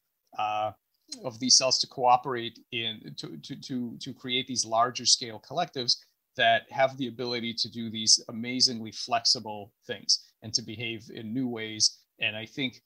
of 1.24 1.38
these 1.40 1.56
cells 1.56 1.78
to 1.78 1.86
cooperate 1.86 2.58
in 2.72 3.14
to, 3.16 3.36
to, 3.38 3.56
to, 3.56 3.96
to 3.98 4.12
create 4.12 4.46
these 4.46 4.64
larger 4.64 5.06
scale 5.06 5.42
collectives 5.48 5.96
that 6.36 6.70
have 6.70 6.96
the 6.98 7.08
ability 7.08 7.52
to 7.52 7.70
do 7.70 7.90
these 7.90 8.22
amazingly 8.28 8.92
flexible 8.92 9.72
things 9.86 10.30
and 10.42 10.54
to 10.54 10.62
behave 10.62 11.10
in 11.12 11.34
new 11.34 11.48
ways. 11.48 11.98
And 12.20 12.36
I 12.36 12.46
think 12.46 12.82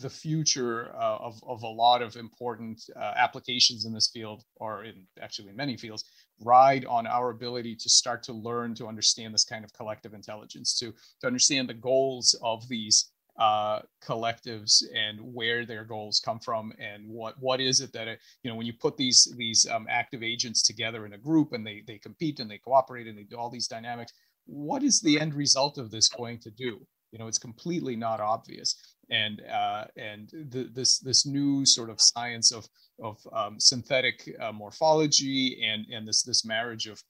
the 0.00 0.10
future 0.10 0.94
uh, 0.94 1.16
of, 1.20 1.42
of 1.46 1.62
a 1.62 1.68
lot 1.68 2.02
of 2.02 2.16
important 2.16 2.82
uh, 2.96 3.12
applications 3.16 3.84
in 3.84 3.92
this 3.92 4.08
field, 4.08 4.44
or 4.56 4.84
in 4.84 5.06
actually 5.20 5.48
in 5.48 5.56
many 5.56 5.76
fields, 5.76 6.04
ride 6.40 6.84
on 6.86 7.06
our 7.06 7.30
ability 7.30 7.76
to 7.76 7.88
start 7.88 8.22
to 8.24 8.32
learn 8.32 8.74
to 8.74 8.86
understand 8.86 9.32
this 9.32 9.44
kind 9.44 9.64
of 9.64 9.72
collective 9.72 10.14
intelligence, 10.14 10.78
to, 10.78 10.92
to 11.20 11.26
understand 11.26 11.68
the 11.68 11.74
goals 11.74 12.38
of 12.42 12.68
these 12.68 13.10
uh, 13.38 13.80
collectives 14.04 14.82
and 14.94 15.18
where 15.20 15.64
their 15.64 15.84
goals 15.84 16.20
come 16.20 16.38
from 16.38 16.72
and 16.78 17.08
what 17.08 17.34
what 17.40 17.60
is 17.60 17.80
it 17.80 17.90
that 17.92 18.06
it, 18.06 18.18
you 18.42 18.50
know 18.50 18.56
when 18.56 18.66
you 18.66 18.74
put 18.74 18.96
these 18.96 19.32
these 19.38 19.66
um, 19.70 19.86
active 19.88 20.22
agents 20.22 20.62
together 20.62 21.06
in 21.06 21.14
a 21.14 21.18
group 21.18 21.52
and 21.52 21.66
they 21.66 21.82
they 21.86 21.96
compete 21.96 22.40
and 22.40 22.50
they 22.50 22.58
cooperate 22.58 23.06
and 23.06 23.16
they 23.16 23.22
do 23.22 23.36
all 23.36 23.48
these 23.48 23.66
dynamics 23.66 24.12
what 24.44 24.82
is 24.82 25.00
the 25.00 25.18
end 25.18 25.32
result 25.32 25.78
of 25.78 25.90
this 25.90 26.08
going 26.08 26.38
to 26.38 26.50
do 26.50 26.78
you 27.12 27.18
know 27.18 27.28
it's 27.28 27.38
completely 27.38 27.94
not 27.94 28.20
obvious. 28.20 28.96
And 29.10 29.42
uh, 29.42 29.84
and 29.96 30.30
the, 30.30 30.70
this 30.72 30.98
this 30.98 31.26
new 31.26 31.66
sort 31.66 31.90
of 31.90 32.00
science 32.00 32.50
of 32.50 32.66
of 33.02 33.18
um, 33.32 33.60
synthetic 33.60 34.34
uh, 34.40 34.52
morphology 34.52 35.62
and 35.64 35.86
and 35.92 36.08
this 36.08 36.22
this 36.22 36.44
marriage 36.44 36.86
of 36.86 37.02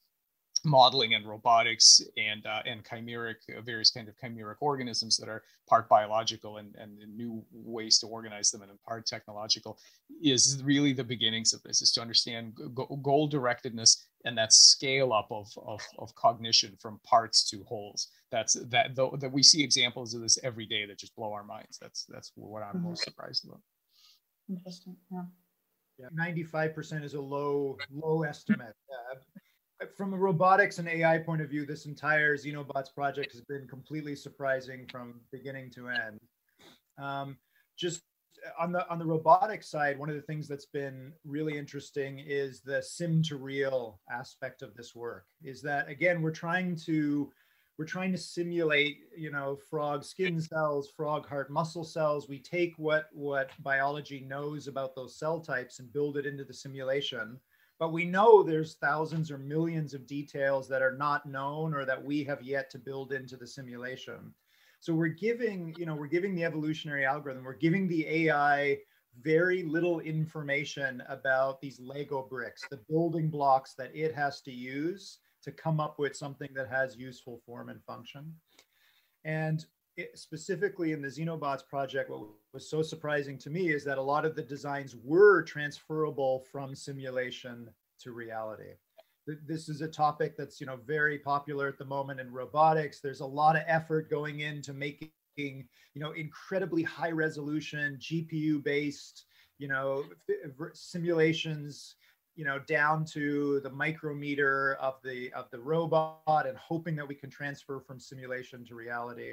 modeling 0.65 1.15
and 1.15 1.27
robotics 1.27 2.01
and 2.17 2.47
uh, 2.47 2.63
and 2.67 2.85
chimeric 2.85 3.37
uh, 3.57 3.61
various 3.63 3.91
kind 3.91 4.09
of 4.09 4.15
chimeric 4.17 4.57
organisms 4.61 5.17
that 5.17 5.29
are 5.29 5.43
part 5.69 5.89
biological 5.89 6.59
and, 6.59 6.75
and 6.77 6.99
new 7.17 7.45
ways 7.53 7.99
to 7.99 8.07
organize 8.07 8.51
them 8.51 8.63
and 8.63 8.71
part 8.87 9.05
technological 9.05 9.77
is 10.23 10.63
really 10.65 10.93
the 10.93 11.03
beginnings 11.03 11.53
of 11.53 11.63
this 11.65 11.83
is 11.83 11.91
to 11.93 12.01
understand 12.01 12.55
goal 13.03 13.29
directedness 13.29 14.05
and 14.25 14.37
that 14.39 14.53
scale 14.53 15.13
up 15.13 15.29
of, 15.31 15.49
of, 15.67 15.81
of 15.99 16.15
cognition 16.15 16.77
from 16.81 17.01
parts 17.05 17.49
to 17.51 17.65
wholes. 17.65 18.09
That's 18.31 18.55
that 18.71 18.95
though 18.95 19.17
that 19.21 19.33
we 19.33 19.43
see 19.43 19.63
examples 19.63 20.15
of 20.15 20.23
this 20.23 20.39
every 20.43 20.67
day 20.67 20.87
that 20.87 20.99
just 20.99 21.15
blow 21.17 21.33
our 21.33 21.45
minds. 21.45 21.79
That's 21.81 22.07
that's 22.09 22.33
what 22.35 22.63
i'm 22.63 22.77
mm-hmm. 22.77 22.89
most 22.89 23.05
surprised 23.05 23.47
about. 23.47 23.61
Interesting 24.49 24.97
yeah. 25.11 25.25
Yeah 25.99 26.09
95% 26.19 27.05
is 27.05 27.15
a 27.15 27.21
low 27.21 27.77
low 27.93 28.23
estimate 28.23 28.75
uh, 28.91 29.17
from 29.97 30.15
a 30.15 30.17
robotics 30.17 30.79
and 30.79 30.89
AI 30.89 31.19
point 31.19 31.43
of 31.43 31.51
view, 31.51 31.67
this 31.67 31.87
entire 31.87 32.37
Xenobots 32.37 32.95
project 32.95 33.33
has 33.33 33.41
been 33.43 33.67
completely 33.67 34.15
surprising 34.15 34.87
from 34.91 35.21
beginning 35.31 35.71
to 35.73 35.89
end. 35.89 36.21
Um, 36.99 37.37
just 37.77 38.03
on 38.59 38.73
the 38.73 38.89
on 38.89 38.99
the 38.99 39.07
robotics 39.07 39.69
side, 39.69 39.99
one 39.99 40.09
of 40.09 40.17
the 40.17 40.23
things 40.23 40.49
that's 40.49 40.67
been 40.67 41.13
really 41.25 41.57
interesting 41.57 42.19
is 42.19 42.61
the 42.61 42.83
sim 42.83 43.23
to 43.25 43.37
real 43.37 44.01
aspect 44.11 44.63
of 44.63 44.75
this 44.75 44.95
work. 44.95 45.27
Is 45.43 45.63
that 45.63 45.89
again, 45.89 46.23
we're 46.23 46.31
trying 46.31 46.77
to 46.87 47.31
we're 47.79 47.87
trying 47.87 48.13
to 48.13 48.19
simulate, 48.19 48.99
you 49.17 49.31
know, 49.31 49.57
frog 49.71 50.05
skin 50.05 50.41
cells, 50.41 50.91
frog 50.97 51.27
heart 51.27 51.51
muscle 51.51 51.85
cells. 51.85 52.29
We 52.29 52.39
take 52.39 52.75
what 52.77 53.09
what 53.13 53.51
biology 53.61 54.21
knows 54.21 54.69
about 54.69 54.95
those 54.95 55.19
cell 55.19 55.41
types 55.41 55.79
and 55.79 55.93
build 55.93 56.17
it 56.17 56.27
into 56.27 56.45
the 56.45 56.55
simulation. 56.55 57.41
But 57.79 57.93
we 57.93 58.05
know 58.05 58.43
there's 58.43 58.75
thousands 58.75 59.31
or 59.31 59.39
millions 59.39 59.95
of 59.95 60.07
details 60.07 60.69
that 60.69 60.83
are 60.83 60.97
not 60.97 61.27
known 61.27 61.75
or 61.75 61.85
that 61.85 62.05
we 62.05 62.23
have 62.25 62.43
yet 62.43 62.71
to 62.71 62.79
build 62.79 63.13
into 63.13 63.37
the 63.37 63.47
simulation. 63.47 64.33
So 64.83 64.93
we're 64.93 65.07
giving, 65.07 65.77
you 65.79 65.87
know, 65.87 65.95
we're 65.95 66.09
giving 66.09 66.35
the 66.35 66.43
evolutionary 66.43 67.05
algorithm, 67.05 67.45
we're 67.45 67.53
giving 67.53 67.87
the 67.87 68.05
AI 68.09 68.79
very 69.23 69.63
little 69.63 70.01
information 70.01 71.01
about 71.09 71.61
these 71.61 71.79
Lego 71.79 72.27
bricks, 72.29 72.65
the 72.69 72.81
building 72.91 73.31
blocks 73.31 73.75
that 73.75 73.95
it 73.95 74.13
has 74.13 74.41
to 74.41 74.51
use 74.51 75.21
to 75.45 75.53
come 75.53 75.79
up 75.79 76.01
with 76.01 76.17
something 76.17 76.49
that 76.57 76.69
has 76.69 76.97
useful 76.97 77.41
form 77.47 77.69
and 77.69 77.81
function. 77.85 78.35
And 79.25 79.65
it, 79.97 80.19
specifically 80.19 80.91
in 80.91 81.01
the 81.01 81.07
Xenobots 81.07 81.65
project, 81.65 82.11
what 82.11 82.27
was 82.53 82.69
so 82.69 82.83
surprising 82.83 83.39
to 83.39 83.51
me 83.51 83.71
is 83.71 83.85
that 83.85 83.99
a 83.99 84.03
lot 84.03 84.25
of 84.25 84.35
the 84.35 84.43
designs 84.43 84.97
were 85.05 85.43
transferable 85.43 86.45
from 86.51 86.75
simulation 86.75 87.71
to 88.01 88.11
reality 88.11 88.73
this 89.27 89.69
is 89.69 89.81
a 89.81 89.89
topic 89.89 90.37
that's 90.37 90.61
you 90.61 90.67
know 90.67 90.79
very 90.85 91.19
popular 91.19 91.69
at 91.69 91.79
the 91.79 91.85
moment 91.85 92.21
in 92.21 92.33
robotics. 92.33 93.01
There's 93.01 93.21
a 93.21 93.27
lot 93.27 93.57
of 93.57 93.63
effort 93.67 94.11
going 94.11 94.41
into 94.41 94.73
making 94.73 95.11
you 95.37 96.01
know 96.01 96.13
incredibly 96.13 96.83
high 96.83 97.11
resolution 97.11 97.99
gpu 97.99 98.63
based 98.63 99.25
you 99.59 99.69
know 99.69 100.05
simulations 100.75 101.95
you 102.35 102.45
know 102.45 102.59
down 102.61 103.05
to 103.05 103.61
the 103.61 103.71
micrometer 103.71 104.75
of 104.75 104.95
the 105.05 105.33
of 105.33 105.51
the 105.51 105.59
robot 105.59 106.47
and 106.47 106.57
hoping 106.57 106.97
that 106.97 107.07
we 107.07 107.15
can 107.15 107.31
transfer 107.31 107.81
from 107.81 107.99
simulation 108.01 108.65
to 108.65 108.75
reality. 108.75 109.33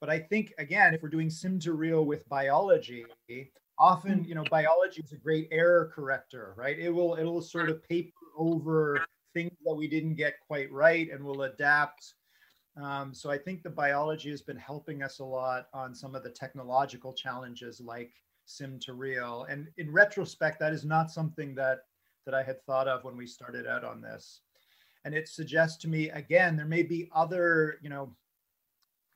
But 0.00 0.10
i 0.10 0.18
think 0.18 0.52
again 0.58 0.94
if 0.94 1.02
we're 1.02 1.08
doing 1.08 1.30
sim 1.30 1.58
to 1.60 1.72
real 1.72 2.04
with 2.04 2.28
biology 2.28 3.04
often 3.78 4.24
you 4.24 4.34
know 4.34 4.44
biology 4.50 5.00
is 5.04 5.12
a 5.12 5.16
great 5.16 5.48
error 5.50 5.90
corrector 5.94 6.54
right? 6.56 6.78
It 6.78 6.90
will 6.90 7.16
it'll 7.18 7.42
sort 7.42 7.70
of 7.70 7.82
paper 7.88 8.12
over 8.38 9.04
things 9.34 9.52
that 9.64 9.74
we 9.74 9.86
didn't 9.86 10.14
get 10.14 10.40
quite 10.46 10.70
right 10.72 11.10
and 11.12 11.22
we'll 11.22 11.42
adapt. 11.42 12.14
Um, 12.80 13.12
so 13.12 13.28
i 13.28 13.36
think 13.36 13.64
the 13.64 13.70
biology 13.70 14.30
has 14.30 14.42
been 14.42 14.56
helping 14.56 15.02
us 15.02 15.18
a 15.18 15.24
lot 15.24 15.66
on 15.74 15.94
some 15.96 16.14
of 16.14 16.22
the 16.22 16.30
technological 16.30 17.12
challenges 17.12 17.80
like 17.80 18.12
sim 18.44 18.78
to 18.80 18.94
real 18.94 19.46
and 19.50 19.66
in 19.78 19.90
retrospect 19.90 20.60
that 20.60 20.72
is 20.72 20.84
not 20.84 21.10
something 21.10 21.56
that 21.56 21.80
that 22.24 22.34
i 22.36 22.42
had 22.42 22.62
thought 22.62 22.86
of 22.86 23.02
when 23.02 23.16
we 23.16 23.26
started 23.26 23.66
out 23.66 23.84
on 23.84 24.00
this. 24.00 24.42
And 25.04 25.12
it 25.12 25.28
suggests 25.28 25.76
to 25.78 25.88
me 25.88 26.10
again 26.10 26.56
there 26.56 26.66
may 26.66 26.84
be 26.84 27.10
other 27.12 27.78
you 27.82 27.90
know 27.90 28.14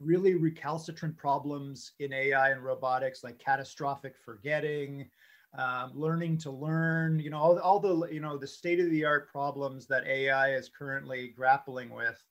really 0.03 0.35
recalcitrant 0.35 1.17
problems 1.17 1.93
in 2.01 2.13
AI 2.13 2.51
and 2.51 2.65
robotics, 2.65 3.23
like 3.25 3.39
catastrophic 3.39 4.15
forgetting, 4.25 5.09
um, 5.57 5.93
learning 5.95 6.39
to 6.39 6.51
learn, 6.51 7.19
you 7.19 7.31
know, 7.31 7.39
all, 7.39 7.59
all 7.59 7.79
the, 7.79 8.07
you 8.11 8.21
know, 8.21 8.39
the 8.39 8.47
state 8.47 8.81
of 8.81 8.91
the 8.91 9.05
art 9.05 9.31
problems 9.31 9.87
that 9.87 10.07
AI 10.07 10.55
is 10.55 10.71
currently 10.71 11.29
grappling 11.29 11.91
with. 11.91 12.23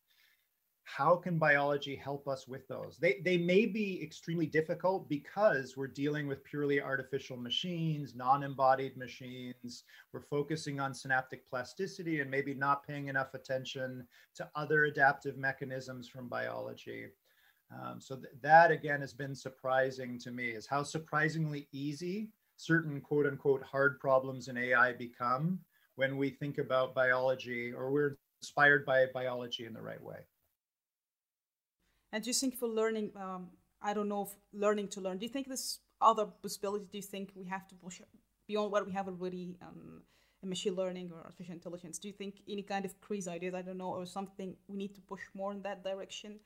How 0.83 1.15
can 1.15 1.37
biology 1.37 1.95
help 1.95 2.27
us 2.27 2.47
with 2.47 2.67
those? 2.67 2.97
They, 2.97 3.21
they 3.23 3.37
may 3.37 3.65
be 3.67 4.01
extremely 4.03 4.47
difficult 4.47 5.07
because 5.07 5.77
we're 5.77 5.87
dealing 5.87 6.27
with 6.27 6.43
purely 6.43 6.81
artificial 6.81 7.37
machines, 7.37 8.15
non 8.15 8.43
embodied 8.43 8.97
machines. 8.97 9.83
We're 10.11 10.21
focusing 10.21 10.79
on 10.79 10.93
synaptic 10.93 11.47
plasticity 11.47 12.19
and 12.19 12.29
maybe 12.29 12.55
not 12.55 12.85
paying 12.85 13.07
enough 13.07 13.35
attention 13.35 14.05
to 14.35 14.49
other 14.55 14.85
adaptive 14.85 15.37
mechanisms 15.37 16.09
from 16.09 16.27
biology. 16.27 17.05
Um, 17.71 18.01
so 18.01 18.15
th- 18.15 18.33
that 18.41 18.71
again 18.71 18.99
has 18.99 19.13
been 19.13 19.35
surprising 19.35 20.19
to 20.19 20.31
me 20.31 20.49
is 20.49 20.67
how 20.67 20.83
surprisingly 20.83 21.69
easy 21.71 22.29
certain 22.61 23.01
quote 23.01 23.25
unquote 23.25 23.63
hard 23.63 23.99
problems 23.99 24.47
in 24.47 24.57
AI 24.57 24.93
become 24.93 25.59
when 25.95 26.17
we 26.17 26.29
think 26.29 26.57
about 26.57 26.93
biology 26.93 27.71
or 27.71 27.91
we're 27.91 28.17
inspired 28.41 28.85
by 28.85 29.05
biology 29.13 29.65
in 29.65 29.73
the 29.73 29.81
right 29.81 30.01
way. 30.01 30.19
And 32.11 32.23
do 32.23 32.29
you 32.29 32.33
think 32.33 32.55
for 32.57 32.67
learning, 32.67 33.11
um, 33.15 33.47
I 33.81 33.93
don't 33.93 34.09
know 34.09 34.29
learning 34.53 34.89
to 34.89 35.01
learn, 35.01 35.17
do 35.17 35.25
you 35.25 35.31
think 35.31 35.47
this 35.47 35.79
other 36.01 36.25
possibility, 36.25 36.85
do 36.91 36.97
you 36.97 37.03
think 37.03 37.31
we 37.35 37.45
have 37.45 37.67
to 37.67 37.75
push 37.75 38.01
beyond 38.47 38.71
what 38.71 38.85
we 38.85 38.91
have 38.93 39.07
already 39.07 39.57
um, 39.61 40.01
in 40.43 40.49
machine 40.49 40.75
learning 40.75 41.11
or 41.13 41.19
artificial 41.19 41.53
intelligence? 41.53 41.97
Do 41.97 42.07
you 42.07 42.13
think 42.13 42.41
any 42.47 42.63
kind 42.63 42.85
of 42.85 42.99
crazy 43.01 43.29
ideas, 43.29 43.53
I 43.53 43.61
don't 43.61 43.77
know, 43.77 43.89
or 43.89 44.05
something 44.05 44.55
we 44.67 44.77
need 44.77 44.93
to 44.95 45.01
push 45.01 45.21
more 45.33 45.51
in 45.51 45.61
that 45.63 45.83
direction? 45.83 46.39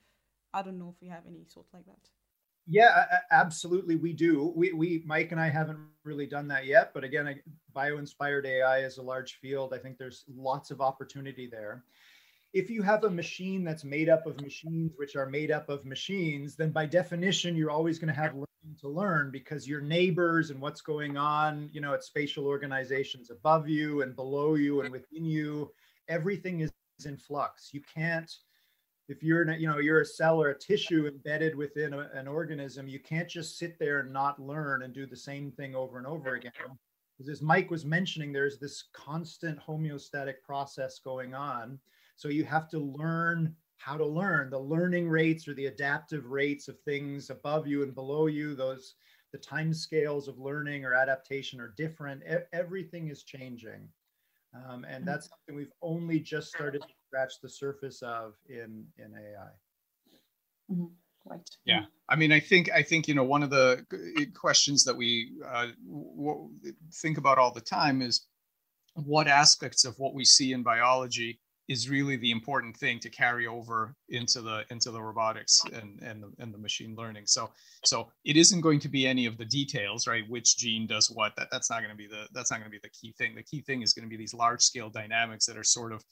I 0.54 0.62
don't 0.62 0.78
know 0.78 0.90
if 0.94 1.00
we 1.02 1.08
have 1.08 1.24
any 1.26 1.44
sort 1.46 1.66
like 1.74 1.86
that. 1.86 2.08
Yeah, 2.66 3.06
absolutely, 3.30 3.94
we 3.96 4.12
do. 4.12 4.52
We, 4.56 4.72
we, 4.72 5.02
Mike 5.06 5.30
and 5.30 5.40
I 5.40 5.48
haven't 5.48 5.78
really 6.04 6.26
done 6.26 6.48
that 6.48 6.66
yet, 6.66 6.92
but 6.92 7.04
again, 7.04 7.40
bio-inspired 7.72 8.44
AI 8.44 8.78
is 8.78 8.98
a 8.98 9.02
large 9.02 9.34
field. 9.34 9.72
I 9.72 9.78
think 9.78 9.98
there's 9.98 10.24
lots 10.34 10.70
of 10.72 10.80
opportunity 10.80 11.46
there. 11.46 11.84
If 12.52 12.68
you 12.70 12.82
have 12.82 13.04
a 13.04 13.10
machine 13.10 13.62
that's 13.62 13.84
made 13.84 14.08
up 14.08 14.26
of 14.26 14.40
machines 14.40 14.92
which 14.96 15.14
are 15.14 15.26
made 15.26 15.50
up 15.50 15.68
of 15.68 15.84
machines, 15.84 16.56
then 16.56 16.70
by 16.70 16.86
definition, 16.86 17.54
you're 17.54 17.70
always 17.70 17.98
going 17.98 18.12
to 18.12 18.20
have 18.20 18.34
learning 18.34 18.76
to 18.80 18.88
learn 18.88 19.30
because 19.30 19.68
your 19.68 19.80
neighbors 19.80 20.50
and 20.50 20.60
what's 20.60 20.80
going 20.80 21.16
on, 21.16 21.68
you 21.72 21.80
know, 21.80 21.94
at 21.94 22.02
spatial 22.02 22.46
organizations 22.46 23.30
above 23.30 23.68
you 23.68 24.02
and 24.02 24.16
below 24.16 24.54
you 24.54 24.80
and 24.80 24.90
within 24.90 25.24
you, 25.24 25.70
everything 26.08 26.60
is 26.60 26.70
in 27.04 27.16
flux. 27.16 27.70
You 27.72 27.82
can't 27.94 28.32
if 29.08 29.22
you're 29.22 29.50
you 29.52 29.68
know 29.68 29.78
you're 29.78 30.00
a 30.00 30.06
cell 30.06 30.40
or 30.40 30.50
a 30.50 30.58
tissue 30.58 31.06
embedded 31.06 31.54
within 31.54 31.94
a, 31.94 32.10
an 32.14 32.26
organism 32.26 32.88
you 32.88 32.98
can't 32.98 33.28
just 33.28 33.58
sit 33.58 33.78
there 33.78 34.00
and 34.00 34.12
not 34.12 34.40
learn 34.40 34.82
and 34.82 34.94
do 34.94 35.06
the 35.06 35.16
same 35.16 35.50
thing 35.52 35.74
over 35.74 35.98
and 35.98 36.06
over 36.06 36.34
again. 36.34 36.52
Because 37.16 37.30
as 37.30 37.42
mike 37.42 37.70
was 37.70 37.84
mentioning 37.84 38.32
there's 38.32 38.58
this 38.58 38.84
constant 38.92 39.58
homeostatic 39.60 40.42
process 40.44 40.98
going 40.98 41.34
on. 41.34 41.78
So 42.16 42.28
you 42.28 42.44
have 42.44 42.68
to 42.70 42.78
learn 42.78 43.54
how 43.76 43.96
to 43.96 44.06
learn. 44.06 44.50
The 44.50 44.58
learning 44.58 45.08
rates 45.08 45.46
or 45.46 45.54
the 45.54 45.66
adaptive 45.66 46.26
rates 46.26 46.68
of 46.68 46.80
things 46.80 47.30
above 47.30 47.66
you 47.66 47.82
and 47.82 47.94
below 47.94 48.26
you 48.26 48.54
those 48.54 48.94
the 49.32 49.38
time 49.38 49.74
scales 49.74 50.28
of 50.28 50.38
learning 50.38 50.84
or 50.84 50.94
adaptation 50.94 51.60
are 51.60 51.74
different. 51.76 52.22
E- 52.22 52.46
everything 52.52 53.08
is 53.08 53.22
changing. 53.22 53.88
Um, 54.54 54.84
and 54.84 54.84
mm-hmm. 54.84 55.04
that's 55.04 55.28
something 55.28 55.54
we've 55.54 55.72
only 55.82 56.20
just 56.20 56.48
started 56.48 56.82
to 56.82 56.88
scratch 57.06 57.34
the 57.42 57.48
surface 57.48 58.02
of 58.02 58.34
in 58.48 58.84
in 58.98 59.14
AI. 59.14 59.48
Mm-hmm. 60.72 60.86
Right. 61.28 61.40
Yeah, 61.64 61.84
I 62.08 62.16
mean, 62.16 62.32
I 62.32 62.40
think 62.40 62.70
I 62.72 62.82
think 62.82 63.08
you 63.08 63.14
know 63.14 63.24
one 63.24 63.42
of 63.42 63.50
the 63.50 63.84
questions 64.34 64.84
that 64.84 64.96
we 64.96 65.32
uh, 65.44 65.68
w- 65.88 66.50
think 66.92 67.18
about 67.18 67.38
all 67.38 67.52
the 67.52 67.60
time 67.60 68.00
is 68.00 68.26
what 68.94 69.26
aspects 69.28 69.84
of 69.84 69.98
what 69.98 70.14
we 70.14 70.24
see 70.24 70.52
in 70.52 70.62
biology 70.62 71.40
is 71.68 71.90
really 71.90 72.16
the 72.16 72.30
important 72.30 72.76
thing 72.76 73.00
to 73.00 73.10
carry 73.10 73.46
over 73.46 73.94
into 74.08 74.40
the 74.40 74.64
into 74.70 74.90
the 74.90 75.02
robotics 75.02 75.60
and 75.72 76.00
and 76.02 76.22
the, 76.22 76.32
and 76.38 76.54
the 76.54 76.58
machine 76.58 76.94
learning. 76.96 77.24
So 77.26 77.50
so 77.84 78.10
it 78.24 78.36
isn't 78.36 78.60
going 78.60 78.80
to 78.80 78.88
be 78.88 79.06
any 79.06 79.26
of 79.26 79.36
the 79.36 79.44
details 79.44 80.06
right? 80.06 80.28
Which 80.28 80.56
gene 80.56 80.86
does 80.86 81.10
what. 81.10 81.34
That, 81.36 81.48
that's 81.50 81.70
not 81.70 81.80
going 81.80 81.90
to 81.90 81.96
be 81.96 82.06
the 82.06 82.26
that's 82.32 82.50
not 82.50 82.60
going 82.60 82.70
to 82.70 82.78
be 82.78 82.80
the 82.82 82.90
key 82.90 83.14
thing. 83.18 83.34
The 83.34 83.42
key 83.42 83.60
thing 83.60 83.82
is 83.82 83.92
going 83.92 84.04
to 84.04 84.10
be 84.10 84.16
these 84.16 84.34
large 84.34 84.62
scale 84.62 84.90
dynamics 84.90 85.46
that 85.46 85.56
are 85.56 85.64
sort 85.64 85.92
of 85.92 86.04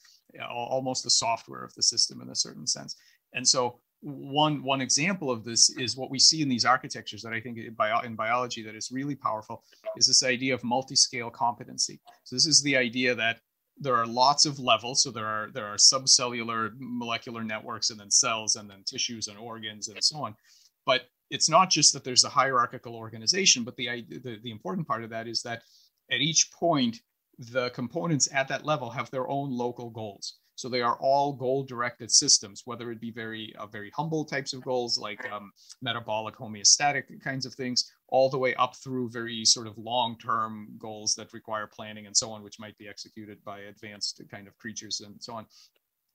almost 0.51 1.05
the 1.05 1.11
software 1.11 1.65
of 1.65 1.75
the 1.75 1.83
system 1.83 2.21
in 2.21 2.31
a 2.31 2.35
certain 2.35 2.67
sense. 2.67 2.97
And 3.35 3.47
so 3.47 3.79
one 4.01 4.63
one 4.63 4.81
example 4.81 5.31
of 5.31 5.45
this 5.45 5.71
is 5.79 5.97
what 5.97 6.11
we 6.11 6.19
see 6.19 6.43
in 6.43 6.49
these 6.49 6.65
architectures 6.65 7.23
that 7.23 7.33
I 7.33 7.41
think 7.41 7.59
in, 7.59 7.75
bio, 7.75 8.01
in 8.01 8.15
biology 8.15 8.63
that 8.63 8.75
is 8.75 8.91
really 8.93 9.15
powerful 9.15 9.63
is 9.97 10.07
this 10.07 10.23
idea 10.23 10.55
of 10.55 10.63
multi-scale 10.63 11.31
competency. 11.31 12.01
So 12.25 12.37
this 12.37 12.47
is 12.47 12.63
the 12.63 12.77
idea 12.77 13.15
that 13.15 13.41
there 13.79 13.97
are 13.97 14.07
lots 14.07 14.47
of 14.47 14.59
levels. 14.59 15.03
So 15.03 15.11
there 15.11 15.27
are 15.27 15.51
there 15.53 15.67
are 15.67 15.77
subcellular 15.77 16.73
molecular 16.79 17.43
networks 17.43 17.91
and 17.91 17.99
then 17.99 18.11
cells 18.11 18.57
and 18.57 18.69
then 18.71 18.83
tissues 18.87 19.29
and 19.29 19.39
organs 19.39 19.89
and 19.89 20.03
so 20.03 20.19
on. 20.19 20.35
But 20.87 21.03
it's 21.31 21.49
not 21.49 21.71
just 21.71 21.93
that 21.93 22.05
there's 22.05 22.25
a 22.25 22.29
hierarchical 22.29 22.95
organization 22.95 23.65
but 23.65 23.77
the, 23.77 24.05
the 24.09 24.39
the 24.43 24.51
important 24.51 24.87
part 24.87 25.05
of 25.05 25.11
that 25.11 25.27
is 25.27 25.43
that 25.43 25.63
at 26.11 26.21
each 26.21 26.51
point 26.53 27.01
the 27.39 27.71
components 27.71 28.29
at 28.33 28.49
that 28.49 28.65
level 28.65 28.91
have 28.91 29.11
their 29.11 29.29
own 29.29 29.51
local 29.51 29.91
goals 29.91 30.37
So 30.57 30.69
they 30.69 30.83
are 30.83 30.97
all 31.01 31.33
goal-directed 31.33 32.11
systems, 32.11 32.63
whether 32.65 32.91
it 32.91 33.01
be 33.01 33.11
very 33.11 33.55
uh, 33.59 33.67
very 33.67 33.91
humble 33.91 34.25
types 34.25 34.53
of 34.53 34.63
goals 34.63 34.99
like 34.99 35.21
um, 35.31 35.53
metabolic 35.83 36.37
homeostatic 36.37 37.05
kinds 37.23 37.47
of 37.47 37.55
things, 37.55 37.91
all 38.09 38.31
the 38.31 38.39
way 38.39 38.55
up 38.55 38.77
through 38.77 39.11
very 39.11 39.45
sort 39.45 39.67
of 39.67 39.77
long-term 39.79 40.69
goals 40.79 41.15
that 41.15 41.33
require 41.33 41.67
planning 41.67 42.07
and 42.07 42.17
so 42.17 42.31
on, 42.31 42.43
which 42.43 42.61
might 42.61 42.79
be 42.79 42.89
executed 42.89 43.43
by 43.45 43.61
advanced 43.61 44.23
kind 44.31 44.47
of 44.47 44.57
creatures 44.57 45.01
and 45.01 45.23
so 45.23 45.35
on 45.35 45.47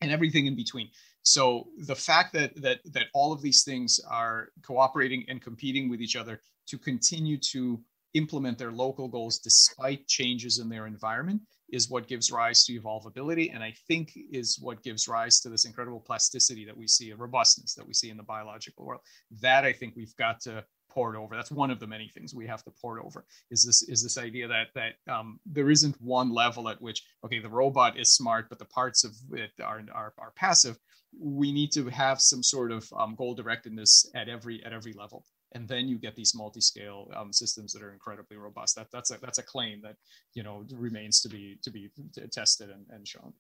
and 0.01 0.11
everything 0.11 0.47
in 0.47 0.55
between. 0.55 0.89
So 1.23 1.67
the 1.77 1.95
fact 1.95 2.33
that 2.33 2.55
that 2.61 2.79
that 2.93 3.07
all 3.13 3.33
of 3.33 3.41
these 3.41 3.63
things 3.63 3.99
are 4.09 4.49
cooperating 4.63 5.25
and 5.27 5.41
competing 5.41 5.89
with 5.89 6.01
each 6.01 6.15
other 6.15 6.41
to 6.67 6.77
continue 6.77 7.37
to 7.51 7.81
implement 8.13 8.57
their 8.57 8.71
local 8.71 9.07
goals 9.07 9.39
despite 9.39 10.07
changes 10.07 10.59
in 10.59 10.69
their 10.69 10.87
environment 10.87 11.41
is 11.71 11.89
what 11.89 12.07
gives 12.07 12.31
rise 12.31 12.65
to 12.65 12.79
evolvability 12.79 13.53
and 13.53 13.63
i 13.63 13.73
think 13.87 14.17
is 14.31 14.57
what 14.59 14.83
gives 14.83 15.07
rise 15.07 15.39
to 15.39 15.49
this 15.49 15.65
incredible 15.65 15.99
plasticity 15.99 16.65
that 16.65 16.77
we 16.77 16.87
see 16.87 17.11
a 17.11 17.15
robustness 17.15 17.73
that 17.73 17.85
we 17.85 17.93
see 17.93 18.09
in 18.09 18.17
the 18.17 18.23
biological 18.23 18.85
world. 18.85 19.01
That 19.41 19.65
i 19.65 19.73
think 19.73 19.95
we've 19.95 20.15
got 20.15 20.39
to 20.41 20.63
port 20.89 21.15
over. 21.15 21.35
That's 21.35 21.51
one 21.51 21.71
of 21.71 21.79
the 21.79 21.87
many 21.87 22.09
things 22.09 22.33
we 22.33 22.47
have 22.47 22.63
to 22.63 22.71
port 22.81 23.01
over 23.03 23.25
is 23.51 23.63
this 23.63 23.83
is 23.83 24.03
this 24.03 24.17
idea 24.17 24.47
that 24.47 24.67
that 24.75 24.93
um, 25.11 25.39
there 25.45 25.69
isn't 25.69 25.95
one 26.01 26.33
level 26.33 26.67
at 26.67 26.81
which 26.81 27.03
okay 27.23 27.39
the 27.39 27.49
robot 27.49 27.97
is 27.97 28.11
smart 28.11 28.49
but 28.49 28.59
the 28.59 28.65
parts 28.65 29.03
of 29.03 29.15
it 29.33 29.51
are 29.63 29.81
are, 29.93 30.13
are 30.17 30.33
passive. 30.35 30.77
We 31.19 31.51
need 31.51 31.71
to 31.73 31.87
have 31.89 32.21
some 32.21 32.43
sort 32.43 32.71
of 32.71 32.87
um, 32.97 33.15
goal 33.15 33.35
directedness 33.35 34.07
at 34.15 34.29
every 34.29 34.63
at 34.65 34.73
every 34.73 34.93
level 34.93 35.25
and 35.53 35.67
then 35.67 35.87
you 35.87 35.97
get 35.97 36.15
these 36.15 36.35
multi-scale 36.35 37.09
um, 37.15 37.33
systems 37.33 37.73
that 37.73 37.81
are 37.81 37.91
incredibly 37.91 38.37
robust. 38.37 38.75
That, 38.75 38.87
that's 38.91 39.11
a 39.11 39.17
that's 39.21 39.39
a 39.39 39.43
claim 39.43 39.81
that 39.81 39.95
you 40.33 40.43
know 40.43 40.65
remains 40.71 41.21
to 41.21 41.29
be 41.29 41.57
to 41.63 41.71
be 41.71 41.89
tested 42.31 42.69
and, 42.69 42.85
and 42.89 43.07
shown. 43.07 43.33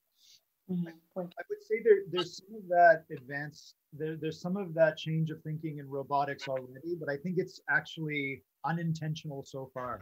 Mm-hmm. 0.71 0.87
I 1.17 1.21
would 1.21 1.63
say 1.63 1.81
there, 1.83 2.03
there's 2.11 2.37
some 2.37 2.55
of 2.55 2.67
that 2.67 3.05
advance. 3.11 3.73
There, 3.91 4.15
there's 4.21 4.39
some 4.39 4.55
of 4.55 4.75
that 4.75 4.97
change 4.97 5.31
of 5.31 5.41
thinking 5.41 5.79
in 5.79 5.89
robotics 5.89 6.47
already, 6.47 6.95
but 6.99 7.09
I 7.09 7.17
think 7.17 7.37
it's 7.39 7.59
actually 7.71 8.43
unintentional 8.65 9.43
so 9.43 9.71
far. 9.73 9.99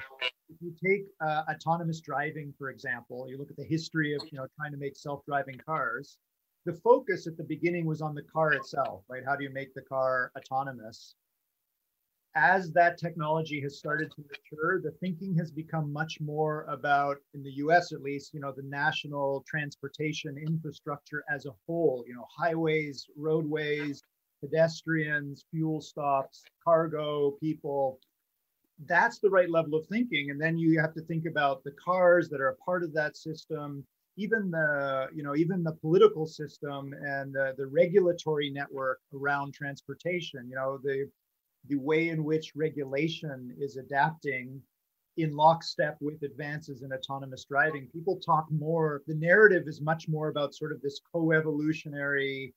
If 0.49 0.58
you 0.60 0.74
take 0.84 1.05
uh, 1.22 1.43
autonomous 1.49 2.01
driving, 2.01 2.53
for 2.58 2.70
example, 2.70 3.28
you 3.30 3.38
look 3.38 3.49
at 3.49 3.55
the 3.55 3.64
history 3.64 4.14
of 4.14 4.22
you 4.30 4.38
know 4.39 4.47
trying 4.58 4.72
to 4.72 4.78
make 4.78 4.97
self-driving 4.97 5.60
cars. 5.66 6.18
The 6.66 6.74
focus 6.74 7.28
at 7.28 7.38
the 7.38 7.45
beginning 7.45 7.86
was 7.86 8.01
on 8.01 8.14
the 8.14 8.24
car 8.24 8.51
itself, 8.51 9.03
right? 9.10 9.24
How 9.26 9.38
do 9.38 9.45
you 9.45 9.51
make 9.53 9.74
the 9.74 9.84
car 9.84 10.34
autonomous? 10.38 11.16
As 12.38 12.72
that 12.72 13.00
technology 13.00 13.60
has 13.62 13.80
started 13.80 14.12
to 14.12 14.24
mature, 14.30 14.80
the 14.80 14.92
thinking 15.00 15.36
has 15.36 15.50
become 15.50 15.92
much 15.92 16.22
more 16.22 16.66
about, 16.70 17.18
in 17.34 17.42
the 17.42 17.54
US 17.64 17.92
at 17.92 18.04
least, 18.04 18.34
you 18.34 18.40
know, 18.40 18.54
the 18.56 18.64
national 18.64 19.44
transportation 19.48 20.38
infrastructure 20.38 21.24
as 21.34 21.48
a 21.48 21.56
whole, 21.66 22.06
you 22.08 22.14
know, 22.14 22.28
highways, 22.30 23.08
roadways, 23.18 24.04
pedestrians, 24.40 25.46
fuel 25.50 25.82
stops, 25.82 26.44
cargo, 26.64 27.32
people. 27.42 28.00
That's 28.86 29.18
the 29.18 29.32
right 29.32 29.50
level 29.50 29.74
of 29.74 29.88
thinking. 29.88 30.30
And 30.30 30.40
then 30.40 30.60
you 30.60 30.80
have 30.80 30.94
to 30.94 31.02
think 31.02 31.26
about 31.26 31.64
the 31.64 31.72
cars 31.84 32.30
that 32.30 32.40
are 32.40 32.50
a 32.50 32.56
part 32.58 32.84
of 32.84 32.94
that 32.94 33.18
system, 33.18 33.84
even 34.16 34.52
the, 34.52 35.08
you 35.12 35.24
know, 35.24 35.36
even 35.36 35.64
the 35.64 35.72
political 35.72 36.28
system 36.28 36.94
and 37.02 37.34
the, 37.34 37.56
the 37.58 37.66
regulatory 37.66 38.52
network 38.52 39.00
around 39.12 39.56
transportation, 39.56 40.48
you 40.48 40.56
know, 40.56 40.78
the 40.84 41.10
the 41.68 41.78
way 41.78 42.10
in 42.10 42.24
which 42.24 42.53
regulation 42.55 43.55
is 43.60 43.78
adapting 43.78 44.62
in 45.18 45.36
lockstep 45.36 45.97
with 45.99 46.22
advances 46.22 46.84
in 46.84 46.93
autonomous 46.93 47.45
driving. 47.45 47.88
People 47.91 48.18
talk 48.18 48.45
more, 48.51 49.01
the 49.08 49.16
narrative 49.16 49.64
is 49.68 49.82
much 49.82 50.08
more 50.08 50.30
about 50.30 50.53
sort 50.53 50.72
of 50.72 50.82
this 50.82 51.01
co-evolutionary, 51.12 52.53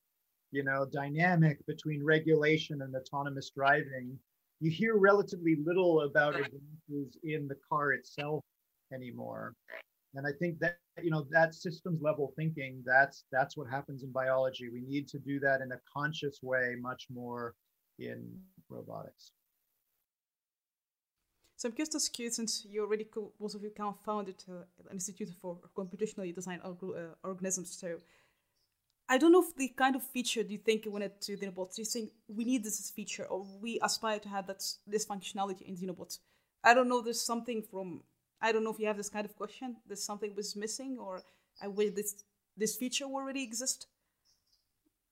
you 0.52 0.62
know, 0.62 0.86
dynamic 0.92 1.64
between 1.66 2.04
regulation 2.04 2.82
and 2.82 2.94
autonomous 2.94 3.50
driving. 3.56 4.18
You 4.60 4.70
hear 4.70 4.96
relatively 4.96 5.56
little 5.64 6.02
about 6.02 6.34
advances 6.34 7.16
in 7.24 7.48
the 7.48 7.56
car 7.68 7.92
itself 7.92 8.44
anymore. 8.92 9.54
And 10.14 10.26
I 10.26 10.32
think 10.38 10.58
that 10.58 10.76
you 11.00 11.10
know 11.10 11.26
that 11.30 11.54
systems 11.54 12.02
level 12.02 12.32
thinking 12.36 12.82
that's 12.84 13.24
that's 13.30 13.56
what 13.56 13.70
happens 13.70 14.02
in 14.02 14.10
biology. 14.10 14.68
We 14.68 14.82
need 14.82 15.08
to 15.08 15.18
do 15.18 15.38
that 15.40 15.60
in 15.60 15.70
a 15.72 15.80
conscious 15.96 16.40
way 16.42 16.74
much 16.80 17.06
more 17.12 17.54
in 17.98 18.28
robotics. 18.70 19.32
So 21.56 21.68
I'm 21.68 21.74
curious 21.74 21.90
to 21.90 21.98
ask 21.98 22.16
since 22.34 22.66
you 22.70 22.80
already 22.82 23.04
co- 23.04 23.32
both 23.38 23.54
of 23.54 23.62
you 23.62 23.70
kind 23.70 23.90
of 23.90 24.00
founded 24.00 24.42
uh, 24.48 24.64
an 24.88 24.94
institute 24.94 25.28
for 25.42 25.58
computationally 25.76 26.34
designed 26.34 26.62
org- 26.64 26.96
uh, 26.96 27.14
organisms. 27.22 27.76
So 27.78 27.98
I 29.10 29.18
don't 29.18 29.32
know 29.32 29.42
if 29.42 29.54
the 29.56 29.68
kind 29.68 29.94
of 29.94 30.02
feature 30.02 30.42
do 30.42 30.52
you 30.52 30.58
think 30.58 30.84
you 30.84 30.90
wanted 30.90 31.20
to 31.20 31.36
Xenobots? 31.36 31.74
Do 31.74 31.82
you 31.82 31.86
think 31.86 32.12
we 32.28 32.44
need 32.44 32.64
this 32.64 32.90
feature, 32.90 33.24
or 33.24 33.44
we 33.60 33.78
aspire 33.82 34.20
to 34.20 34.28
have 34.28 34.46
that 34.46 34.62
this 34.86 35.04
functionality 35.04 35.62
in 35.62 35.76
Xenobots? 35.76 36.20
I 36.64 36.72
don't 36.72 36.88
know. 36.88 37.02
There's 37.02 37.20
something 37.20 37.62
from 37.62 38.04
I 38.40 38.52
don't 38.52 38.64
know 38.64 38.72
if 38.72 38.78
you 38.78 38.86
have 38.86 38.96
this 38.96 39.10
kind 39.10 39.26
of 39.26 39.36
question. 39.36 39.76
There's 39.86 40.02
something 40.02 40.34
was 40.34 40.56
missing, 40.56 40.96
or 40.98 41.22
I 41.60 41.68
wish 41.68 41.92
this 41.94 42.24
this 42.56 42.76
feature 42.76 43.04
already 43.04 43.42
exist. 43.42 43.86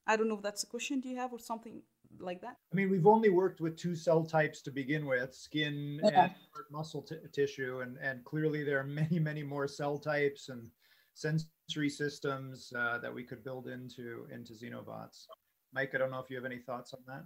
I 0.07 0.17
don't 0.17 0.29
know 0.29 0.37
if 0.37 0.43
that's 0.43 0.63
a 0.63 0.67
question. 0.67 1.01
Do 1.01 1.09
you 1.09 1.17
have 1.17 1.33
or 1.33 1.39
something 1.41 1.83
like 2.19 2.41
that? 2.41 2.57
I 2.73 2.77
mean, 2.77 2.91
we've 2.91 3.07
only 3.07 3.29
worked 3.29 3.61
with 3.61 3.77
two 3.77 3.95
cell 3.95 4.25
types 4.25 4.63
to 4.63 4.71
begin 4.71 5.07
with, 5.07 5.35
skin 5.35 6.01
yeah. 6.03 6.25
and 6.25 6.33
muscle 6.71 7.03
t- 7.03 7.17
tissue, 7.33 7.81
and 7.81 7.97
and 7.99 8.25
clearly 8.25 8.65
there 8.65 8.81
are 8.81 8.85
many, 9.01 9.19
many 9.19 9.43
more 9.43 9.69
cell 9.69 9.99
types 9.99 10.49
and 10.49 10.71
sensory 11.15 11.89
systems 11.89 12.73
uh, 12.77 12.99
that 12.99 13.13
we 13.13 13.25
could 13.25 13.43
build 13.45 13.69
into 13.69 14.27
into 14.33 14.53
Xenobots. 14.53 15.27
Mike, 15.73 15.95
I 15.95 15.99
don't 15.99 16.11
know 16.11 16.19
if 16.19 16.31
you 16.31 16.37
have 16.37 16.47
any 16.47 16.59
thoughts 16.59 16.95
on 16.95 17.01
that. 17.07 17.25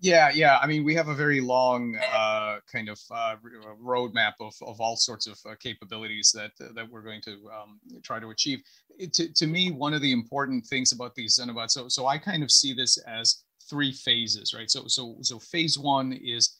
Yeah, 0.00 0.30
yeah. 0.30 0.58
I 0.58 0.66
mean, 0.66 0.84
we 0.84 0.94
have 0.94 1.08
a 1.08 1.14
very 1.14 1.40
long 1.40 1.98
uh, 2.12 2.58
kind 2.70 2.88
of 2.88 2.98
uh, 3.10 3.36
roadmap 3.82 4.34
of, 4.40 4.54
of 4.62 4.80
all 4.80 4.96
sorts 4.96 5.26
of 5.26 5.38
uh, 5.46 5.54
capabilities 5.60 6.32
that 6.34 6.52
that 6.74 6.90
we're 6.90 7.02
going 7.02 7.20
to 7.22 7.32
um, 7.50 7.80
try 8.02 8.18
to 8.18 8.30
achieve. 8.30 8.60
It, 8.98 9.12
to, 9.14 9.32
to 9.32 9.46
me, 9.46 9.70
one 9.70 9.94
of 9.94 10.02
the 10.02 10.12
important 10.12 10.66
things 10.66 10.92
about 10.92 11.14
these 11.14 11.38
Xenobots, 11.38 11.70
so 11.70 11.88
so 11.88 12.06
I 12.06 12.18
kind 12.18 12.42
of 12.42 12.50
see 12.50 12.72
this 12.72 12.98
as 13.06 13.44
three 13.70 13.92
phases, 13.92 14.52
right? 14.54 14.70
So, 14.70 14.84
so, 14.86 15.16
so 15.22 15.38
phase 15.38 15.78
one 15.78 16.12
is 16.12 16.56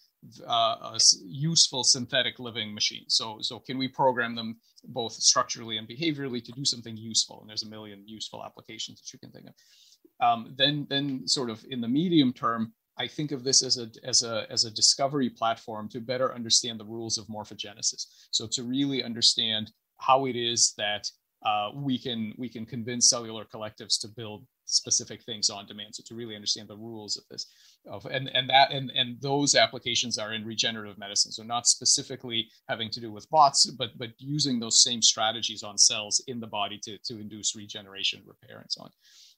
uh, 0.47 0.77
a 0.95 0.99
useful 1.27 1.83
synthetic 1.85 2.39
living 2.39 2.73
machine. 2.73 3.05
So, 3.09 3.39
so 3.41 3.59
can 3.59 3.77
we 3.79 3.89
program 3.89 4.35
them 4.35 4.57
both 4.85 5.15
structurally 5.15 5.77
and 5.79 5.89
behaviorally 5.89 6.43
to 6.45 6.53
do 6.53 6.65
something 6.65 6.97
useful? 6.97 7.41
And 7.41 7.49
there's 7.49 7.65
a 7.65 7.69
million 7.69 8.03
useful 8.07 8.45
applications 8.45 9.01
that 9.01 9.13
you 9.13 9.19
can 9.19 9.31
think 9.33 9.47
of. 9.49 9.55
Um, 10.27 10.55
then, 10.57 10.87
then 10.89 11.27
sort 11.27 11.51
of 11.51 11.65
in 11.69 11.81
the 11.81 11.89
medium 11.89 12.33
term, 12.33 12.73
I 12.99 13.09
think 13.09 13.33
of 13.33 13.45
this 13.45 13.63
as 13.63 13.79
a 13.79 13.89
as 14.05 14.23
a 14.23 14.47
as 14.51 14.65
a 14.67 14.71
discovery 14.71 15.31
platform 15.31 15.89
to 15.89 16.01
better 16.01 16.35
understand 16.35 16.79
the 16.79 16.85
rules 16.85 17.17
of 17.17 17.27
morphogenesis. 17.29 18.05
So 18.31 18.47
to 18.49 18.63
really 18.63 19.03
understand 19.03 19.73
how 19.97 20.27
it 20.27 20.37
is 20.37 20.75
that 20.77 21.09
uh, 21.45 21.71
we 21.75 21.99
can 21.99 22.35
we 22.37 22.49
can 22.49 22.67
convince 22.67 23.09
cellular 23.09 23.45
collectives 23.45 23.99
to 24.01 24.09
build 24.09 24.45
specific 24.67 25.23
things 25.23 25.51
on 25.51 25.67
demand. 25.67 25.95
So 25.95 26.03
to 26.07 26.15
really 26.15 26.35
understand 26.35 26.69
the 26.69 26.77
rules 26.77 27.17
of 27.17 27.25
this, 27.31 27.47
of 27.87 28.05
and 28.07 28.31
and 28.35 28.49
that 28.51 28.73
and 28.73 28.91
and 28.95 29.21
those 29.21 29.55
applications 29.55 30.19
are 30.19 30.35
in 30.35 30.45
regenerative 30.45 30.99
medicine. 30.99 31.33
So 31.33 31.43
not 31.43 31.67
specifically 31.67 32.49
having 32.69 32.91
to 32.91 33.01
do 33.01 33.11
with 33.11 33.29
bots, 33.31 33.67
but 33.71 33.91
but 33.97 34.11
using 34.19 34.61
those 34.61 34.83
same 34.83 35.03
strategies 35.03 35.63
on 35.63 35.79
cells 35.79 36.23
in 36.27 36.41
the 36.41 36.47
body 36.47 36.79
to 36.85 36.99
to 36.99 37.21
induce 37.21 37.57
regeneration, 37.57 38.23
repair, 38.27 38.59
and 38.59 38.71
so 38.71 38.83
on. 38.83 38.91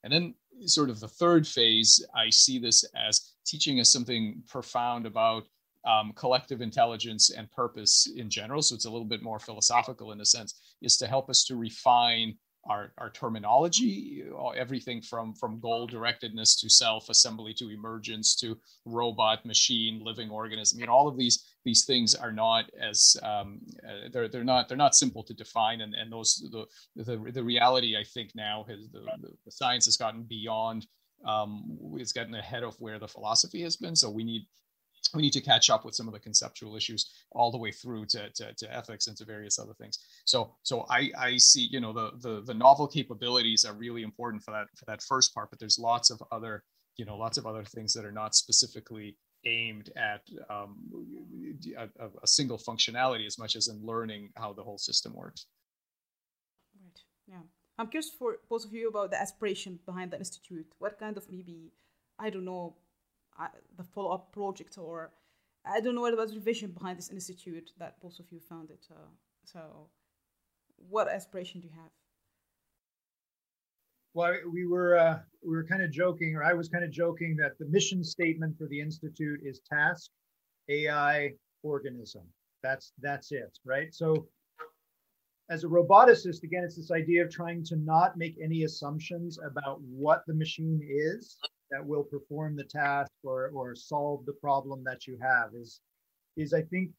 And 0.04 0.12
then 0.12 0.34
sort 0.66 0.90
of 0.90 0.98
the 0.98 1.08
third 1.08 1.46
phase, 1.46 2.04
I 2.16 2.30
see 2.30 2.58
this 2.58 2.84
as 2.96 3.34
teaching 3.46 3.80
us 3.80 3.92
something 3.92 4.42
profound 4.48 5.06
about 5.06 5.44
um, 5.84 6.12
collective 6.14 6.60
intelligence 6.60 7.30
and 7.30 7.50
purpose 7.50 8.08
in 8.16 8.30
general. 8.30 8.62
So 8.62 8.74
it's 8.74 8.84
a 8.84 8.90
little 8.90 9.06
bit 9.06 9.22
more 9.22 9.38
philosophical 9.38 10.12
in 10.12 10.20
a 10.20 10.24
sense, 10.24 10.60
is 10.80 10.96
to 10.98 11.06
help 11.06 11.28
us 11.28 11.44
to 11.44 11.56
refine 11.56 12.36
our, 12.68 12.92
our 12.98 13.10
terminology, 13.10 14.22
everything 14.56 15.02
from, 15.02 15.34
from 15.34 15.58
goal 15.58 15.88
directedness 15.88 16.60
to 16.60 16.70
self 16.70 17.08
assembly 17.08 17.52
to 17.54 17.70
emergence 17.70 18.36
to 18.36 18.56
robot, 18.84 19.44
machine, 19.44 20.00
living 20.04 20.30
organism. 20.30 20.78
You 20.78 20.86
know, 20.86 20.92
all 20.92 21.08
of 21.08 21.16
these 21.16 21.44
these 21.64 21.84
things 21.84 22.14
are 22.14 22.32
not 22.32 22.70
as 22.80 23.16
um, 23.22 23.60
uh, 23.84 24.08
they're 24.12 24.28
they're 24.28 24.44
not 24.44 24.68
they're 24.68 24.76
not 24.76 24.94
simple 24.94 25.24
to 25.24 25.34
define, 25.34 25.80
and 25.80 25.94
and 25.94 26.12
those 26.12 26.48
the 26.52 26.66
the, 27.02 27.32
the 27.32 27.42
reality 27.42 27.96
I 27.96 28.04
think 28.04 28.30
now 28.36 28.64
has 28.68 28.88
the, 28.92 29.00
the 29.44 29.50
science 29.50 29.86
has 29.86 29.96
gotten 29.96 30.22
beyond 30.22 30.86
um, 31.26 31.78
it's 31.94 32.12
gotten 32.12 32.34
ahead 32.34 32.62
of 32.62 32.76
where 32.78 32.98
the 32.98 33.08
philosophy 33.08 33.62
has 33.62 33.76
been. 33.76 33.96
So 33.96 34.10
we 34.10 34.24
need 34.24 34.46
we 35.14 35.22
need 35.22 35.32
to 35.32 35.40
catch 35.40 35.68
up 35.68 35.84
with 35.84 35.94
some 35.94 36.06
of 36.06 36.14
the 36.14 36.20
conceptual 36.20 36.76
issues 36.76 37.12
all 37.32 37.50
the 37.50 37.58
way 37.58 37.70
through 37.70 38.06
to, 38.06 38.30
to, 38.30 38.52
to, 38.54 38.74
ethics 38.74 39.06
and 39.08 39.16
to 39.16 39.24
various 39.24 39.58
other 39.58 39.74
things. 39.74 39.98
So 40.24 40.54
so 40.62 40.86
I, 40.88 41.10
I 41.18 41.36
see 41.36 41.68
you 41.70 41.80
know 41.80 41.92
the, 41.92 42.12
the 42.20 42.42
the 42.42 42.54
novel 42.54 42.86
capabilities 42.86 43.64
are 43.64 43.74
really 43.74 44.02
important 44.02 44.42
for 44.42 44.52
that 44.52 44.66
for 44.76 44.84
that 44.86 45.02
first 45.02 45.34
part, 45.34 45.50
but 45.50 45.58
there's 45.58 45.78
lots 45.78 46.10
of 46.10 46.22
other 46.30 46.64
you 46.96 47.04
know 47.04 47.16
lots 47.16 47.38
of 47.38 47.46
other 47.46 47.64
things 47.64 47.92
that 47.94 48.04
are 48.04 48.12
not 48.12 48.34
specifically 48.34 49.16
aimed 49.44 49.90
at 49.96 50.22
um, 50.50 50.76
a, 51.76 51.88
a 52.22 52.26
single 52.26 52.58
functionality 52.58 53.26
as 53.26 53.38
much 53.38 53.56
as 53.56 53.68
in 53.68 53.84
learning 53.84 54.30
how 54.36 54.52
the 54.52 54.62
whole 54.62 54.78
system 54.78 55.12
works. 55.14 55.46
Right. 56.80 57.00
Yeah. 57.26 57.42
I'm 57.78 57.88
curious 57.88 58.10
for 58.10 58.36
both 58.48 58.64
of 58.64 58.72
you 58.72 58.88
about 58.88 59.10
the 59.10 59.20
aspiration 59.20 59.78
behind 59.84 60.12
the 60.12 60.18
institute. 60.18 60.66
What 60.78 60.98
kind 60.98 61.16
of 61.16 61.28
maybe, 61.30 61.72
I 62.18 62.30
don't 62.30 62.44
know, 62.44 62.76
the 63.76 63.84
follow-up 63.84 64.32
project 64.32 64.78
or 64.78 65.12
I 65.64 65.80
don't 65.80 65.94
know 65.94 66.00
what 66.00 66.16
was 66.16 66.34
the 66.34 66.40
vision 66.40 66.72
behind 66.72 66.98
this 66.98 67.10
institute 67.10 67.70
that 67.78 68.00
both 68.00 68.18
of 68.18 68.26
you 68.30 68.40
founded. 68.40 68.78
Uh, 68.90 69.10
so, 69.44 69.88
what 70.88 71.08
aspiration 71.08 71.60
do 71.60 71.68
you 71.68 71.74
have? 71.74 71.90
Well, 74.14 74.34
we 74.52 74.66
were 74.66 74.98
uh, 74.98 75.20
we 75.42 75.50
were 75.50 75.64
kind 75.64 75.82
of 75.82 75.90
joking, 75.90 76.34
or 76.36 76.42
I 76.42 76.52
was 76.52 76.68
kind 76.68 76.84
of 76.84 76.90
joking 76.90 77.36
that 77.36 77.58
the 77.58 77.66
mission 77.66 78.02
statement 78.02 78.58
for 78.58 78.66
the 78.66 78.80
institute 78.80 79.40
is 79.44 79.60
task, 79.60 80.10
AI, 80.68 81.30
organism. 81.62 82.22
That's 82.62 82.92
that's 83.00 83.32
it, 83.32 83.56
right? 83.64 83.94
So, 83.94 84.26
as 85.48 85.64
a 85.64 85.68
roboticist, 85.68 86.42
again, 86.42 86.64
it's 86.64 86.76
this 86.76 86.90
idea 86.90 87.24
of 87.24 87.30
trying 87.30 87.64
to 87.64 87.76
not 87.76 88.18
make 88.18 88.36
any 88.42 88.64
assumptions 88.64 89.38
about 89.38 89.80
what 89.82 90.24
the 90.26 90.34
machine 90.34 90.80
is 90.82 91.38
that 91.72 91.84
will 91.84 92.04
perform 92.04 92.54
the 92.54 92.64
task 92.64 93.10
or 93.24 93.50
or 93.54 93.74
solve 93.74 94.24
the 94.26 94.34
problem 94.34 94.84
that 94.84 95.06
you 95.06 95.18
have. 95.20 95.54
Is 95.54 95.80
is 96.36 96.54
I 96.54 96.62
think 96.62 96.90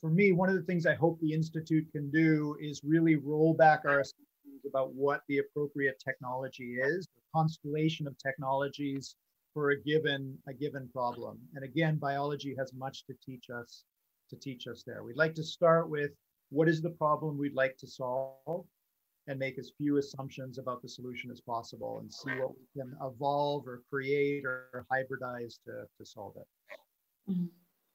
for 0.00 0.10
me 0.10 0.32
one 0.32 0.48
of 0.48 0.54
the 0.54 0.62
things 0.62 0.86
I 0.86 0.94
hope 0.94 1.18
the 1.20 1.32
institute 1.32 1.86
can 1.90 2.10
do 2.10 2.56
is 2.60 2.82
really 2.84 3.16
roll 3.16 3.54
back 3.54 3.80
our 3.84 4.00
assumptions 4.00 4.64
about 4.66 4.92
what 4.94 5.22
the 5.28 5.38
appropriate 5.38 6.00
technology 6.04 6.76
is, 6.80 7.06
the 7.16 7.22
constellation 7.34 8.06
of 8.06 8.16
technologies 8.18 9.16
for 9.54 9.70
a 9.70 9.80
given 9.80 10.38
a 10.46 10.52
given 10.52 10.88
problem. 10.92 11.38
And 11.54 11.64
again, 11.64 11.96
biology 11.96 12.54
has 12.58 12.72
much 12.74 13.04
to 13.06 13.14
teach 13.24 13.50
us 13.50 13.84
to 14.28 14.36
teach 14.36 14.68
us 14.68 14.84
there. 14.86 15.02
We'd 15.02 15.16
like 15.16 15.34
to 15.34 15.42
start 15.42 15.88
with 15.88 16.12
what 16.50 16.68
is 16.68 16.80
the 16.80 16.90
problem 16.90 17.38
we'd 17.38 17.54
like 17.54 17.76
to 17.78 17.86
solve 17.86 18.64
and 19.30 19.38
make 19.38 19.58
as 19.58 19.70
few 19.78 19.98
assumptions 19.98 20.58
about 20.58 20.82
the 20.82 20.88
solution 20.88 21.30
as 21.30 21.40
possible 21.40 22.00
and 22.00 22.12
see 22.12 22.32
what 22.32 22.50
we 22.50 22.80
can 22.80 22.96
evolve 23.00 23.66
or 23.66 23.82
create 23.88 24.44
or 24.44 24.84
hybridize 24.92 25.54
to, 25.64 25.84
to 25.96 26.04
solve 26.04 26.34
it. 26.36 27.30
Mm-hmm. 27.30 27.46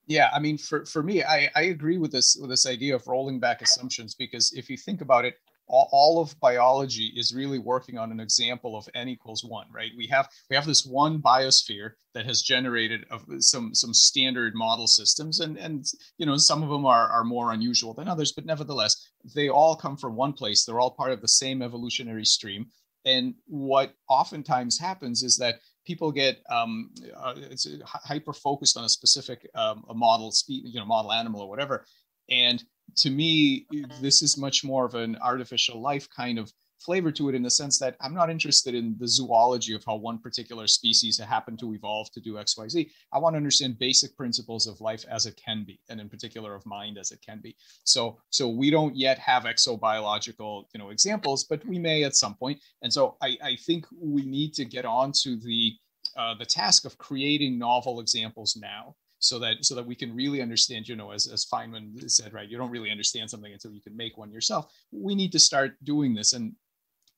Yeah, 0.07 0.29
I 0.33 0.39
mean, 0.39 0.57
for, 0.57 0.85
for 0.85 1.03
me, 1.03 1.23
I, 1.23 1.49
I 1.53 1.63
agree 1.63 1.97
with 1.97 2.11
this 2.11 2.37
with 2.39 2.49
this 2.51 2.65
idea 2.65 2.95
of 2.95 3.05
rolling 3.07 3.39
back 3.39 3.61
assumptions 3.61 4.15
because 4.15 4.53
if 4.53 4.69
you 4.69 4.77
think 4.77 5.01
about 5.01 5.25
it, 5.25 5.35
all, 5.67 5.89
all 5.91 6.21
of 6.21 6.39
biology 6.39 7.11
is 7.15 7.33
really 7.33 7.59
working 7.59 7.97
on 7.97 8.11
an 8.11 8.19
example 8.19 8.77
of 8.77 8.87
n 8.93 9.09
equals 9.09 9.43
one, 9.43 9.67
right? 9.73 9.91
We 9.97 10.07
have 10.07 10.29
we 10.49 10.55
have 10.55 10.65
this 10.65 10.85
one 10.85 11.21
biosphere 11.21 11.91
that 12.13 12.25
has 12.25 12.41
generated 12.41 13.05
some 13.39 13.73
some 13.73 13.93
standard 13.93 14.55
model 14.55 14.87
systems, 14.87 15.39
and 15.39 15.57
and 15.57 15.85
you 16.17 16.25
know 16.25 16.37
some 16.37 16.63
of 16.63 16.69
them 16.69 16.85
are 16.85 17.07
are 17.09 17.23
more 17.23 17.51
unusual 17.51 17.93
than 17.93 18.07
others, 18.07 18.31
but 18.31 18.45
nevertheless, 18.45 19.11
they 19.35 19.49
all 19.49 19.75
come 19.75 19.97
from 19.97 20.15
one 20.15 20.33
place. 20.33 20.65
They're 20.65 20.79
all 20.79 20.91
part 20.91 21.11
of 21.11 21.21
the 21.21 21.27
same 21.27 21.61
evolutionary 21.61 22.25
stream. 22.25 22.67
And 23.05 23.35
what 23.45 23.93
oftentimes 24.09 24.79
happens 24.79 25.21
is 25.21 25.37
that 25.37 25.59
people 25.85 26.11
get 26.11 26.41
um, 26.49 26.91
uh, 27.15 27.35
it's 27.37 27.67
hyper 27.85 28.33
focused 28.33 28.77
on 28.77 28.83
a 28.83 28.89
specific 28.89 29.47
um, 29.55 29.85
a 29.89 29.93
model, 29.93 30.31
speed, 30.31 30.63
you 30.65 30.79
know, 30.79 30.85
model 30.85 31.11
animal 31.11 31.41
or 31.41 31.49
whatever, 31.49 31.85
and 32.29 32.63
to 32.97 33.09
me, 33.09 33.65
this 34.01 34.21
is 34.21 34.37
much 34.37 34.63
more 34.63 34.85
of 34.85 34.95
an 34.95 35.17
artificial 35.21 35.81
life 35.81 36.07
kind 36.09 36.39
of 36.39 36.51
flavor 36.79 37.11
to 37.11 37.29
it 37.29 37.35
in 37.35 37.41
the 37.41 37.49
sense 37.49 37.79
that 37.79 37.95
I'm 37.99 38.13
not 38.13 38.29
interested 38.29 38.75
in 38.75 38.95
the 38.99 39.07
zoology 39.07 39.73
of 39.73 39.83
how 39.83 39.95
one 39.95 40.19
particular 40.19 40.67
species 40.67 41.17
happened 41.17 41.59
to 41.59 41.73
evolve 41.73 42.11
to 42.11 42.19
do 42.19 42.33
XYZ. 42.35 42.89
I 43.11 43.19
want 43.19 43.33
to 43.33 43.37
understand 43.37 43.79
basic 43.79 44.15
principles 44.15 44.67
of 44.67 44.79
life 44.81 45.03
as 45.09 45.25
it 45.25 45.39
can 45.43 45.63
be, 45.65 45.79
and 45.89 45.99
in 45.99 46.09
particular 46.09 46.53
of 46.53 46.65
mind 46.65 46.97
as 46.97 47.11
it 47.11 47.19
can 47.25 47.39
be. 47.41 47.55
So, 47.83 48.19
so 48.29 48.47
we 48.47 48.69
don't 48.69 48.95
yet 48.95 49.17
have 49.19 49.43
exobiological, 49.43 50.65
you 50.73 50.79
know, 50.79 50.89
examples, 50.89 51.45
but 51.45 51.65
we 51.65 51.79
may 51.79 52.03
at 52.03 52.15
some 52.15 52.35
point. 52.35 52.59
And 52.81 52.93
so 52.93 53.17
I, 53.21 53.37
I 53.43 53.55
think 53.65 53.85
we 53.99 54.25
need 54.25 54.53
to 54.55 54.65
get 54.65 54.85
on 54.85 55.11
to 55.23 55.37
the 55.37 55.73
uh, 56.17 56.33
the 56.35 56.45
task 56.45 56.85
of 56.85 56.97
creating 56.97 57.57
novel 57.57 57.99
examples 57.99 58.55
now 58.55 58.95
so 59.19 59.39
that 59.39 59.63
so 59.63 59.75
that 59.75 59.85
we 59.85 59.95
can 59.95 60.15
really 60.15 60.41
understand 60.41 60.87
you 60.87 60.95
know 60.95 61.11
as, 61.11 61.27
as 61.27 61.45
feynman 61.45 62.09
said 62.09 62.33
right 62.33 62.49
you 62.49 62.57
don't 62.57 62.71
really 62.71 62.91
understand 62.91 63.29
something 63.29 63.53
until 63.53 63.71
you 63.71 63.81
can 63.81 63.95
make 63.95 64.17
one 64.17 64.31
yourself. 64.31 64.71
We 64.91 65.15
need 65.15 65.31
to 65.31 65.39
start 65.39 65.75
doing 65.83 66.13
this 66.13 66.33
and 66.33 66.53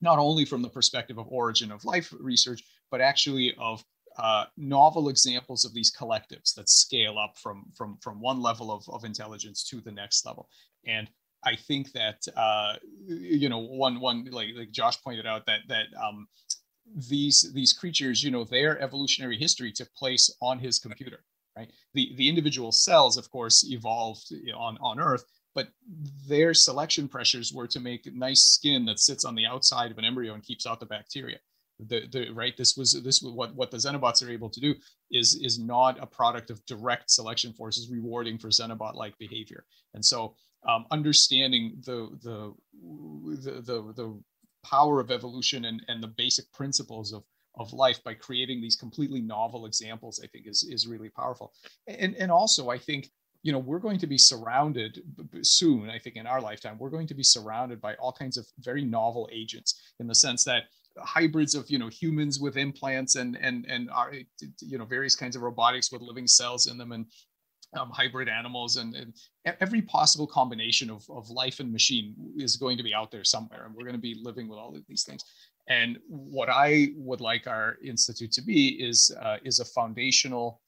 not 0.02 0.20
only 0.20 0.46
from 0.46 0.62
the 0.62 0.70
perspective 0.70 1.18
of 1.18 1.28
origin 1.30 1.72
of 1.72 1.86
life 1.86 2.14
research 2.20 2.64
but 2.92 3.02
actually 3.02 3.54
of 3.58 3.84
uh, 4.18 4.46
novel 4.58 5.10
examples 5.10 5.64
of 5.64 5.76
these 5.76 5.92
collectives 5.96 6.56
that 6.56 6.70
scale 6.70 7.20
up 7.20 7.38
from 7.38 7.66
from 7.76 7.98
from 8.02 8.20
one 8.20 8.42
level 8.42 8.72
of, 8.72 8.84
of 8.90 9.04
intelligence 9.04 9.64
to 9.64 9.80
the 9.80 9.92
next 9.92 10.26
level. 10.26 10.50
And 10.86 11.08
i 11.46 11.56
think 11.56 11.92
that 11.92 12.28
uh, 12.36 12.74
you 13.08 13.48
know 13.48 13.60
one 13.60 14.00
one 14.00 14.26
like 14.32 14.50
like 14.56 14.72
josh 14.72 15.00
pointed 15.04 15.28
out 15.28 15.46
that 15.46 15.60
that 15.68 15.86
um, 16.04 16.28
these 17.10 17.52
these 17.54 17.74
creatures 17.74 18.24
you 18.24 18.32
know 18.32 18.44
their 18.44 18.82
evolutionary 18.82 19.38
history 19.38 19.72
took 19.72 19.94
place 19.94 20.34
on 20.42 20.60
his 20.60 20.80
computer 20.80 21.24
right? 21.58 21.72
The, 21.94 22.14
the 22.16 22.30
individual 22.30 22.72
cells, 22.72 23.18
of 23.18 23.30
course, 23.32 23.66
evolved 23.68 24.32
on, 24.56 24.78
on 24.80 25.00
Earth, 25.00 25.26
but 25.56 25.70
their 26.28 26.54
selection 26.54 27.08
pressures 27.08 27.52
were 27.52 27.68
to 27.68 27.80
make 27.80 28.14
nice 28.14 28.44
skin 28.44 28.86
that 28.86 29.00
sits 29.00 29.26
on 29.26 29.34
the 29.34 29.46
outside 29.46 29.90
of 29.90 29.98
an 29.98 30.06
embryo 30.06 30.36
and 30.36 30.44
keeps 30.44 30.68
out 30.68 30.80
the 30.80 30.86
bacteria. 30.86 31.40
The, 31.80 32.08
the 32.12 32.32
right 32.32 32.58
this 32.58 32.76
was 32.76 32.94
this 33.04 33.22
was 33.22 33.34
what 33.34 33.54
what 33.54 33.70
the 33.70 33.78
xenobots 33.78 34.26
are 34.26 34.32
able 34.32 34.50
to 34.50 34.60
do 34.60 34.74
is 35.12 35.36
is 35.44 35.60
not 35.60 36.02
a 36.02 36.08
product 36.08 36.50
of 36.50 36.66
direct 36.66 37.12
selection 37.12 37.54
forces 37.54 37.88
rewarding 37.88 38.40
for 38.40 38.50
xenobot 38.50 38.96
like 38.96 39.16
behavior 39.20 39.64
and 39.94 40.04
so 40.04 40.34
um, 40.68 40.88
understanding 40.90 41.80
the, 41.86 42.10
the 42.24 42.52
the 43.44 43.62
the 43.62 43.94
the 43.94 44.20
power 44.66 45.00
of 45.00 45.12
evolution 45.12 45.66
and 45.66 45.84
and 45.88 46.02
the 46.02 46.08
basic 46.08 46.52
principles 46.52 47.14
of 47.14 47.24
of 47.58 47.74
life 47.74 48.04
by 48.04 48.14
creating 48.14 48.62
these 48.62 48.76
completely 48.76 49.22
novel 49.22 49.66
examples 49.66 50.22
i 50.24 50.28
think 50.28 50.48
is 50.48 50.64
is 50.64 50.88
really 50.88 51.10
powerful. 51.10 51.54
And 51.88 52.16
and 52.16 52.32
also 52.32 52.70
i 52.70 52.78
think 52.78 53.10
you 53.44 53.52
know 53.52 53.60
we're 53.60 53.80
going 53.80 54.00
to 54.00 54.08
be 54.08 54.18
surrounded 54.18 55.02
soon 55.42 55.90
i 55.90 56.00
think 56.00 56.16
in 56.16 56.28
our 56.28 56.42
lifetime 56.42 56.78
we're 56.80 56.90
going 56.90 57.08
to 57.08 57.14
be 57.14 57.24
surrounded 57.24 57.80
by 57.80 57.94
all 57.96 58.12
kinds 58.12 58.38
of 58.38 58.46
very 58.60 58.84
novel 58.84 59.30
agents 59.32 59.94
in 60.00 60.08
the 60.08 60.16
sense 60.16 60.44
that 60.44 60.64
hybrids 61.00 61.56
of 61.56 61.70
you 61.70 61.78
know 61.78 61.90
humans 61.90 62.40
with 62.40 62.58
implants 62.58 63.16
and 63.16 63.38
and 63.42 63.66
and 63.68 63.90
are 63.92 64.14
you 64.62 64.78
know 64.78 64.86
various 64.86 65.16
kinds 65.16 65.36
of 65.36 65.42
robotics 65.42 65.92
with 65.92 66.02
living 66.02 66.28
cells 66.28 66.68
in 66.68 66.78
them 66.78 66.92
and 66.92 67.06
um, 67.78 67.90
hybrid 67.92 68.30
animals 68.30 68.78
and, 68.78 68.96
and, 68.96 69.14
every 69.62 69.82
possible 69.82 70.26
combination 70.26 70.90
of, 70.90 71.04
of 71.10 71.30
life 71.30 71.60
and 71.60 71.72
machine 71.72 72.16
is 72.38 72.56
going 72.56 72.78
to 72.78 72.84
be 72.84 72.94
out 72.94 73.12
there 73.12 73.24
somewhere 73.24 73.66
and 73.66 73.76
we're 73.76 73.84
going 73.84 73.96
to 73.96 74.02
be 74.02 74.16
living 74.22 74.48
with 74.48 74.58
all 74.58 74.76
of 74.76 74.82
these 74.88 75.04
things 75.04 75.24
and 75.70 75.98
what 76.08 76.50
I 76.50 76.90
would 76.96 77.22
like 77.22 77.48
our 77.48 77.78
institute 77.84 78.32
to 78.34 78.42
be 78.42 78.70
is 78.82 79.16
uh, 79.22 79.38
is 79.44 79.60
a 79.60 79.66
foundational 79.66 80.62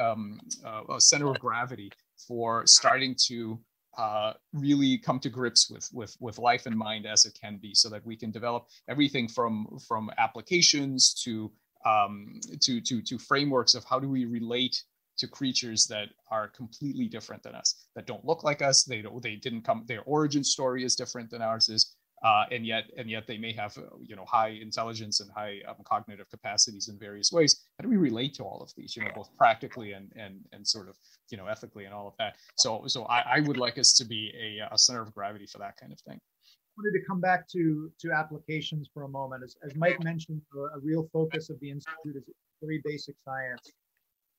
um, 0.00 0.40
uh, 0.64 0.98
center 0.98 1.30
of 1.30 1.38
gravity 1.38 1.90
for 2.26 2.66
starting 2.66 3.14
to 3.26 3.58
uh, 3.98 4.32
really 4.52 4.96
come 4.98 5.20
to 5.20 5.28
grips 5.28 5.70
with, 5.70 5.88
with 5.92 6.16
with 6.20 6.38
life 6.38 6.66
and 6.66 6.76
mind 6.76 7.06
as 7.06 7.24
it 7.24 7.38
can 7.40 7.58
be, 7.58 7.74
so 7.74 7.88
that 7.88 8.04
we 8.04 8.16
can 8.16 8.30
develop 8.30 8.66
everything 8.88 9.28
from 9.28 9.78
from 9.86 10.10
applications 10.18 11.14
to 11.24 11.52
um, 11.84 12.40
to 12.60 12.80
to 12.80 13.02
to 13.02 13.18
frameworks 13.18 13.74
of 13.74 13.84
how 13.84 14.00
do 14.00 14.08
we 14.08 14.24
relate 14.24 14.82
to 15.18 15.28
creatures 15.28 15.86
that 15.86 16.08
are 16.30 16.48
completely 16.48 17.06
different 17.06 17.42
than 17.42 17.54
us, 17.54 17.86
that 17.94 18.06
don't 18.06 18.24
look 18.24 18.42
like 18.44 18.62
us. 18.62 18.82
They 18.82 19.02
don't. 19.02 19.22
They 19.22 19.36
didn't 19.36 19.62
come. 19.62 19.84
Their 19.86 20.02
origin 20.02 20.42
story 20.42 20.84
is 20.84 20.96
different 20.96 21.30
than 21.30 21.42
ours 21.42 21.68
is 21.68 21.94
uh, 22.22 22.44
and 22.52 22.64
yet 22.64 22.84
and 22.96 23.10
yet 23.10 23.26
they 23.26 23.36
may 23.36 23.52
have 23.52 23.76
uh, 23.76 23.82
you 24.00 24.14
know 24.14 24.24
high 24.24 24.50
intelligence 24.60 25.20
and 25.20 25.30
high 25.32 25.60
um, 25.68 25.76
cognitive 25.84 26.28
capacities 26.30 26.88
in 26.88 26.98
various 26.98 27.32
ways. 27.32 27.64
How 27.78 27.82
do 27.82 27.88
we 27.88 27.96
relate 27.96 28.34
to 28.34 28.44
all 28.44 28.60
of 28.62 28.72
these 28.76 28.96
you 28.96 29.02
know 29.02 29.10
both 29.14 29.28
practically 29.36 29.92
and 29.92 30.12
and 30.14 30.36
and 30.52 30.66
sort 30.66 30.88
of 30.88 30.96
you 31.30 31.36
know 31.36 31.46
ethically 31.46 31.84
and 31.84 31.94
all 31.94 32.06
of 32.06 32.14
that? 32.18 32.36
So 32.56 32.84
so 32.86 33.04
i, 33.04 33.22
I 33.36 33.40
would 33.40 33.56
like 33.56 33.78
us 33.78 33.92
to 33.94 34.04
be 34.04 34.32
a, 34.40 34.72
a 34.72 34.78
center 34.78 35.02
of 35.02 35.12
gravity 35.14 35.46
for 35.46 35.58
that 35.58 35.76
kind 35.76 35.92
of 35.92 36.00
thing. 36.00 36.18
I 36.18 36.80
wanted 36.80 36.98
to 37.00 37.04
come 37.06 37.20
back 37.20 37.48
to 37.48 37.90
to 38.00 38.12
applications 38.12 38.88
for 38.94 39.02
a 39.02 39.08
moment. 39.08 39.42
As, 39.42 39.56
as 39.64 39.74
mike 39.74 40.02
mentioned 40.04 40.42
a, 40.54 40.76
a 40.76 40.80
real 40.80 41.08
focus 41.12 41.50
of 41.50 41.58
the 41.60 41.70
institute 41.70 42.16
is 42.16 42.24
very 42.62 42.80
basic 42.84 43.16
science. 43.24 43.72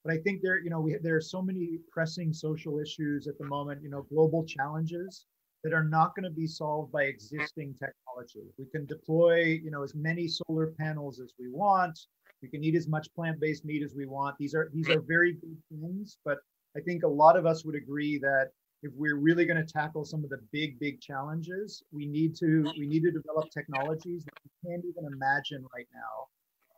But 0.05 0.13
i 0.13 0.17
think 0.19 0.41
there 0.41 0.59
you 0.59 0.69
know 0.69 0.79
we 0.79 0.95
there 1.01 1.17
are 1.17 1.21
so 1.21 1.41
many 1.41 1.79
pressing 1.91 2.31
social 2.31 2.79
issues 2.79 3.27
at 3.27 3.37
the 3.37 3.45
moment 3.45 3.83
you 3.83 3.89
know 3.89 4.03
global 4.03 4.45
challenges 4.45 5.25
that 5.63 5.73
are 5.73 5.83
not 5.83 6.15
going 6.15 6.23
to 6.23 6.29
be 6.29 6.47
solved 6.47 6.91
by 6.91 7.03
existing 7.03 7.73
technology. 7.73 8.51
We 8.57 8.65
can 8.65 8.85
deploy, 8.85 9.59
you 9.63 9.71
know, 9.71 9.83
as 9.83 9.95
many 9.95 10.27
solar 10.27 10.73
panels 10.77 11.19
as 11.19 11.33
we 11.39 11.49
want. 11.49 11.97
We 12.41 12.49
can 12.49 12.63
eat 12.63 12.75
as 12.75 12.87
much 12.87 13.07
plant-based 13.15 13.63
meat 13.63 13.83
as 13.83 13.93
we 13.95 14.05
want. 14.05 14.37
These 14.37 14.53
are 14.53 14.69
these 14.73 14.89
are 14.89 14.99
very 14.99 15.33
good 15.33 15.57
things, 15.71 16.17
but 16.25 16.39
I 16.75 16.81
think 16.81 17.03
a 17.03 17.07
lot 17.07 17.37
of 17.37 17.45
us 17.45 17.63
would 17.63 17.75
agree 17.75 18.17
that 18.19 18.49
if 18.81 18.91
we're 18.95 19.15
really 19.15 19.45
going 19.45 19.65
to 19.65 19.73
tackle 19.73 20.03
some 20.03 20.25
of 20.25 20.29
the 20.29 20.39
big 20.51 20.77
big 20.79 20.99
challenges, 20.99 21.81
we 21.93 22.05
need 22.05 22.35
to 22.37 22.69
we 22.77 22.85
need 22.85 23.03
to 23.03 23.11
develop 23.11 23.49
technologies 23.49 24.25
that 24.25 24.33
we 24.43 24.69
can't 24.69 24.83
even 24.83 25.13
imagine 25.13 25.65
right 25.73 25.87
now. 25.93 26.27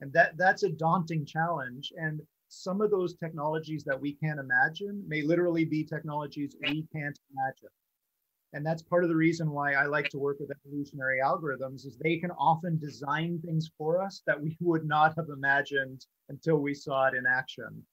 And 0.02 0.14
that 0.14 0.38
that's 0.38 0.62
a 0.62 0.70
daunting 0.70 1.26
challenge 1.26 1.92
and 1.98 2.22
some 2.48 2.80
of 2.80 2.92
those 2.92 3.16
technologies 3.16 3.84
that 3.86 4.00
we 4.00 4.14
can't 4.14 4.40
imagine 4.40 5.04
may 5.08 5.24
literally 5.24 5.66
be 5.66 5.84
technologies 5.84 6.56
we 6.62 6.86
can't 6.94 7.20
imagine 7.34 7.70
And 8.56 8.66
that's 8.66 8.82
part 8.82 9.04
of 9.04 9.10
the 9.10 9.16
reason 9.18 9.52
why 9.52 9.74
I 9.74 9.86
like 9.86 10.08
to 10.12 10.18
work 10.18 10.38
with 10.40 10.50
evolutionary 10.50 11.20
algorithms 11.22 11.86
is 11.86 11.98
they 11.98 12.16
can 12.16 12.32
often 12.32 12.80
design 12.80 13.42
things 13.44 13.70
for 13.78 14.02
us 14.02 14.24
that 14.28 14.42
we 14.42 14.56
would 14.62 14.86
not 14.86 15.14
have 15.18 15.28
imagined 15.28 16.06
until 16.30 16.60
we 16.60 16.74
saw 16.74 17.08
it 17.08 17.16
in 17.16 17.26
action. 17.28 17.84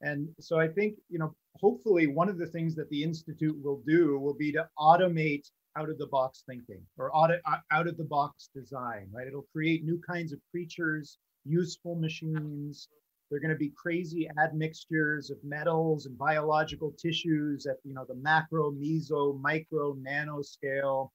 And 0.00 0.28
so 0.40 0.58
I 0.58 0.66
think, 0.66 0.96
you 1.08 1.20
know, 1.20 1.36
hopefully 1.60 2.08
one 2.08 2.28
of 2.28 2.36
the 2.36 2.48
things 2.48 2.74
that 2.74 2.90
the 2.90 3.00
Institute 3.00 3.56
will 3.62 3.80
do 3.86 4.18
will 4.18 4.34
be 4.34 4.50
to 4.52 4.68
automate 4.76 5.48
out 5.76 5.88
of 5.88 5.98
the 5.98 6.08
box 6.08 6.42
thinking 6.48 6.82
or 6.96 7.16
audit, 7.16 7.40
uh, 7.46 7.58
out 7.70 7.86
of 7.86 7.96
the 7.96 8.04
box 8.04 8.50
design, 8.52 9.06
right? 9.12 9.28
It'll 9.28 9.46
create 9.52 9.84
new 9.84 10.00
kinds 10.04 10.32
of 10.32 10.40
creatures, 10.50 11.18
useful 11.44 11.94
machines. 11.94 12.88
They're 13.30 13.40
going 13.40 13.52
to 13.52 13.56
be 13.56 13.72
crazy 13.76 14.28
admixtures 14.42 15.30
of 15.30 15.42
metals 15.44 16.06
and 16.06 16.16
biological 16.16 16.92
tissues 16.92 17.66
at, 17.66 17.76
you 17.84 17.94
know, 17.94 18.04
the 18.08 18.14
macro, 18.14 18.70
meso, 18.70 19.38
micro, 19.40 19.94
nano 20.00 20.42
scale. 20.42 21.12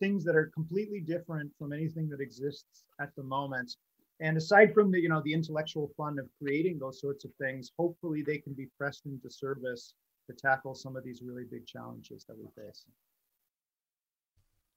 Things 0.00 0.24
that 0.24 0.34
are 0.34 0.50
completely 0.52 1.00
different 1.00 1.52
from 1.58 1.72
anything 1.72 2.08
that 2.08 2.20
exists 2.20 2.84
at 3.00 3.14
the 3.16 3.22
moment 3.22 3.76
and 4.20 4.36
aside 4.36 4.74
from 4.74 4.90
the, 4.90 5.00
you 5.00 5.08
know, 5.08 5.22
the 5.24 5.32
intellectual 5.32 5.90
fun 5.96 6.18
of 6.18 6.28
creating 6.38 6.78
those 6.78 7.00
sorts 7.00 7.24
of 7.24 7.32
things, 7.40 7.72
hopefully 7.78 8.22
they 8.22 8.36
can 8.36 8.52
be 8.52 8.68
pressed 8.78 9.06
into 9.06 9.30
service 9.30 9.94
to 10.28 10.36
tackle 10.36 10.74
some 10.74 10.94
of 10.94 11.04
these 11.04 11.22
really 11.24 11.44
big 11.50 11.66
challenges 11.66 12.24
that 12.28 12.36
we 12.36 12.44
face. 12.54 12.84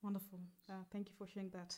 Wonderful. 0.02 0.40
Uh, 0.70 0.84
thank 0.92 1.10
you 1.10 1.14
for 1.18 1.28
sharing 1.28 1.50
that. 1.50 1.78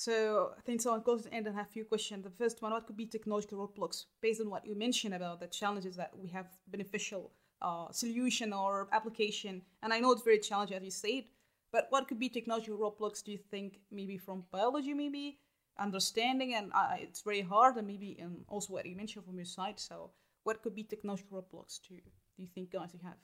So 0.00 0.52
I 0.56 0.60
think 0.62 0.80
so. 0.80 0.98
To 0.98 1.16
the 1.18 1.34
end 1.34 1.46
and 1.46 1.54
have 1.54 1.66
a 1.66 1.76
few 1.76 1.84
questions. 1.84 2.24
The 2.24 2.30
first 2.30 2.62
one: 2.62 2.72
What 2.72 2.86
could 2.86 2.96
be 2.96 3.04
technological 3.04 3.58
roadblocks 3.60 4.06
based 4.22 4.40
on 4.40 4.48
what 4.48 4.64
you 4.64 4.74
mentioned 4.74 5.12
about 5.12 5.40
the 5.40 5.46
challenges 5.46 5.94
that 5.96 6.12
we 6.18 6.28
have 6.28 6.46
beneficial 6.68 7.32
uh, 7.60 7.92
solution 7.92 8.54
or 8.54 8.88
application? 8.92 9.60
And 9.82 9.92
I 9.92 10.00
know 10.00 10.12
it's 10.12 10.22
very 10.22 10.38
challenging, 10.38 10.78
as 10.78 10.84
you 10.84 10.90
said. 10.90 11.24
But 11.70 11.88
what 11.90 12.08
could 12.08 12.18
be 12.18 12.30
technological 12.30 12.78
roadblocks? 12.78 13.22
Do 13.22 13.30
you 13.30 13.36
think 13.50 13.80
maybe 13.90 14.16
from 14.16 14.44
biology, 14.50 14.94
maybe 14.94 15.38
understanding 15.78 16.54
and 16.54 16.72
uh, 16.74 16.96
it's 16.98 17.20
very 17.20 17.42
hard 17.42 17.76
and 17.76 17.86
maybe 17.86 18.16
and 18.20 18.44
also 18.48 18.72
what 18.72 18.86
you 18.86 18.96
mentioned 18.96 19.24
from 19.24 19.36
your 19.36 19.46
side 19.46 19.80
so 19.80 20.10
what 20.42 20.62
could 20.62 20.74
be 20.74 20.82
technological 20.82 21.38
roadblocks 21.38 21.80
to 21.80 21.94
do 21.94 22.42
you 22.42 22.48
think 22.54 22.70
guys 22.70 22.90
you 22.92 23.00
have 23.02 23.16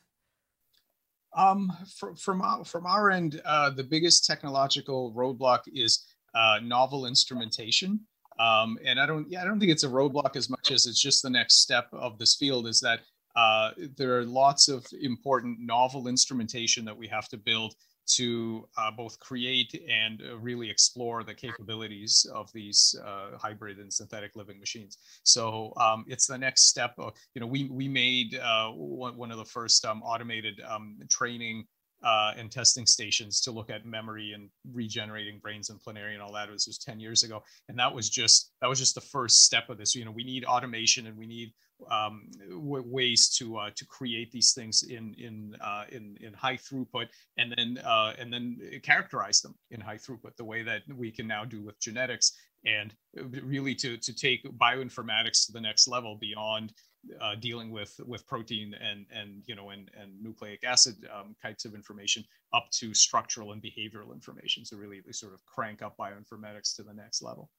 um, 1.35 1.71
from 1.99 2.17
from 2.17 2.41
our, 2.41 2.65
from 2.65 2.87
our 2.87 3.11
end 3.11 3.43
uh, 3.45 3.69
the 3.69 3.85
biggest 3.85 4.25
technological 4.25 5.13
roadblock 5.13 5.61
is 5.67 6.07
uh, 6.37 6.59
novel 6.63 7.07
instrumentation 7.07 8.01
um, 8.39 8.79
and 8.85 9.01
i 9.01 9.07
don't 9.07 9.31
yeah 9.31 9.43
i 9.43 9.45
don't 9.45 9.59
think 9.59 9.73
it's 9.73 9.85
a 9.85 9.89
roadblock 9.89 10.37
as 10.37 10.49
much 10.51 10.71
as 10.71 10.87
it's 10.87 11.01
just 11.01 11.23
the 11.23 11.31
next 11.31 11.63
step 11.63 11.89
of 11.93 12.19
this 12.19 12.37
field 12.37 12.67
is 12.67 12.81
that 12.81 13.01
uh, 13.37 13.71
there 13.97 14.19
are 14.19 14.25
lots 14.25 14.69
of 14.69 14.87
important 15.03 15.59
novel 15.61 16.09
instrumentation 16.09 16.85
that 16.87 16.97
we 16.97 17.07
have 17.07 17.29
to 17.29 17.37
build 17.37 17.75
to 18.07 18.67
uh, 18.79 18.91
both 18.91 19.19
create 19.19 19.83
and 19.91 20.23
uh, 20.23 20.39
really 20.39 20.71
explore 20.71 21.25
the 21.25 21.35
capabilities 21.35 22.27
of 22.33 22.51
these 22.53 22.95
uh, 23.05 23.37
hybrid 23.37 23.79
and 23.79 23.93
synthetic 23.93 24.37
living 24.37 24.59
machines. 24.61 24.99
So 25.25 25.73
um, 25.77 26.05
it's 26.07 26.27
the 26.27 26.39
next 26.39 26.67
step. 26.67 26.95
Of, 26.99 27.15
you 27.35 27.41
know, 27.41 27.47
we 27.47 27.65
we 27.65 27.89
made 27.89 28.39
uh, 28.39 28.71
one, 28.71 29.17
one 29.17 29.31
of 29.31 29.39
the 29.39 29.45
first 29.45 29.85
um, 29.85 30.03
automated 30.03 30.61
um, 30.67 30.99
training 31.11 31.67
uh, 32.07 32.33
and 32.39 32.53
testing 32.53 32.87
stations 32.87 33.41
to 33.41 33.51
look 33.51 33.69
at 33.69 33.85
memory 33.85 34.33
and 34.33 34.49
regenerating 34.73 35.41
brains 35.41 35.71
and 35.71 35.81
planaria 35.81 36.15
and 36.15 36.23
all 36.23 36.33
that. 36.33 36.49
It 36.49 36.53
was 36.53 36.65
just 36.65 36.83
10 36.83 37.01
years 37.01 37.25
ago. 37.25 37.43
And 37.69 37.77
that 37.81 37.93
was 37.93 38.09
just, 38.09 38.53
that 38.61 38.69
was 38.69 38.79
just 38.79 38.95
the 38.95 39.01
first 39.01 39.45
step 39.45 39.69
of 39.71 39.77
this. 39.77 39.93
You 39.97 40.05
know, 40.05 40.13
we 40.13 40.23
need 40.23 40.45
automation 40.45 41.09
and 41.09 41.19
we 41.19 41.27
need 41.27 41.53
um, 41.91 42.29
w- 42.49 42.85
ways 42.87 43.29
to, 43.39 43.57
uh, 43.57 43.71
to 43.75 43.85
create 43.87 44.31
these 44.31 44.53
things 44.53 44.85
in, 44.85 45.15
in, 45.19 45.57
uh, 45.61 45.87
in, 45.91 46.17
in 46.21 46.33
high 46.33 46.57
throughput 46.57 47.09
and 47.39 47.53
then, 47.57 47.79
uh, 47.85 48.13
and 48.21 48.33
then 48.33 48.61
characterize 48.85 49.41
them 49.41 49.57
in 49.73 49.81
high 49.81 49.99
throughput, 49.99 50.37
the 50.37 50.45
way 50.45 50.63
that 50.63 50.83
we 50.97 51.11
can 51.11 51.27
now 51.27 51.45
do 51.45 51.61
with 51.61 51.79
genetics 51.81 52.39
and 52.65 52.95
really 53.43 53.75
to, 53.75 53.97
to 53.97 54.15
take 54.15 54.45
bioinformatics 54.59 55.45
to 55.47 55.53
the 55.53 55.61
next 55.61 55.89
level 55.89 56.17
beyond 56.21 56.73
uh, 57.21 57.35
dealing 57.37 57.71
with 57.71 57.99
with 58.07 58.27
protein 58.27 58.75
and 58.75 59.07
and 59.13 59.43
you 59.47 59.55
know 59.55 59.71
and 59.71 59.91
and 60.01 60.13
nucleic 60.23 60.65
acid 60.65 60.97
um, 61.15 61.35
types 61.43 61.65
of 61.65 61.75
information 61.75 62.25
up 62.53 62.69
to 62.73 62.95
structural 62.95 63.53
and 63.53 63.63
behavioral 63.63 64.13
information. 64.13 64.65
So 64.65 64.77
really, 64.77 65.03
sort 65.11 65.35
of 65.35 65.45
crank 65.47 65.83
up 65.83 65.97
bioinformatics 65.97 66.75
to 66.77 66.83
the 66.83 66.95
next 66.95 67.23
level. 67.23 67.51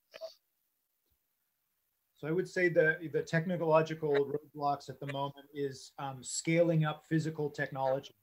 So 2.17 2.27
I 2.27 2.31
would 2.31 2.49
say 2.49 2.67
the 2.67 2.97
the 3.13 3.21
technological 3.21 4.11
roadblocks 4.11 4.89
at 4.89 4.99
the 4.99 5.11
moment 5.13 5.45
is 5.53 5.91
um, 5.99 6.23
scaling 6.23 6.83
up 6.85 7.03
physical 7.07 7.49
technology. 7.49 8.15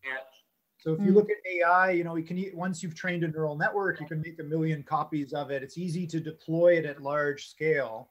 So 0.78 0.92
if 0.92 1.00
you 1.00 1.06
hmm. 1.06 1.14
look 1.14 1.30
at 1.30 1.38
AI, 1.50 1.92
you 1.92 2.04
know, 2.04 2.16
you 2.16 2.24
can 2.24 2.44
once 2.52 2.82
you've 2.82 2.94
trained 2.94 3.24
a 3.24 3.28
neural 3.28 3.56
network, 3.56 4.00
you 4.00 4.06
can 4.06 4.20
make 4.20 4.38
a 4.38 4.42
million 4.42 4.82
copies 4.82 5.32
of 5.32 5.50
it. 5.50 5.62
It's 5.62 5.78
easy 5.78 6.06
to 6.08 6.20
deploy 6.20 6.74
it 6.76 6.84
at 6.84 7.02
large 7.02 7.48
scale. 7.48 8.10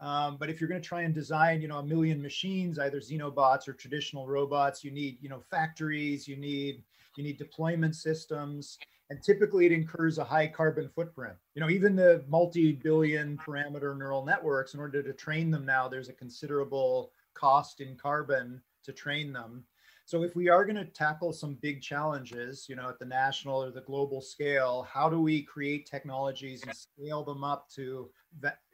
Um, 0.00 0.36
but 0.38 0.48
if 0.48 0.60
you're 0.60 0.68
going 0.68 0.80
to 0.80 0.88
try 0.88 1.02
and 1.02 1.14
design, 1.14 1.60
you 1.60 1.68
know, 1.68 1.78
a 1.78 1.82
million 1.82 2.22
machines, 2.22 2.78
either 2.78 3.00
xenobots 3.00 3.66
or 3.66 3.72
traditional 3.72 4.26
robots, 4.26 4.84
you 4.84 4.90
need, 4.90 5.18
you 5.20 5.28
know, 5.28 5.40
factories, 5.50 6.28
you 6.28 6.36
need, 6.36 6.82
you 7.16 7.24
need 7.24 7.36
deployment 7.36 7.96
systems, 7.96 8.78
and 9.10 9.20
typically 9.22 9.66
it 9.66 9.72
incurs 9.72 10.18
a 10.18 10.24
high 10.24 10.46
carbon 10.46 10.88
footprint. 10.88 11.34
You 11.54 11.62
know, 11.62 11.70
even 11.70 11.96
the 11.96 12.24
multi-billion 12.28 13.38
parameter 13.38 13.96
neural 13.98 14.24
networks, 14.24 14.74
in 14.74 14.80
order 14.80 15.02
to 15.02 15.12
train 15.12 15.50
them 15.50 15.66
now, 15.66 15.88
there's 15.88 16.08
a 16.08 16.12
considerable 16.12 17.10
cost 17.34 17.80
in 17.80 17.96
carbon 17.96 18.62
to 18.84 18.92
train 18.92 19.32
them. 19.32 19.64
So 20.04 20.22
if 20.22 20.34
we 20.34 20.48
are 20.48 20.64
going 20.64 20.76
to 20.76 20.86
tackle 20.86 21.32
some 21.32 21.58
big 21.60 21.82
challenges, 21.82 22.66
you 22.68 22.76
know, 22.76 22.88
at 22.88 22.98
the 22.98 23.04
national 23.04 23.62
or 23.62 23.70
the 23.70 23.82
global 23.82 24.22
scale, 24.22 24.86
how 24.90 25.10
do 25.10 25.20
we 25.20 25.42
create 25.42 25.86
technologies 25.86 26.62
and 26.62 26.74
scale 26.74 27.24
them 27.24 27.44
up 27.44 27.68
to 27.70 28.10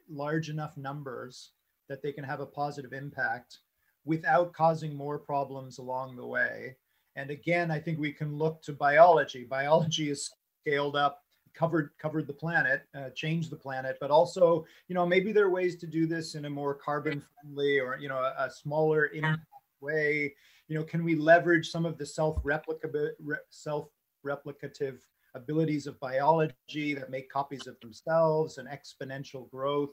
large 0.09 0.49
enough 0.49 0.77
numbers 0.77 1.51
that 1.89 2.01
they 2.01 2.11
can 2.11 2.23
have 2.23 2.39
a 2.39 2.45
positive 2.45 2.93
impact 2.93 3.59
without 4.05 4.53
causing 4.53 4.95
more 4.95 5.17
problems 5.17 5.77
along 5.77 6.15
the 6.15 6.25
way. 6.25 6.75
And 7.15 7.29
again, 7.29 7.71
I 7.71 7.79
think 7.79 7.99
we 7.99 8.11
can 8.11 8.37
look 8.37 8.61
to 8.63 8.73
biology. 8.73 9.45
Biology 9.45 10.09
is 10.09 10.31
scaled 10.61 10.95
up, 10.95 11.23
covered 11.53 11.91
covered 11.99 12.27
the 12.27 12.33
planet, 12.33 12.83
uh, 12.93 13.09
changed 13.15 13.49
the 13.49 13.55
planet, 13.55 13.97
but 14.01 14.11
also, 14.11 14.65
you 14.87 14.95
know, 14.95 15.05
maybe 15.05 15.31
there 15.31 15.45
are 15.45 15.49
ways 15.49 15.77
to 15.77 15.87
do 15.87 16.05
this 16.05 16.35
in 16.35 16.45
a 16.45 16.49
more 16.49 16.73
carbon 16.73 17.23
friendly 17.41 17.79
or 17.79 17.97
you 17.99 18.09
know 18.09 18.17
a, 18.17 18.45
a 18.45 18.51
smaller 18.51 19.07
impact 19.07 19.41
way. 19.81 20.33
You 20.67 20.77
know, 20.77 20.83
can 20.83 21.03
we 21.03 21.15
leverage 21.15 21.69
some 21.69 21.85
of 21.85 21.97
the 21.97 22.05
self 22.05 22.41
replicable 22.43 23.09
self 23.49 23.87
replicative 24.25 24.97
abilities 25.35 25.85
of 25.85 25.99
biology 25.99 26.93
that 26.93 27.11
make 27.11 27.29
copies 27.29 27.67
of 27.67 27.79
themselves 27.79 28.57
and 28.57 28.67
exponential 28.67 29.49
growth. 29.51 29.91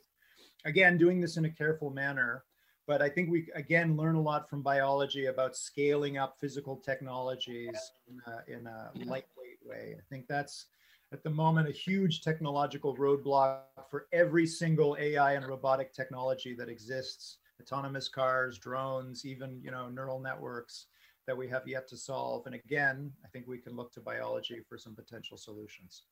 Again, 0.64 0.96
doing 0.96 1.20
this 1.20 1.36
in 1.36 1.44
a 1.44 1.50
careful 1.50 1.90
manner. 1.90 2.44
But 2.86 3.00
I 3.00 3.08
think 3.08 3.30
we, 3.30 3.48
again, 3.54 3.96
learn 3.96 4.16
a 4.16 4.20
lot 4.20 4.48
from 4.48 4.62
biology 4.62 5.26
about 5.26 5.56
scaling 5.56 6.18
up 6.18 6.36
physical 6.40 6.76
technologies 6.76 7.78
in 8.08 8.20
a, 8.26 8.52
in 8.52 8.66
a 8.66 8.90
lightweight 9.04 9.60
way. 9.64 9.94
I 9.96 10.02
think 10.08 10.26
that's 10.26 10.66
at 11.12 11.22
the 11.22 11.30
moment 11.30 11.68
a 11.68 11.72
huge 11.72 12.22
technological 12.22 12.96
roadblock 12.96 13.60
for 13.88 14.06
every 14.12 14.46
single 14.46 14.96
AI 14.98 15.34
and 15.34 15.46
robotic 15.46 15.92
technology 15.92 16.54
that 16.54 16.68
exists 16.68 17.38
autonomous 17.60 18.08
cars 18.08 18.58
drones 18.58 19.24
even 19.24 19.60
you 19.62 19.70
know 19.70 19.88
neural 19.88 20.18
networks 20.18 20.86
that 21.26 21.36
we 21.36 21.48
have 21.48 21.66
yet 21.66 21.88
to 21.88 21.96
solve. 21.96 22.46
And 22.46 22.54
again, 22.54 23.12
I 23.24 23.28
think 23.28 23.46
we 23.46 23.58
can 23.58 23.76
look 23.76 23.92
to 23.92 24.00
biology 24.00 24.60
for 24.68 24.76
some 24.78 24.94
potential 24.94 25.36
solutions. 25.36 26.02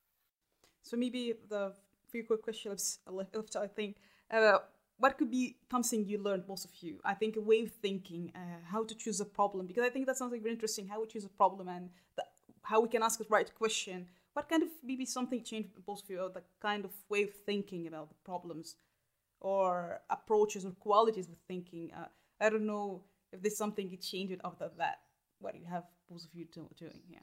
So 0.83 0.97
maybe 0.97 1.33
the 1.49 1.73
few 2.09 2.23
quick 2.23 2.41
questions 2.41 2.99
left, 3.07 3.55
I 3.55 3.67
think. 3.67 3.97
Uh, 4.29 4.59
what 4.97 5.17
could 5.17 5.31
be 5.31 5.57
something 5.69 6.05
you 6.05 6.19
learned, 6.19 6.45
both 6.45 6.63
of 6.63 6.71
you? 6.79 6.99
I 7.03 7.15
think 7.15 7.35
a 7.35 7.41
way 7.41 7.63
of 7.63 7.71
thinking, 7.71 8.31
uh, 8.35 8.59
how 8.71 8.83
to 8.83 8.95
choose 8.95 9.19
a 9.19 9.25
problem, 9.25 9.65
because 9.65 9.83
I 9.83 9.89
think 9.89 10.05
that's 10.05 10.19
something 10.19 10.41
very 10.41 10.53
interesting, 10.53 10.87
how 10.87 11.01
we 11.01 11.07
choose 11.07 11.25
a 11.25 11.29
problem 11.29 11.67
and 11.67 11.89
the, 12.15 12.23
how 12.61 12.81
we 12.81 12.87
can 12.87 13.01
ask 13.01 13.17
the 13.17 13.25
right 13.29 13.51
question. 13.55 14.07
What 14.33 14.47
kind 14.47 14.63
of 14.63 14.69
maybe 14.83 15.05
something 15.05 15.43
changed 15.43 15.69
both 15.85 16.03
of 16.03 16.09
you, 16.09 16.31
the 16.33 16.43
kind 16.61 16.85
of 16.85 16.91
way 17.09 17.23
of 17.23 17.33
thinking 17.45 17.87
about 17.87 18.09
the 18.09 18.15
problems 18.23 18.75
or 19.39 19.99
approaches 20.09 20.65
or 20.65 20.71
qualities 20.71 21.27
of 21.27 21.35
thinking? 21.47 21.91
Uh, 21.97 22.05
I 22.39 22.49
don't 22.49 22.67
know 22.67 23.01
if 23.31 23.41
there's 23.41 23.57
something 23.57 23.89
you 23.89 23.97
change 23.97 24.31
it 24.31 24.41
after 24.43 24.69
that, 24.77 24.99
what 25.39 25.53
do 25.53 25.59
you 25.59 25.65
have 25.65 25.83
both 26.09 26.23
of 26.23 26.29
you 26.33 26.45
doing 26.45 27.01
here? 27.07 27.21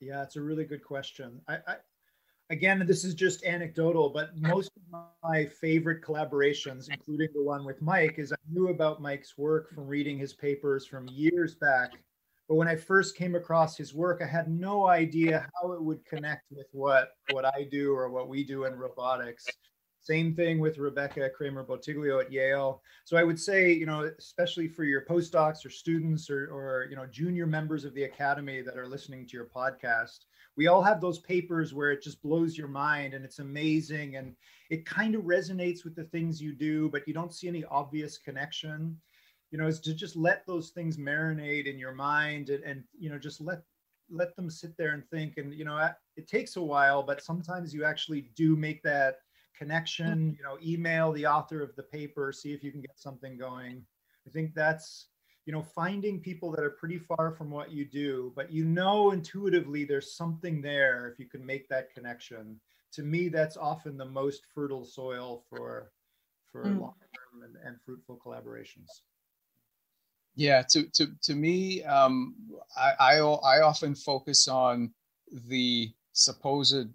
Yeah, 0.00 0.22
it's 0.22 0.36
a 0.36 0.42
really 0.42 0.64
good 0.64 0.84
question. 0.84 1.40
I, 1.48 1.58
I 1.66 1.76
again, 2.50 2.84
this 2.86 3.04
is 3.04 3.14
just 3.14 3.44
anecdotal, 3.44 4.10
but 4.10 4.36
most 4.36 4.70
of 4.76 5.04
my 5.22 5.46
favorite 5.46 6.02
collaborations, 6.02 6.88
including 6.90 7.28
the 7.34 7.42
one 7.42 7.64
with 7.64 7.82
Mike, 7.82 8.18
is 8.18 8.32
I 8.32 8.36
knew 8.50 8.68
about 8.68 9.02
Mike's 9.02 9.36
work 9.36 9.70
from 9.70 9.86
reading 9.86 10.18
his 10.18 10.34
papers 10.34 10.86
from 10.86 11.08
years 11.08 11.54
back. 11.56 11.92
But 12.48 12.54
when 12.54 12.68
I 12.68 12.76
first 12.76 13.16
came 13.16 13.34
across 13.34 13.76
his 13.76 13.92
work, 13.92 14.22
I 14.22 14.26
had 14.26 14.48
no 14.48 14.86
idea 14.86 15.46
how 15.60 15.72
it 15.72 15.82
would 15.82 16.04
connect 16.06 16.44
with 16.50 16.66
what 16.72 17.10
what 17.30 17.44
I 17.44 17.66
do 17.70 17.92
or 17.92 18.08
what 18.08 18.28
we 18.28 18.44
do 18.44 18.64
in 18.64 18.74
robotics. 18.74 19.46
Same 20.00 20.34
thing 20.34 20.58
with 20.58 20.78
Rebecca 20.78 21.28
Kramer 21.28 21.64
Bottiglio 21.64 22.22
at 22.22 22.32
Yale. 22.32 22.82
So 23.04 23.16
I 23.16 23.24
would 23.24 23.38
say, 23.38 23.72
you 23.72 23.84
know, 23.84 24.10
especially 24.18 24.68
for 24.68 24.84
your 24.84 25.04
postdocs 25.04 25.66
or 25.66 25.70
students 25.70 26.30
or, 26.30 26.46
or 26.46 26.86
you 26.88 26.96
know, 26.96 27.06
junior 27.06 27.46
members 27.46 27.84
of 27.84 27.94
the 27.94 28.04
academy 28.04 28.62
that 28.62 28.78
are 28.78 28.86
listening 28.86 29.26
to 29.26 29.36
your 29.36 29.46
podcast, 29.46 30.20
we 30.58 30.66
all 30.66 30.82
have 30.82 31.00
those 31.00 31.20
papers 31.20 31.72
where 31.72 31.92
it 31.92 32.02
just 32.02 32.20
blows 32.20 32.58
your 32.58 32.68
mind 32.68 33.14
and 33.14 33.24
it's 33.24 33.38
amazing 33.38 34.16
and 34.16 34.34
it 34.70 34.84
kind 34.84 35.14
of 35.14 35.22
resonates 35.22 35.84
with 35.84 35.94
the 35.94 36.04
things 36.04 36.42
you 36.42 36.52
do 36.52 36.88
but 36.90 37.06
you 37.06 37.14
don't 37.14 37.32
see 37.32 37.48
any 37.48 37.64
obvious 37.66 38.18
connection 38.18 38.96
you 39.50 39.56
know 39.56 39.68
is 39.68 39.80
to 39.80 39.94
just 39.94 40.16
let 40.16 40.44
those 40.46 40.70
things 40.70 40.96
marinate 40.98 41.66
in 41.66 41.78
your 41.78 41.92
mind 41.92 42.50
and, 42.50 42.64
and 42.64 42.82
you 42.98 43.08
know 43.08 43.18
just 43.18 43.40
let 43.40 43.62
let 44.10 44.34
them 44.36 44.50
sit 44.50 44.76
there 44.76 44.92
and 44.92 45.08
think 45.10 45.36
and 45.36 45.54
you 45.54 45.64
know 45.64 45.88
it 46.16 46.26
takes 46.26 46.56
a 46.56 46.62
while 46.62 47.02
but 47.02 47.22
sometimes 47.22 47.72
you 47.72 47.84
actually 47.84 48.28
do 48.34 48.56
make 48.56 48.82
that 48.82 49.18
connection 49.58 50.36
you 50.38 50.44
know 50.44 50.56
email 50.64 51.12
the 51.12 51.26
author 51.26 51.62
of 51.62 51.74
the 51.76 51.82
paper 51.82 52.32
see 52.32 52.52
if 52.52 52.62
you 52.62 52.70
can 52.70 52.80
get 52.80 52.98
something 52.98 53.36
going. 53.36 53.84
I 54.26 54.30
think 54.30 54.54
that's 54.54 55.08
you 55.46 55.52
know 55.52 55.62
finding 55.62 56.20
people 56.20 56.50
that 56.52 56.62
are 56.62 56.70
pretty 56.70 56.98
far 56.98 57.32
from 57.32 57.50
what 57.50 57.72
you 57.72 57.84
do 57.84 58.32
but 58.36 58.52
you 58.52 58.64
know 58.64 59.10
intuitively 59.10 59.84
there's 59.84 60.14
something 60.14 60.60
there 60.60 61.10
if 61.10 61.18
you 61.18 61.26
can 61.26 61.44
make 61.44 61.68
that 61.68 61.92
connection. 61.92 62.60
To 62.92 63.02
me 63.02 63.28
that's 63.28 63.56
often 63.56 63.96
the 63.96 64.04
most 64.04 64.42
fertile 64.54 64.84
soil 64.84 65.44
for 65.50 65.90
for 66.50 66.64
mm. 66.64 66.80
long 66.80 66.94
term 67.14 67.42
and, 67.42 67.56
and, 67.66 67.76
fruitful 67.84 68.18
collaborations. 68.24 68.88
Yeah 70.34 70.62
to 70.70 70.84
to, 70.94 71.08
to 71.22 71.34
me 71.34 71.82
um, 71.84 72.34
I, 72.76 72.92
I 72.98 73.18
i 73.18 73.60
often 73.60 73.94
focus 73.94 74.48
on 74.48 74.92
the 75.30 75.92
supposed 76.12 76.88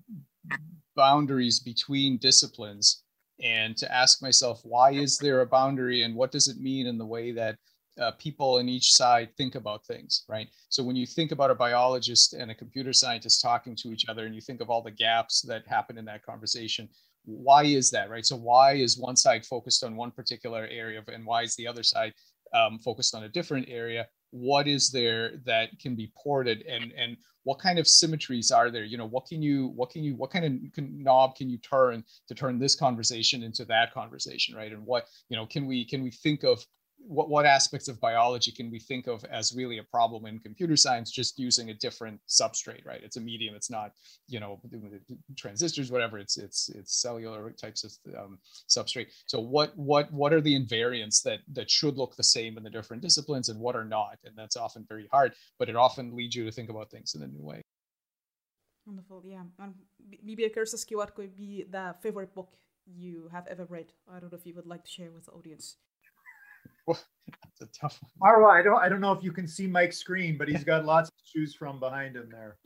boundaries 0.96 1.60
between 1.60 2.18
disciplines 2.18 3.04
and 3.42 3.76
to 3.78 3.92
ask 3.94 4.22
myself 4.22 4.62
why 4.64 4.92
is 4.92 5.18
there 5.18 5.42
a 5.42 5.46
boundary 5.46 6.04
and 6.04 6.16
what 6.16 6.32
does 6.32 6.48
it 6.48 6.60
mean 6.60 6.88
in 6.88 6.98
the 6.98 7.06
way 7.06 7.32
that 7.32 7.58
uh, 8.00 8.12
people 8.12 8.58
in 8.58 8.70
each 8.70 8.92
side 8.94 9.30
think 9.38 9.56
about 9.56 9.86
things, 9.86 10.24
right? 10.28 10.48
So 10.70 10.84
when 10.84 10.96
you 10.96 11.06
think 11.06 11.32
about 11.32 11.52
a 11.52 11.56
biologist 11.56 12.34
and 12.34 12.50
a 12.50 12.56
computer 12.56 12.94
scientist 12.94 13.42
talking 13.42 13.76
to 13.78 13.92
each 13.92 14.08
other, 14.10 14.26
and 14.26 14.34
you 14.34 14.42
think 14.42 14.62
of 14.62 14.70
all 14.70 14.82
the 14.82 14.92
gaps 14.92 15.42
that 15.44 15.68
happen 15.68 15.98
in 15.98 16.06
that 16.06 16.26
conversation, 16.26 16.90
why 17.26 17.64
is 17.64 17.90
that, 17.92 18.10
right? 18.10 18.26
So 18.26 18.36
why 18.36 18.74
is 18.74 18.98
one 18.98 19.16
side 19.16 19.46
focused 19.46 19.84
on 19.84 19.96
one 19.96 20.12
particular 20.12 20.68
area, 20.72 21.04
and 21.08 21.26
why 21.26 21.44
is 21.44 21.56
the 21.56 21.68
other 21.68 21.84
side 21.84 22.14
um, 22.54 22.80
focused 22.80 23.16
on 23.16 23.24
a 23.24 23.30
different 23.30 23.68
area? 23.70 24.08
What 24.32 24.68
is 24.68 24.90
there 24.90 25.38
that 25.46 25.80
can 25.80 25.96
be 25.96 26.12
ported, 26.18 26.64
and 26.64 26.92
and 26.98 27.16
what 27.44 27.60
kind 27.60 27.80
of 27.80 27.88
symmetries 27.88 28.52
are 28.52 28.72
there? 28.72 28.84
You 28.84 28.98
know, 28.98 29.08
what 29.08 29.26
can 29.26 29.42
you, 29.42 29.68
what 29.76 29.90
can 29.90 30.04
you, 30.04 30.16
what 30.16 30.32
kind 30.32 30.46
of 30.46 30.84
knob 30.84 31.36
can 31.36 31.50
you 31.50 31.58
turn 31.58 32.04
to 32.28 32.36
turn 32.36 32.60
this 32.60 32.76
conversation 32.76 33.44
into 33.44 33.66
that 33.66 33.94
conversation, 33.94 34.56
right? 34.56 34.72
And 34.72 34.86
what 34.86 35.08
you 35.30 35.38
know, 35.38 35.46
can 35.46 35.66
we 35.66 35.86
can 35.86 36.04
we 36.04 36.12
think 36.12 36.44
of 36.44 36.66
what, 37.06 37.30
what 37.30 37.46
aspects 37.46 37.88
of 37.88 38.00
biology 38.00 38.52
can 38.52 38.72
we 38.72 38.80
think 38.80 39.08
of 39.08 39.24
as 39.26 39.54
really 39.56 39.78
a 39.78 39.84
problem 39.84 40.26
in 40.26 40.40
computer 40.40 40.76
science 40.76 41.12
just 41.12 41.38
using 41.38 41.70
a 41.70 41.74
different 41.74 42.20
substrate 42.28 42.86
right? 42.86 43.02
It's 43.04 43.18
a 43.18 43.22
medium 43.22 43.56
it's 43.56 43.70
not 43.70 43.94
you 44.28 44.40
know 44.40 44.62
transistors 45.38 45.92
whatever 45.92 46.18
it's 46.18 46.38
it's 46.38 46.70
it's 46.70 47.02
cellular 47.02 47.52
types 47.52 47.84
of 47.84 47.92
um, 48.18 48.40
substrate. 48.70 49.08
So 49.26 49.40
what 49.40 49.78
what 49.78 50.12
what 50.12 50.34
are 50.34 50.42
the 50.42 50.58
invariants 50.58 51.22
that 51.24 51.40
that 51.54 51.70
should 51.70 51.98
look 51.98 52.16
the 52.16 52.24
same 52.24 52.58
in 52.58 52.64
the 52.64 52.70
different 52.70 53.02
disciplines 53.02 53.50
and 53.50 53.60
what 53.60 53.76
are 53.76 53.86
not? 53.86 54.18
And 54.26 54.36
that's 54.36 54.58
often 54.58 54.86
very 54.88 55.08
hard 55.12 55.34
but 55.60 55.70
it 55.70 55.76
often 55.76 56.16
leads 56.16 56.36
you 56.36 56.46
to 56.46 56.52
think 56.52 56.70
about 56.70 56.90
things 56.90 57.16
in 57.16 57.24
a 57.24 57.28
new 57.28 57.42
way. 57.42 57.62
Wonderful 58.86 59.24
yeah. 59.26 59.44
And 59.60 59.76
maybe 60.24 60.48
cursus 60.50 60.86
what 60.92 61.16
could 61.16 61.36
be 61.36 61.66
the 61.70 61.96
favorite 62.02 62.34
book 62.34 62.54
you 62.86 63.30
have 63.32 63.48
ever 63.48 63.66
read 63.66 63.94
i 64.12 64.20
don't 64.20 64.32
know 64.32 64.38
if 64.38 64.46
you 64.46 64.54
would 64.54 64.66
like 64.66 64.84
to 64.84 64.92
share 64.92 65.12
with 65.12 65.26
the 65.26 65.32
audience 65.32 65.78
that's 66.88 67.62
a 67.62 67.68
tough 67.68 68.00
one. 68.18 68.34
Marwa, 68.34 68.52
I 68.52 68.62
don't 68.62 68.80
I 68.80 68.90
don't 68.90 69.02
know 69.02 69.12
if 69.12 69.24
you 69.24 69.32
can 69.32 69.48
see 69.48 69.68
Mike's 69.68 69.98
screen, 69.98 70.38
but 70.38 70.48
he's 70.48 70.64
got 70.64 70.86
lots 70.86 71.10
to 71.10 71.24
choose 71.26 71.54
from 71.56 71.80
behind 71.80 72.16
him 72.16 72.30
there. 72.32 72.58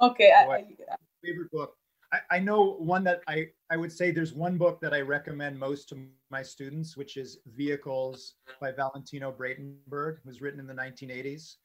Okay. 0.00 0.32
I, 0.32 0.42
I, 0.44 0.64
favorite 1.24 1.50
book. 1.52 1.76
I, 2.12 2.18
I 2.30 2.38
know 2.40 2.74
one 2.78 3.04
that 3.04 3.22
I, 3.28 3.48
I 3.70 3.76
would 3.76 3.92
say 3.92 4.10
there's 4.10 4.34
one 4.34 4.58
book 4.58 4.80
that 4.80 4.92
I 4.92 5.00
recommend 5.00 5.58
most 5.58 5.88
to 5.90 6.06
my 6.30 6.42
students, 6.42 6.96
which 6.96 7.16
is 7.16 7.38
Vehicles 7.46 8.34
by 8.60 8.72
Valentino 8.72 9.32
Braitenberg, 9.32 10.18
it 10.18 10.26
was 10.26 10.42
written 10.42 10.60
in 10.60 10.66
the 10.66 10.74
1980s. 10.74 11.56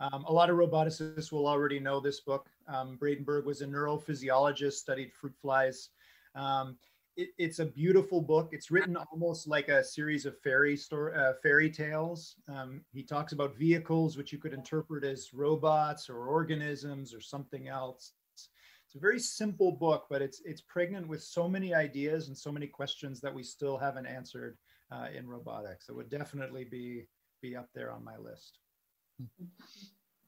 Um, 0.00 0.24
a 0.24 0.32
lot 0.32 0.50
of 0.50 0.56
roboticists 0.56 1.30
will 1.30 1.46
already 1.46 1.78
know 1.78 2.00
this 2.00 2.20
book. 2.20 2.48
Um, 2.66 2.98
Braitenberg 3.00 3.44
was 3.44 3.60
a 3.60 3.66
neurophysiologist, 3.66 4.72
studied 4.72 5.12
fruit 5.12 5.34
flies. 5.40 5.90
Um, 6.34 6.76
it, 7.16 7.30
it's 7.38 7.58
a 7.58 7.66
beautiful 7.66 8.20
book. 8.20 8.50
It's 8.52 8.70
written 8.70 8.96
almost 8.96 9.46
like 9.46 9.68
a 9.68 9.84
series 9.84 10.26
of 10.26 10.38
fairy 10.40 10.76
story, 10.76 11.14
uh, 11.14 11.34
fairy 11.42 11.70
tales. 11.70 12.36
Um, 12.48 12.82
he 12.92 13.02
talks 13.02 13.32
about 13.32 13.56
vehicles, 13.56 14.16
which 14.16 14.32
you 14.32 14.38
could 14.38 14.54
interpret 14.54 15.04
as 15.04 15.32
robots 15.32 16.08
or 16.08 16.26
organisms 16.26 17.14
or 17.14 17.20
something 17.20 17.68
else. 17.68 18.12
It's 18.36 18.94
a 18.96 19.00
very 19.00 19.18
simple 19.18 19.72
book, 19.72 20.06
but 20.10 20.20
it's 20.20 20.42
it's 20.44 20.60
pregnant 20.60 21.08
with 21.08 21.22
so 21.22 21.48
many 21.48 21.74
ideas 21.74 22.28
and 22.28 22.36
so 22.36 22.52
many 22.52 22.66
questions 22.66 23.20
that 23.20 23.34
we 23.34 23.42
still 23.42 23.78
haven't 23.78 24.06
answered 24.06 24.58
uh, 24.90 25.06
in 25.16 25.26
robotics. 25.26 25.88
It 25.88 25.94
would 25.94 26.10
definitely 26.10 26.64
be 26.64 27.08
be 27.40 27.56
up 27.56 27.68
there 27.74 27.90
on 27.90 28.04
my 28.04 28.16
list. 28.16 28.58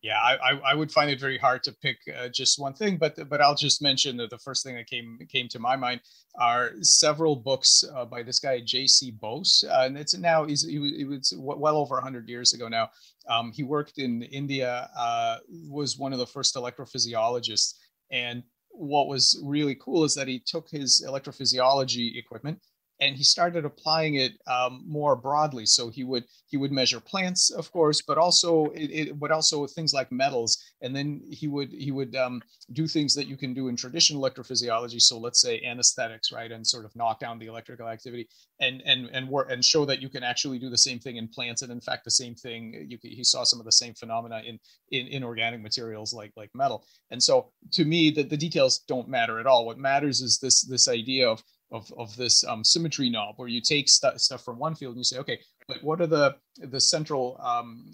Yeah, 0.04 0.18
I, 0.18 0.60
I 0.72 0.74
would 0.74 0.92
find 0.92 1.10
it 1.10 1.18
very 1.18 1.38
hard 1.38 1.62
to 1.62 1.72
pick 1.72 1.96
uh, 2.14 2.28
just 2.28 2.58
one 2.58 2.74
thing, 2.74 2.98
but 2.98 3.26
but 3.30 3.40
I'll 3.40 3.54
just 3.54 3.80
mention 3.80 4.18
that 4.18 4.28
the 4.28 4.36
first 4.36 4.62
thing 4.62 4.74
that 4.74 4.86
came 4.86 5.18
came 5.30 5.48
to 5.48 5.58
my 5.58 5.76
mind 5.76 6.02
are 6.38 6.72
several 6.82 7.36
books 7.36 7.82
uh, 7.96 8.04
by 8.04 8.22
this 8.22 8.38
guy 8.38 8.60
J.C. 8.60 9.12
Bose, 9.12 9.64
uh, 9.66 9.84
and 9.86 9.96
it's 9.96 10.14
now 10.14 10.44
he's 10.44 10.62
he 10.62 10.78
was, 10.78 10.90
he 10.94 11.04
was 11.06 11.32
well 11.38 11.78
over 11.78 11.98
hundred 12.02 12.28
years 12.28 12.52
ago 12.52 12.68
now. 12.68 12.90
Um, 13.30 13.50
he 13.50 13.62
worked 13.62 13.96
in 13.96 14.20
India, 14.24 14.90
uh, 14.94 15.38
was 15.70 15.96
one 15.96 16.12
of 16.12 16.18
the 16.18 16.26
first 16.26 16.54
electrophysiologists, 16.54 17.72
and 18.10 18.42
what 18.72 19.08
was 19.08 19.40
really 19.42 19.74
cool 19.76 20.04
is 20.04 20.14
that 20.16 20.28
he 20.28 20.38
took 20.38 20.68
his 20.70 21.02
electrophysiology 21.08 22.18
equipment 22.18 22.60
and 23.00 23.16
he 23.16 23.24
started 23.24 23.64
applying 23.64 24.16
it 24.16 24.32
um, 24.46 24.82
more 24.86 25.16
broadly. 25.16 25.66
So 25.66 25.88
he 25.88 26.04
would 26.04 26.24
he 26.46 26.56
would 26.56 26.72
measure 26.72 27.00
plants, 27.00 27.50
of 27.50 27.70
course, 27.72 28.02
but 28.02 28.18
also 28.18 28.66
it, 28.74 29.10
it 29.20 29.30
also 29.30 29.66
things 29.66 29.92
like 29.92 30.12
metals. 30.12 30.62
And 30.80 30.94
then 30.94 31.22
he 31.28 31.48
would 31.48 31.72
he 31.72 31.90
would 31.90 32.14
um, 32.14 32.42
do 32.72 32.86
things 32.86 33.14
that 33.14 33.26
you 33.26 33.36
can 33.36 33.52
do 33.52 33.68
in 33.68 33.76
traditional 33.76 34.22
electrophysiology. 34.22 35.00
So 35.00 35.18
let's 35.18 35.40
say 35.40 35.60
anesthetics, 35.62 36.32
right, 36.32 36.52
and 36.52 36.66
sort 36.66 36.84
of 36.84 36.94
knock 36.94 37.18
down 37.18 37.38
the 37.38 37.46
electrical 37.46 37.88
activity, 37.88 38.28
and 38.60 38.82
and 38.86 39.10
and 39.12 39.28
work 39.28 39.50
and 39.50 39.64
show 39.64 39.84
that 39.86 40.00
you 40.00 40.08
can 40.08 40.22
actually 40.22 40.58
do 40.58 40.70
the 40.70 40.78
same 40.78 41.00
thing 41.00 41.16
in 41.16 41.28
plants, 41.28 41.62
and 41.62 41.72
in 41.72 41.80
fact 41.80 42.04
the 42.04 42.10
same 42.10 42.34
thing. 42.34 42.86
You, 42.88 42.98
he 43.02 43.24
saw 43.24 43.44
some 43.44 43.58
of 43.58 43.66
the 43.66 43.72
same 43.72 43.94
phenomena 43.94 44.42
in 44.46 44.58
in 44.92 45.08
inorganic 45.08 45.60
materials 45.60 46.12
like 46.12 46.32
like 46.36 46.50
metal. 46.54 46.86
And 47.10 47.22
so 47.22 47.50
to 47.72 47.84
me, 47.84 48.10
the, 48.10 48.22
the 48.22 48.36
details 48.36 48.80
don't 48.86 49.08
matter 49.08 49.40
at 49.40 49.46
all. 49.46 49.66
What 49.66 49.78
matters 49.78 50.20
is 50.20 50.38
this 50.38 50.62
this 50.62 50.88
idea 50.88 51.28
of 51.28 51.42
of, 51.74 51.92
of 51.98 52.16
this 52.16 52.44
um, 52.44 52.62
symmetry 52.62 53.10
knob 53.10 53.34
where 53.36 53.48
you 53.48 53.60
take 53.60 53.88
st- 53.88 54.20
stuff 54.20 54.44
from 54.44 54.58
one 54.58 54.74
field 54.74 54.92
and 54.92 55.00
you 55.00 55.04
say, 55.04 55.18
okay, 55.18 55.40
but 55.66 55.82
what 55.82 56.00
are 56.00 56.06
the 56.06 56.36
the 56.58 56.80
central 56.80 57.40
um, 57.42 57.84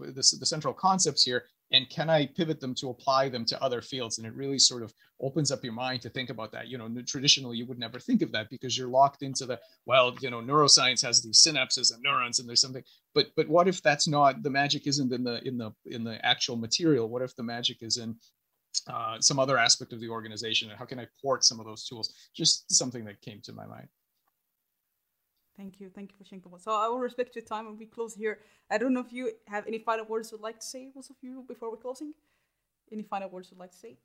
the, 0.00 0.36
the 0.40 0.46
central 0.46 0.74
concepts 0.74 1.22
here, 1.22 1.44
and 1.72 1.88
can 1.88 2.10
I 2.10 2.26
pivot 2.26 2.58
them 2.58 2.74
to 2.76 2.88
apply 2.88 3.28
them 3.28 3.44
to 3.46 3.62
other 3.62 3.80
fields? 3.80 4.18
And 4.18 4.26
it 4.26 4.34
really 4.34 4.58
sort 4.58 4.82
of 4.82 4.92
opens 5.20 5.52
up 5.52 5.62
your 5.62 5.74
mind 5.74 6.00
to 6.02 6.08
think 6.08 6.30
about 6.30 6.50
that. 6.52 6.68
You 6.68 6.78
know, 6.78 6.88
traditionally 7.06 7.58
you 7.58 7.66
would 7.66 7.78
never 7.78 8.00
think 8.00 8.22
of 8.22 8.32
that 8.32 8.48
because 8.50 8.76
you're 8.76 8.88
locked 8.88 9.22
into 9.22 9.46
the 9.46 9.60
well, 9.86 10.16
you 10.20 10.30
know, 10.30 10.40
neuroscience 10.40 11.02
has 11.02 11.22
these 11.22 11.42
synapses 11.46 11.92
and 11.92 12.02
neurons, 12.02 12.40
and 12.40 12.48
there's 12.48 12.62
something. 12.62 12.84
But 13.14 13.26
but 13.36 13.48
what 13.48 13.68
if 13.68 13.82
that's 13.82 14.08
not 14.08 14.42
the 14.42 14.50
magic? 14.50 14.86
Isn't 14.86 15.12
in 15.12 15.22
the 15.22 15.46
in 15.46 15.58
the 15.58 15.70
in 15.86 16.02
the 16.02 16.24
actual 16.26 16.56
material? 16.56 17.08
What 17.08 17.22
if 17.22 17.36
the 17.36 17.42
magic 17.44 17.82
is 17.82 17.98
in 17.98 18.16
uh, 18.88 19.20
some 19.20 19.38
other 19.38 19.58
aspect 19.58 19.92
of 19.92 20.00
the 20.00 20.08
organization 20.08 20.70
and 20.70 20.78
how 20.78 20.84
can 20.84 20.98
I 20.98 21.06
port 21.20 21.44
some 21.44 21.60
of 21.60 21.66
those 21.66 21.84
tools? 21.84 22.14
Just 22.34 22.70
something 22.72 23.04
that 23.04 23.20
came 23.20 23.40
to 23.42 23.52
my 23.52 23.66
mind. 23.66 23.88
Thank 25.58 25.80
you. 25.80 25.90
Thank 25.92 26.12
you 26.12 26.16
for 26.16 26.24
sharing 26.24 26.42
the 26.42 26.58
So 26.58 26.70
I 26.70 26.86
will 26.86 27.00
respect 27.00 27.34
your 27.34 27.44
time 27.44 27.66
and 27.66 27.76
we 27.76 27.86
close 27.86 28.14
here. 28.14 28.38
I 28.70 28.78
don't 28.78 28.94
know 28.94 29.00
if 29.00 29.12
you 29.12 29.32
have 29.48 29.66
any 29.66 29.80
final 29.80 30.06
words 30.06 30.30
you'd 30.30 30.40
like 30.40 30.60
to 30.60 30.66
say, 30.66 30.88
both 30.94 31.10
of 31.10 31.16
you, 31.20 31.44
before 31.48 31.70
we're 31.70 31.76
closing. 31.78 32.14
Any 32.92 33.02
final 33.02 33.28
words 33.28 33.48
you'd 33.50 33.58
like 33.58 33.72
to 33.72 33.76
say? 33.76 33.96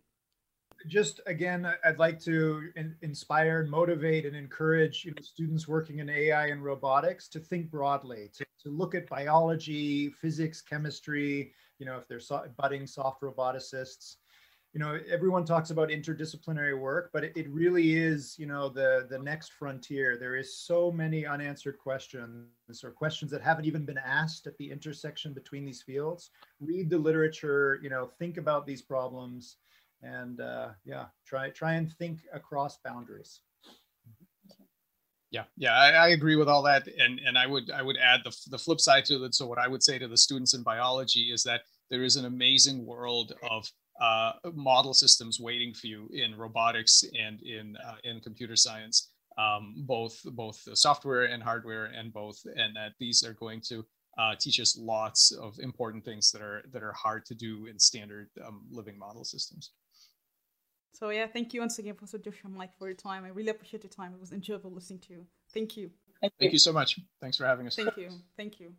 Just 0.88 1.22
again, 1.28 1.72
I'd 1.86 1.99
like 1.99 2.20
to 2.22 2.70
in, 2.76 2.95
inspire, 3.03 3.61
and 3.61 3.70
motivate, 3.70 4.26
and 4.26 4.36
encourage 4.36 5.05
you 5.05 5.11
know, 5.11 5.22
students 5.22 5.68
working 5.68 5.99
in 5.99 6.09
AI 6.09 6.47
and 6.47 6.64
robotics 6.64 7.28
to 7.30 7.39
think 7.39 7.70
broadly, 7.70 8.32
to, 8.34 8.45
to 8.64 8.70
look 8.70 8.95
at 8.95 9.07
biology, 9.07 10.09
physics, 10.09 10.59
chemistry. 10.59 11.53
You 11.78 11.86
know, 11.86 11.97
if 11.97 12.07
they're 12.07 12.20
so, 12.20 12.43
budding 12.57 12.88
soft 12.88 13.22
roboticists, 13.22 14.16
you 14.74 14.80
know 14.80 14.99
everyone 15.09 15.45
talks 15.45 15.69
about 15.69 15.89
interdisciplinary 15.89 16.78
work 16.78 17.11
but 17.13 17.24
it, 17.24 17.34
it, 17.36 17.49
really 17.49 17.95
is 17.95 18.36
you 18.39 18.47
know 18.47 18.69
the 18.69 19.07
the 19.09 19.19
next 19.19 19.53
frontier. 19.53 20.17
There 20.17 20.36
is 20.36 20.57
so 20.57 20.91
many 20.91 21.26
unanswered 21.26 21.78
questions 21.78 22.84
or 22.84 22.91
questions 22.91 23.32
that 23.32 23.41
haven't 23.41 23.65
even 23.65 23.86
been 23.86 23.99
asked 23.99 24.47
at 24.47 24.57
the 24.57 24.69
intersection 24.71 25.34
between 25.34 25.63
these 25.63 25.84
fields. 25.84 26.32
Read 26.59 26.89
the 26.89 26.97
literature 26.97 27.80
you 27.84 27.89
know 27.89 28.09
think 28.19 28.38
about 28.38 28.65
these 28.65 28.82
problems 28.82 29.57
and 30.01 30.41
uh, 30.41 30.69
yeah 30.86 31.05
try 31.26 31.49
try 31.49 31.74
and 31.74 31.91
think 31.93 32.21
across 32.34 32.80
boundaries. 32.84 33.41
Yeah, 35.30 35.45
yeah, 35.57 35.74
I, 35.74 35.89
I, 35.89 36.07
agree 36.09 36.36
with 36.36 36.47
all 36.47 36.61
that, 36.61 36.88
and 36.88 37.19
and 37.26 37.39
I 37.39 37.47
would 37.47 37.71
I 37.71 37.82
would 37.82 37.97
add 37.97 38.21
the 38.24 38.36
the 38.51 38.57
flip 38.59 38.80
side 38.80 39.03
to 39.05 39.17
that. 39.19 39.34
So 39.34 39.47
what 39.47 39.57
I 39.57 39.67
would 39.67 39.82
say 39.82 39.97
to 39.97 40.07
the 40.07 40.17
students 40.17 40.53
in 40.53 40.61
biology 40.61 41.32
is 41.34 41.41
that 41.43 41.61
there 41.89 42.03
is 42.03 42.17
an 42.17 42.26
amazing 42.26 42.86
world 42.86 43.34
of 43.49 43.67
uh, 43.99 44.33
model 44.53 44.93
systems 44.93 45.39
waiting 45.39 45.73
for 45.73 45.87
you 45.87 46.09
in 46.13 46.35
robotics 46.35 47.03
and 47.19 47.41
in 47.41 47.75
uh, 47.85 47.95
in 48.03 48.19
computer 48.19 48.55
science, 48.55 49.11
um, 49.37 49.75
both 49.77 50.19
both 50.33 50.61
software 50.73 51.25
and 51.25 51.43
hardware, 51.43 51.85
and 51.85 52.11
both, 52.11 52.39
and 52.55 52.75
that 52.75 52.93
these 52.99 53.23
are 53.23 53.33
going 53.33 53.61
to 53.61 53.85
uh, 54.17 54.35
teach 54.39 54.59
us 54.59 54.77
lots 54.79 55.31
of 55.31 55.57
important 55.59 56.03
things 56.05 56.31
that 56.31 56.41
are 56.41 56.63
that 56.71 56.83
are 56.83 56.93
hard 56.93 57.25
to 57.25 57.35
do 57.35 57.65
in 57.67 57.79
standard 57.79 58.29
um, 58.45 58.63
living 58.71 58.97
model 58.97 59.23
systems. 59.23 59.71
So 60.93 61.09
yeah, 61.09 61.25
thank 61.25 61.53
you 61.53 61.59
once 61.59 61.79
again, 61.79 61.95
Professor 61.95 62.19
Joshua 62.19 62.51
Mike, 62.51 62.77
for 62.77 62.87
your 62.87 62.95
time. 62.95 63.25
I 63.25 63.29
really 63.29 63.49
appreciate 63.49 63.83
your 63.83 63.89
time. 63.89 64.13
It 64.13 64.19
was 64.19 64.31
enjoyable 64.31 64.71
listening 64.71 64.99
to 64.99 65.13
you. 65.13 65.25
Thank 65.51 65.75
you. 65.75 65.89
Thank 66.21 66.33
you, 66.33 66.37
thank 66.39 66.53
you 66.53 66.59
so 66.59 66.71
much. 66.71 66.99
Thanks 67.19 67.35
for 67.37 67.45
having 67.45 67.65
us. 67.65 67.75
Thank 67.75 67.97
you. 67.97 68.09
Thank 68.37 68.59
you. 68.59 68.73